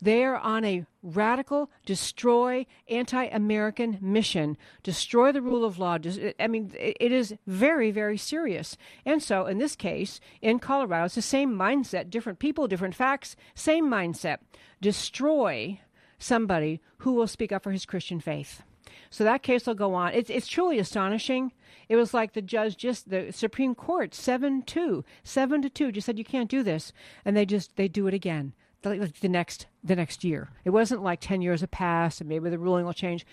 They 0.02 0.24
are 0.24 0.36
on 0.36 0.64
a 0.64 0.86
radical, 1.02 1.70
destroy, 1.84 2.66
anti 2.88 3.24
American 3.24 3.98
mission, 4.00 4.56
destroy 4.82 5.32
the 5.32 5.42
rule 5.42 5.64
of 5.64 5.78
law. 5.78 5.98
I 6.38 6.46
mean, 6.46 6.72
it 6.74 7.12
is 7.12 7.34
very, 7.46 7.90
very 7.90 8.16
serious. 8.16 8.76
And 9.04 9.22
so, 9.22 9.46
in 9.46 9.58
this 9.58 9.76
case, 9.76 10.20
in 10.40 10.58
Colorado, 10.58 11.06
it's 11.06 11.14
the 11.16 11.22
same 11.22 11.54
mindset, 11.54 12.08
different 12.08 12.38
people, 12.38 12.66
different 12.66 12.94
facts, 12.94 13.36
same 13.54 13.86
mindset. 13.86 14.38
Destroy 14.80 15.80
somebody 16.18 16.80
who 16.98 17.12
will 17.12 17.26
speak 17.26 17.52
up 17.52 17.62
for 17.62 17.72
his 17.72 17.86
Christian 17.86 18.20
faith. 18.20 18.62
So 19.10 19.24
that 19.24 19.42
case 19.42 19.66
will 19.66 19.74
go 19.74 19.94
on. 19.94 20.12
It's, 20.14 20.30
it's 20.30 20.46
truly 20.46 20.78
astonishing. 20.78 21.52
It 21.88 21.96
was 21.96 22.14
like 22.14 22.32
the 22.32 22.42
judge 22.42 22.76
just, 22.76 23.10
the 23.10 23.32
Supreme 23.32 23.74
Court, 23.74 24.14
7 24.14 24.62
2, 24.62 25.04
7 25.24 25.62
to 25.62 25.70
2, 25.70 25.92
just 25.92 26.06
said, 26.06 26.18
you 26.18 26.24
can't 26.24 26.48
do 26.48 26.62
this. 26.62 26.92
And 27.24 27.36
they 27.36 27.44
just, 27.44 27.76
they 27.76 27.88
do 27.88 28.06
it 28.06 28.14
again 28.14 28.52
like 28.84 29.20
the 29.20 29.28
next 29.28 29.66
the 29.84 29.96
next 29.96 30.24
year. 30.24 30.48
It 30.64 30.70
wasn't 30.70 31.02
like 31.02 31.20
ten 31.20 31.42
years 31.42 31.60
have 31.60 31.70
passed 31.70 32.20
and 32.20 32.28
maybe 32.28 32.50
the 32.50 32.58
ruling 32.58 32.84
will 32.84 32.92
change. 32.92 33.26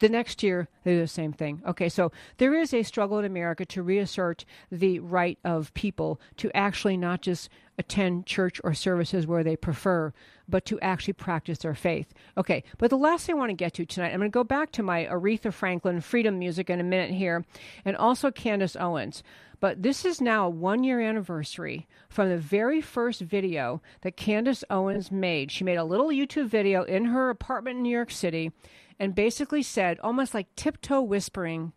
The 0.00 0.08
next 0.08 0.42
year 0.42 0.68
they 0.82 0.94
do 0.94 1.00
the 1.00 1.06
same 1.06 1.32
thing. 1.32 1.62
Okay, 1.66 1.88
so 1.88 2.10
there 2.38 2.54
is 2.54 2.72
a 2.74 2.82
struggle 2.82 3.18
in 3.18 3.24
America 3.26 3.66
to 3.66 3.82
reassert 3.82 4.44
the 4.72 4.98
right 4.98 5.38
of 5.44 5.72
people 5.74 6.20
to 6.38 6.50
actually 6.56 6.96
not 6.96 7.20
just 7.20 7.50
attend 7.78 8.26
church 8.26 8.60
or 8.64 8.74
services 8.74 9.26
where 9.26 9.44
they 9.44 9.56
prefer, 9.56 10.12
but 10.48 10.64
to 10.64 10.80
actually 10.80 11.12
practice 11.12 11.58
their 11.58 11.74
faith. 11.74 12.12
Okay, 12.36 12.64
but 12.78 12.90
the 12.90 12.96
last 12.96 13.26
thing 13.26 13.36
I 13.36 13.38
want 13.38 13.50
to 13.50 13.54
get 13.54 13.74
to 13.74 13.86
tonight, 13.86 14.12
I'm 14.12 14.20
going 14.20 14.30
to 14.30 14.34
go 14.34 14.44
back 14.44 14.72
to 14.72 14.82
my 14.82 15.04
Aretha 15.04 15.52
Franklin 15.52 16.00
freedom 16.00 16.38
music 16.38 16.70
in 16.70 16.80
a 16.80 16.84
minute 16.84 17.10
here, 17.10 17.44
and 17.84 17.96
also 17.96 18.30
Candace 18.30 18.76
Owens. 18.76 19.22
But 19.60 19.82
this 19.82 20.06
is 20.06 20.22
now 20.22 20.46
a 20.46 20.50
one 20.50 20.82
year 20.84 21.00
anniversary 21.00 21.86
from 22.08 22.30
the 22.30 22.38
very 22.38 22.80
first 22.80 23.20
video 23.20 23.82
that 24.00 24.16
Candace 24.16 24.64
Owens 24.70 25.12
made. 25.12 25.50
She 25.50 25.64
made 25.64 25.76
a 25.76 25.84
little 25.84 26.08
YouTube 26.08 26.48
video 26.48 26.82
in 26.84 27.06
her 27.06 27.28
apartment 27.28 27.76
in 27.76 27.82
New 27.82 27.90
York 27.90 28.10
City 28.10 28.52
and 29.00 29.14
basically 29.14 29.62
said, 29.62 29.98
almost 30.00 30.34
like 30.34 30.54
tiptoe 30.54 31.00
whispering, 31.00 31.72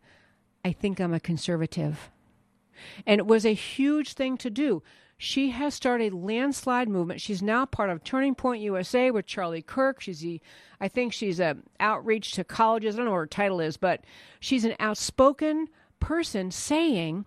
I 0.64 0.74
think 0.74 1.00
I'm 1.00 1.14
a 1.14 1.22
conservative. 1.22 2.12
And 3.08 3.20
it 3.20 3.26
was 3.26 3.46
a 3.46 3.54
huge 3.54 4.14
thing 4.14 4.38
to 4.38 4.50
do. 4.50 4.84
She 5.18 5.52
has 5.52 5.74
started 5.74 6.12
a 6.12 6.18
landslide 6.18 6.90
movement. 6.90 7.22
She's 7.22 7.42
now 7.42 7.66
part 7.66 7.90
of 7.90 8.04
Turning 8.04 8.36
Point 8.36 8.62
USA 8.62 9.10
with 9.10 9.26
Charlie 9.26 9.62
Kirk. 9.62 10.02
She's 10.02 10.20
the, 10.20 10.42
I 10.82 10.90
think 10.90 11.14
she's 11.14 11.40
a 11.40 11.56
outreach 11.80 12.34
to 12.34 12.44
colleges. 12.44 12.96
I 12.96 12.98
don't 12.98 13.06
know 13.06 13.12
what 13.12 13.20
her 13.20 13.28
title 13.28 13.62
is, 13.62 13.78
but 13.78 14.04
she's 14.42 14.66
an 14.66 14.76
outspoken 14.82 15.70
person 16.02 16.52
saying 16.52 17.26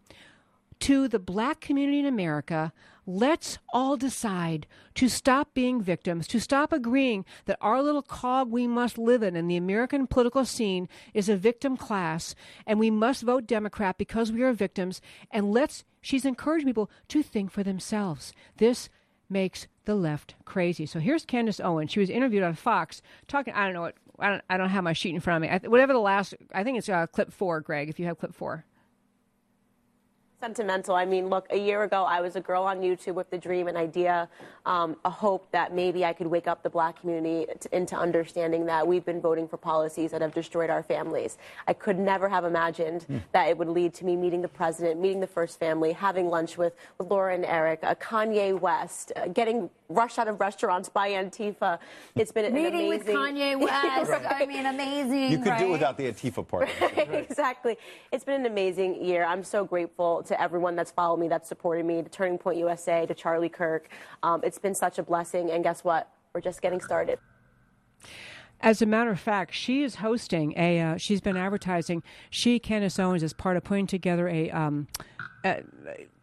to 0.81 1.09
the 1.09 1.19
black 1.19 1.61
community 1.63 2.01
in 2.01 2.07
America, 2.07 2.71
let's 3.07 3.59
all 3.73 3.97
decide 3.97 4.67
to 4.95 5.09
stop 5.09 5.55
being 5.55 5.81
victims, 5.81 6.27
to 6.29 6.41
stop 6.41 6.73
agreeing 6.73 7.25
that 7.45 7.59
our 7.61 7.83
little 7.83 8.03
cog 8.03 8.51
we 8.51 8.67
must 8.67 8.99
live 8.99 9.23
in 9.23 9.37
in 9.37 9.47
the 9.47 9.57
American 9.57 10.07
political 10.07 10.45
scene 10.45 10.89
is 11.15 11.29
a 11.29 11.37
victim 11.37 11.77
class 11.77 12.35
and 12.67 12.79
we 12.79 12.91
must 12.91 13.23
vote 13.23 13.47
Democrat 13.47 13.97
because 13.97 14.33
we 14.33 14.43
are 14.43 14.53
victims. 14.53 15.01
And 15.31 15.53
let's, 15.53 15.85
she's 16.01 16.25
encouraged 16.25 16.67
people 16.67 16.91
to 17.09 17.23
think 17.23 17.51
for 17.51 17.63
themselves. 17.63 18.33
This 18.57 18.89
makes 19.29 19.67
the 19.85 19.95
left 19.95 20.35
crazy. 20.45 20.87
So 20.87 20.99
here's 20.99 21.25
Candace 21.25 21.61
Owens. 21.61 21.91
She 21.91 22.01
was 22.01 22.11
interviewed 22.11 22.43
on 22.43 22.55
Fox 22.55 23.03
talking. 23.29 23.55
I 23.55 23.65
don't 23.65 23.75
know 23.75 23.83
what. 23.83 23.95
I 24.19 24.31
don't. 24.31 24.43
I 24.49 24.57
don't 24.57 24.71
have 24.71 24.83
my 24.83 24.95
sheet 24.95 25.15
in 25.15 25.21
front 25.21 25.45
of 25.45 25.51
me. 25.51 25.55
I, 25.55 25.69
whatever 25.69 25.93
the 25.93 25.99
last. 25.99 26.35
I 26.55 26.65
think 26.65 26.79
it's 26.79 26.89
uh, 26.89 27.07
clip 27.07 27.33
four, 27.33 27.61
Greg. 27.61 27.89
If 27.91 28.01
you 28.01 28.07
have 28.07 28.19
clip 28.19 28.35
four. 28.35 28.65
Sentimental. 30.41 30.95
I 30.95 31.05
mean, 31.05 31.29
look, 31.29 31.47
a 31.51 31.57
year 31.57 31.83
ago, 31.85 32.05
I 32.05 32.21
was 32.21 32.37
a 32.37 32.41
girl 32.41 32.63
on 32.63 32.81
YouTube 32.81 33.15
with 33.15 33.31
the 33.31 33.39
dream, 33.39 33.69
an 33.69 33.77
idea, 33.77 34.29
um, 34.67 34.97
a 35.05 35.11
hope 35.11 35.51
that 35.53 35.75
maybe 35.75 36.05
I 36.05 36.13
could 36.13 36.27
wake 36.27 36.47
up 36.47 36.63
the 36.63 36.69
black 36.71 37.01
community 37.01 37.47
t- 37.59 37.69
into 37.73 37.97
understanding 37.97 38.67
that 38.67 38.87
we've 38.87 39.05
been 39.05 39.21
voting 39.21 39.49
for 39.49 39.57
policies 39.57 40.11
that 40.11 40.21
have 40.21 40.35
destroyed 40.35 40.69
our 40.69 40.83
families. 40.83 41.39
I 41.67 41.73
could 41.73 41.99
never 41.99 42.29
have 42.29 42.45
imagined 42.45 43.07
that 43.33 43.49
it 43.49 43.57
would 43.57 43.69
lead 43.69 43.95
to 43.95 44.05
me 44.05 44.15
meeting 44.17 44.43
the 44.43 44.49
president, 44.49 45.01
meeting 45.01 45.21
the 45.21 45.27
first 45.27 45.59
family, 45.59 45.93
having 45.93 46.29
lunch 46.29 46.59
with, 46.59 46.75
with 46.99 47.09
Laura 47.09 47.35
and 47.35 47.45
Eric, 47.45 47.81
uh, 47.83 47.95
Kanye 47.95 48.59
West, 48.59 49.13
uh, 49.17 49.29
getting 49.29 49.71
rushed 49.89 50.19
out 50.19 50.29
of 50.29 50.41
restaurants 50.41 50.89
by 50.89 51.11
Antifa. 51.11 51.79
It's 52.15 52.33
been 52.33 52.45
an 52.47 52.55
Meeting 52.55 52.89
with 52.89 53.03
amazing. 53.03 53.17
Kanye 53.17 53.61
West. 53.61 54.27
I 54.29 54.47
mean, 54.47 54.67
amazing. 54.67 55.31
You 55.31 55.39
could 55.39 55.49
right? 55.49 55.59
do 55.59 55.71
without 55.71 55.97
the 55.97 56.05
Antifa 56.05 56.47
part. 56.47 56.69
exactly. 56.97 57.77
It's 58.13 58.25
been 58.25 58.41
an 58.41 58.47
amazing 58.47 59.05
year. 59.05 59.25
I'm 59.25 59.45
so 59.45 59.65
grateful 59.65 60.23
to 60.25 60.41
everyone 60.41 60.77
that's 60.77 60.91
followed 60.91 61.19
me, 61.19 61.29
that's 61.29 61.49
supported 61.49 61.87
me, 61.87 62.03
to 62.03 62.09
Turning 62.09 62.39
Point 62.39 62.59
USA, 62.59 63.07
to 63.07 63.15
Charlie 63.15 63.49
Kirk. 63.49 63.89
Um, 64.23 64.41
it's 64.45 64.59
been 64.59 64.75
such 64.75 64.99
a 64.99 65.03
blessing. 65.03 65.51
And 65.51 65.63
guess 65.63 65.85
what? 65.85 66.11
We're 66.33 66.41
just 66.41 66.61
getting 66.61 66.81
started. 66.81 67.19
As 68.61 68.81
a 68.81 68.87
matter 68.87 69.11
of 69.11 69.21
fact, 69.21 69.55
she 69.55 69.83
is 69.83 69.97
hosting 69.97 70.55
a. 70.57 70.81
Uh, 70.81 70.97
she's 70.97 71.21
been 71.21 71.37
advertising. 71.37 72.03
She, 72.31 72.59
Candace 72.59 72.99
Owens, 72.99 73.23
is 73.23 73.33
part 73.33 73.57
of 73.57 73.65
putting 73.65 73.87
together 73.87 74.29
a, 74.29 74.51
um, 74.51 74.89
a 75.45 75.63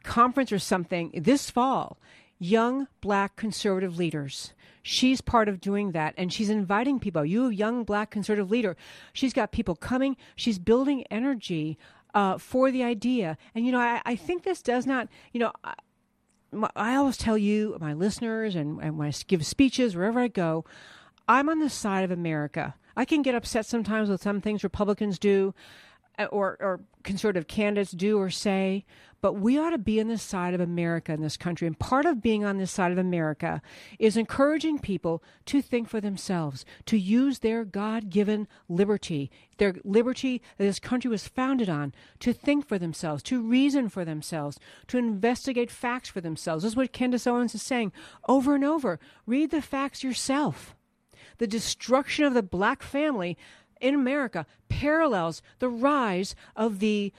conference 0.04 0.52
or 0.52 0.60
something 0.60 1.12
this 1.14 1.50
fall. 1.50 1.98
Young 2.44 2.88
Black 3.00 3.38
conservative 3.38 3.98
leaders. 3.98 4.54
She's 4.82 5.22
part 5.22 5.48
of 5.48 5.62
doing 5.62 5.94
that, 5.94 6.14
and 6.18 6.32
she's 6.32 6.50
inviting 6.50 7.00
people. 7.00 7.24
You, 7.24 7.48
young 7.48 7.86
Black 7.86 8.12
conservative 8.12 8.52
leader, 8.52 8.76
she's 9.14 9.32
got 9.32 9.54
people 9.54 9.78
coming. 9.78 10.18
She's 10.36 10.60
building 10.60 11.06
energy 11.10 11.78
uh, 12.14 12.38
for 12.38 12.70
the 12.70 12.84
idea, 12.84 13.38
and 13.56 13.66
you 13.66 13.72
know, 13.72 13.80
I, 13.80 14.02
I 14.06 14.18
think 14.18 14.44
this 14.44 14.62
does 14.62 14.86
not. 14.86 15.08
You 15.32 15.40
know, 15.40 15.52
I, 15.64 15.76
I 16.76 16.96
always 16.96 17.16
tell 17.16 17.38
you, 17.38 17.78
my 17.80 17.94
listeners, 17.94 18.56
and, 18.56 18.78
and 18.82 18.98
when 18.98 19.08
I 19.08 19.14
give 19.26 19.46
speeches, 19.46 19.96
wherever 19.96 20.20
I 20.20 20.28
go, 20.28 20.66
I'm 21.30 21.48
on 21.48 21.60
the 21.60 21.70
side 21.70 22.04
of 22.04 22.12
America. 22.12 22.76
I 22.98 23.06
can 23.06 23.22
get 23.22 23.36
upset 23.36 23.66
sometimes 23.66 24.10
with 24.10 24.22
some 24.22 24.42
things 24.42 24.66
Republicans 24.66 25.18
do 25.18 25.56
Uh, 26.20 26.26
or, 26.26 26.58
or 26.60 26.80
conservative 27.04 27.48
candidates 27.48 27.92
do 27.92 28.20
or 28.20 28.30
say, 28.30 28.86
but 29.20 29.34
we 29.34 29.58
ought 29.58 29.72
to 29.72 29.80
be 29.80 30.00
on 30.00 30.10
the 30.10 30.18
side 30.18 30.54
of 30.54 30.60
America 30.60 31.12
in 31.12 31.22
this 31.22 31.38
country. 31.38 31.66
And 31.66 31.80
part 31.80 32.06
of 32.06 32.22
being 32.22 32.46
on 32.46 32.58
this 32.58 32.72
side 32.72 32.92
of 32.92 33.00
America 33.00 33.64
is 33.98 34.16
encouraging 34.16 34.78
people 34.78 35.24
to 35.46 35.60
think 35.60 35.90
for 35.90 36.00
themselves, 36.00 36.66
to 36.86 37.00
use 37.00 37.40
their 37.40 37.66
God 37.66 38.12
given 38.12 38.48
liberty, 38.70 39.32
their 39.58 39.74
liberty 39.84 40.42
that 40.58 40.66
this 40.66 40.80
country 40.80 41.10
was 41.10 41.28
founded 41.28 41.68
on, 41.68 41.96
to 42.20 42.32
think 42.32 42.68
for 42.68 42.78
themselves, 42.78 43.24
to 43.24 43.42
reason 43.42 43.90
for 43.90 44.06
themselves, 44.06 44.60
to 44.88 45.00
investigate 45.00 45.72
facts 45.72 46.10
for 46.10 46.22
themselves. 46.22 46.62
This 46.62 46.74
is 46.74 46.76
what 46.76 46.94
Candace 46.94 47.26
Owens 47.26 47.56
is 47.56 47.64
saying 47.64 47.92
over 48.28 48.54
and 48.54 48.64
over. 48.64 49.00
Read 49.26 49.50
the 49.50 49.62
facts 49.62 50.04
yourself 50.04 50.76
the 51.38 51.48
destruction 51.48 52.26
of 52.26 52.34
the 52.34 52.44
black 52.44 52.84
family 52.84 53.38
in 53.82 53.94
America 53.94 54.46
parallels 54.70 55.42
the 55.60 55.70
rise 55.70 56.36
of 56.56 56.80
the 56.80 57.14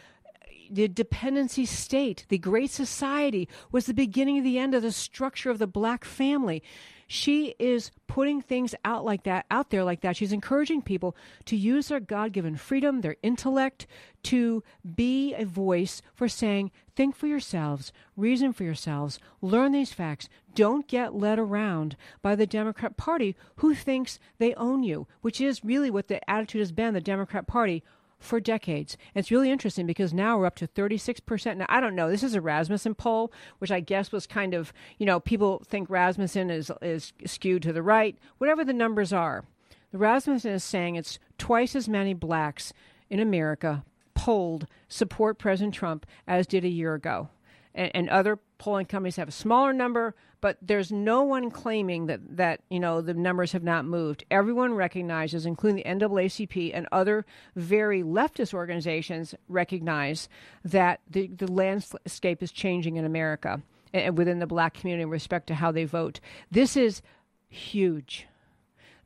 the 0.71 0.89
dependency 0.89 1.67
state, 1.67 2.25
the 2.31 2.39
Great 2.39 2.71
Society, 2.71 3.49
was 3.71 3.87
the 3.87 3.95
beginning 3.95 4.39
of 4.39 4.45
the 4.45 4.59
end 4.59 4.75
of 4.75 4.83
the 4.83 4.93
structure 4.93 5.51
of 5.51 5.59
the 5.59 5.67
black 5.67 6.05
family. 6.05 6.63
She 7.07 7.55
is 7.59 7.91
putting 8.07 8.41
things 8.41 8.75
out 8.85 9.05
like 9.05 9.25
that, 9.25 9.47
out 9.51 9.71
there 9.71 9.85
like 9.85 10.01
that. 10.01 10.17
She's 10.17 10.33
encouraging 10.33 10.83
people 10.83 11.17
to 11.47 11.57
use 11.57 11.89
their 11.89 12.01
God 12.01 12.33
given 12.33 12.57
freedom, 12.57 13.01
their 13.01 13.17
intellect, 13.23 13.87
to 14.25 14.63
be 14.95 15.35
a 15.35 15.45
voice 15.45 16.01
for 16.15 16.29
saying, 16.29 16.71
think 16.97 17.15
for 17.15 17.27
yourselves, 17.27 17.93
reason 18.17 18.53
for 18.53 18.65
yourselves, 18.65 19.19
learn 19.43 19.73
these 19.73 19.93
facts. 19.93 20.29
Don't 20.55 20.89
get 20.89 21.15
led 21.15 21.39
around 21.39 21.97
by 22.23 22.35
the 22.35 22.47
Democrat 22.47 22.97
Party 22.97 23.37
who 23.57 23.75
thinks 23.75 24.19
they 24.39 24.55
own 24.55 24.83
you, 24.83 25.07
which 25.21 25.41
is 25.41 25.65
really 25.65 25.91
what 25.91 26.09
the 26.09 26.29
attitude 26.31 26.61
has 26.61 26.73
been, 26.73 26.95
the 26.95 27.01
Democrat 27.01 27.47
Party 27.47 27.83
for 28.25 28.41
decades. 28.41 28.97
It's 29.15 29.31
really 29.31 29.51
interesting 29.51 29.87
because 29.87 30.15
now 30.15 30.39
we're 30.39 30.47
up 30.47 30.57
to 30.57 30.67
36%. 30.67 31.57
Now, 31.57 31.67
I 31.69 31.81
don't 31.81 31.95
know. 31.95 32.11
This 32.11 32.23
is 32.23 32.35
a 32.35 32.41
Rasmussen 32.41 32.95
poll, 32.95 33.33
which 33.59 33.71
I 33.71 33.81
guess 33.81 34.13
was 34.13 34.27
kind 34.27 34.55
of, 34.55 34.73
you 34.99 35.07
know, 35.07 35.21
people 35.21 35.63
think 35.67 35.89
Rasmussen 35.91 36.51
is, 36.51 36.71
is 36.83 37.13
skewed 37.27 37.63
to 37.63 37.73
the 37.73 37.83
right, 37.83 38.17
whatever 38.39 38.65
the 38.65 38.73
numbers 38.73 39.13
are. 39.13 39.45
The 39.93 39.99
Rasmussen 39.99 40.53
is 40.53 40.65
saying 40.65 40.97
it's 40.97 41.19
twice 41.39 41.77
as 41.77 41.89
many 41.89 42.15
blacks 42.15 42.73
in 43.09 43.21
America 43.21 43.85
polled 44.15 44.67
support 44.89 45.39
President 45.39 45.75
Trump 45.75 46.07
as 46.27 46.47
did 46.47 46.65
a 46.65 46.69
year 46.69 46.95
ago. 46.95 47.29
And, 47.75 47.91
and 47.95 48.09
other 48.09 48.39
polling 48.59 48.87
companies 48.87 49.17
have 49.17 49.29
a 49.29 49.33
smaller 49.33 49.73
number, 49.73 50.15
but 50.45 50.59
there's 50.61 50.93
no 50.93 51.23
one 51.23 51.51
claiming 51.51 52.05
that, 52.05 52.21
that 52.37 52.61
you 52.69 52.79
know 52.79 53.01
the 53.01 53.15
numbers 53.15 53.53
have 53.53 53.63
not 53.63 53.87
moved. 53.87 54.27
Everyone 54.31 54.75
recognizes, 54.75 55.47
including 55.47 55.77
the 55.77 56.07
NAACP 56.07 56.71
and 56.75 56.87
other 56.93 57.25
very 57.57 58.03
leftist 58.03 58.53
organizations, 58.53 59.35
recognize 59.49 60.29
that 60.63 61.01
the, 61.11 61.29
the 61.29 61.51
landscape 61.51 62.43
is 62.43 62.53
changing 62.53 62.97
in 62.97 63.07
America 63.07 63.63
and 63.95 64.19
within 64.19 64.39
the 64.39 64.47
black 64.47 64.75
community 64.75 65.05
in 65.05 65.09
respect 65.09 65.47
to 65.47 65.55
how 65.55 65.73
they 65.73 65.87
vote. 65.87 66.21
This 66.51 66.77
is 66.77 67.01
huge. 67.49 68.27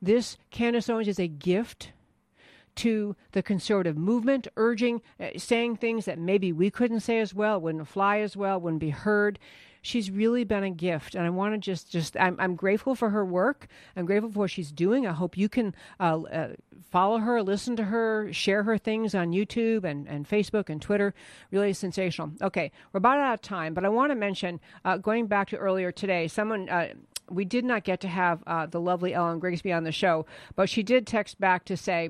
This 0.01 0.37
Candace 0.51 0.89
Owens 0.89 1.07
is 1.07 1.19
a 1.19 1.27
gift 1.29 1.93
to 2.75 3.15
the 3.31 3.41
conservative 3.41 3.97
movement, 3.97 4.49
urging, 4.57 5.01
uh, 5.21 5.27
saying 5.37 5.77
things 5.77 6.03
that 6.03 6.19
maybe 6.19 6.51
we 6.51 6.69
couldn't 6.69 6.99
say 6.99 7.17
as 7.19 7.33
well, 7.33 7.61
wouldn't 7.61 7.87
fly 7.87 8.19
as 8.19 8.35
well, 8.35 8.59
wouldn't 8.59 8.81
be 8.81 8.89
heard. 8.89 9.39
She's 9.81 10.11
really 10.11 10.43
been 10.43 10.63
a 10.63 10.69
gift, 10.69 11.15
and 11.15 11.25
I 11.25 11.29
want 11.29 11.53
to 11.53 11.57
just, 11.57 11.91
just, 11.91 12.17
I'm, 12.17 12.35
I'm 12.39 12.55
grateful 12.55 12.95
for 12.95 13.09
her 13.09 13.23
work. 13.25 13.67
I'm 13.95 14.05
grateful 14.05 14.31
for 14.31 14.39
what 14.39 14.51
she's 14.51 14.71
doing. 14.71 15.07
I 15.07 15.13
hope 15.13 15.37
you 15.37 15.47
can 15.47 15.73
uh, 15.99 16.21
uh, 16.23 16.47
follow 16.91 17.19
her, 17.19 17.41
listen 17.41 17.75
to 17.77 17.85
her, 17.85 18.31
share 18.33 18.63
her 18.63 18.77
things 18.77 19.15
on 19.15 19.31
YouTube 19.31 19.83
and, 19.83 20.07
and 20.07 20.27
Facebook 20.27 20.69
and 20.69 20.81
Twitter. 20.81 21.13
Really 21.51 21.73
sensational. 21.73 22.31
Okay, 22.41 22.71
we're 22.91 22.99
about 22.99 23.19
out 23.19 23.35
of 23.35 23.41
time, 23.41 23.73
but 23.73 23.85
I 23.85 23.89
want 23.89 24.11
to 24.11 24.15
mention, 24.15 24.59
uh, 24.83 24.97
going 24.97 25.27
back 25.27 25.49
to 25.49 25.57
earlier 25.57 25.91
today, 25.91 26.27
someone. 26.27 26.69
Uh, 26.69 26.89
we 27.31 27.45
did 27.45 27.63
not 27.63 27.83
get 27.83 27.99
to 28.01 28.07
have 28.07 28.43
uh, 28.47 28.65
the 28.65 28.81
lovely 28.81 29.13
Ellen 29.13 29.37
Grigsby 29.37 29.71
on 29.71 29.83
the 29.83 29.91
show, 29.91 30.25
but 30.55 30.67
she 30.67 30.81
did 30.81 31.05
text 31.05 31.39
back 31.39 31.63
to 31.65 31.77
say, 31.77 32.09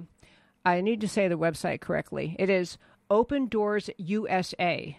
I 0.63 0.79
need 0.79 1.01
to 1.01 1.09
say 1.09 1.27
the 1.27 1.37
website 1.37 1.81
correctly. 1.81 2.37
It 2.39 2.49
is 2.49 2.77
opendoorsusa.org. 3.09 4.95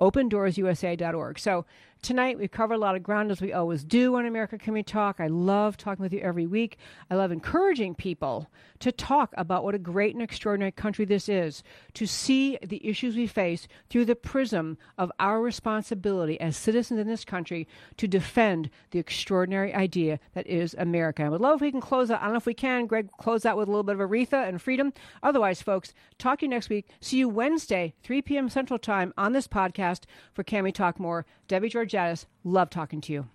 Opendoorsusa.org. 0.00 1.38
So 1.38 1.64
tonight 2.02 2.36
we've 2.36 2.50
covered 2.50 2.74
a 2.74 2.78
lot 2.78 2.96
of 2.96 3.02
ground 3.02 3.30
as 3.30 3.40
we 3.40 3.52
always 3.52 3.84
do 3.84 4.16
on 4.16 4.26
America 4.26 4.58
Can 4.58 4.74
We 4.74 4.82
Talk. 4.82 5.20
I 5.20 5.28
love 5.28 5.76
talking 5.76 6.02
with 6.02 6.12
you 6.12 6.18
every 6.18 6.46
week. 6.46 6.76
I 7.08 7.14
love 7.14 7.30
encouraging 7.30 7.94
people 7.94 8.50
to 8.80 8.90
talk 8.90 9.32
about 9.36 9.62
what 9.62 9.76
a 9.76 9.78
great 9.78 10.12
and 10.12 10.22
extraordinary 10.22 10.72
country 10.72 11.04
this 11.04 11.28
is, 11.28 11.62
to 11.94 12.04
see 12.04 12.58
the 12.60 12.84
issues 12.84 13.14
we 13.14 13.28
face 13.28 13.68
through 13.88 14.04
the 14.04 14.16
prism 14.16 14.76
of 14.98 15.12
our 15.20 15.40
responsibility 15.40 16.40
as 16.40 16.56
citizens 16.56 16.98
in 16.98 17.06
this 17.06 17.24
country 17.24 17.68
to 17.96 18.08
defend 18.08 18.68
the 18.90 18.98
extraordinary 18.98 19.72
idea 19.72 20.18
that 20.34 20.46
is 20.48 20.74
America. 20.78 21.22
I 21.22 21.28
would 21.28 21.40
love 21.40 21.56
if 21.56 21.60
we 21.60 21.70
can 21.70 21.80
close 21.80 22.10
out. 22.10 22.20
I 22.20 22.24
don't 22.24 22.32
know 22.32 22.38
if 22.38 22.46
we 22.46 22.54
can. 22.54 22.86
Greg, 22.86 23.10
close 23.12 23.46
out 23.46 23.56
with 23.56 23.68
a 23.68 23.70
little 23.70 23.84
bit 23.84 23.94
of 23.94 24.00
Aretha 24.00 24.48
and 24.48 24.60
freedom. 24.60 24.92
Otherwise, 25.22 25.62
folks, 25.62 25.94
talk 26.18 26.40
to 26.40 26.46
you 26.46 26.50
next 26.50 26.68
week. 26.68 26.88
See 27.00 27.18
you 27.18 27.28
Wednesday, 27.28 27.94
3 28.02 28.22
p.m. 28.22 28.48
Central 28.48 28.80
Time 28.80 29.14
on 29.16 29.32
this 29.32 29.46
podcast 29.46 30.02
for 30.34 30.42
Can 30.42 30.64
We 30.64 30.72
Talk 30.72 30.98
More. 30.98 31.24
Debbie 31.52 31.68
Georgatos, 31.68 32.24
love 32.44 32.70
talking 32.70 33.02
to 33.02 33.12
you. 33.12 33.28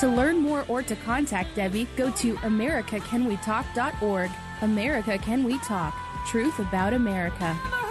To 0.00 0.08
learn 0.08 0.38
more 0.38 0.64
or 0.66 0.82
to 0.82 0.96
contact 0.96 1.54
Debbie, 1.54 1.86
go 1.94 2.10
to 2.12 2.36
americacanwetalk.org. 2.36 4.30
America 4.62 5.18
Can 5.18 5.44
We 5.44 5.58
Talk. 5.58 5.94
Truth 6.26 6.58
about 6.58 6.94
America. 6.94 7.83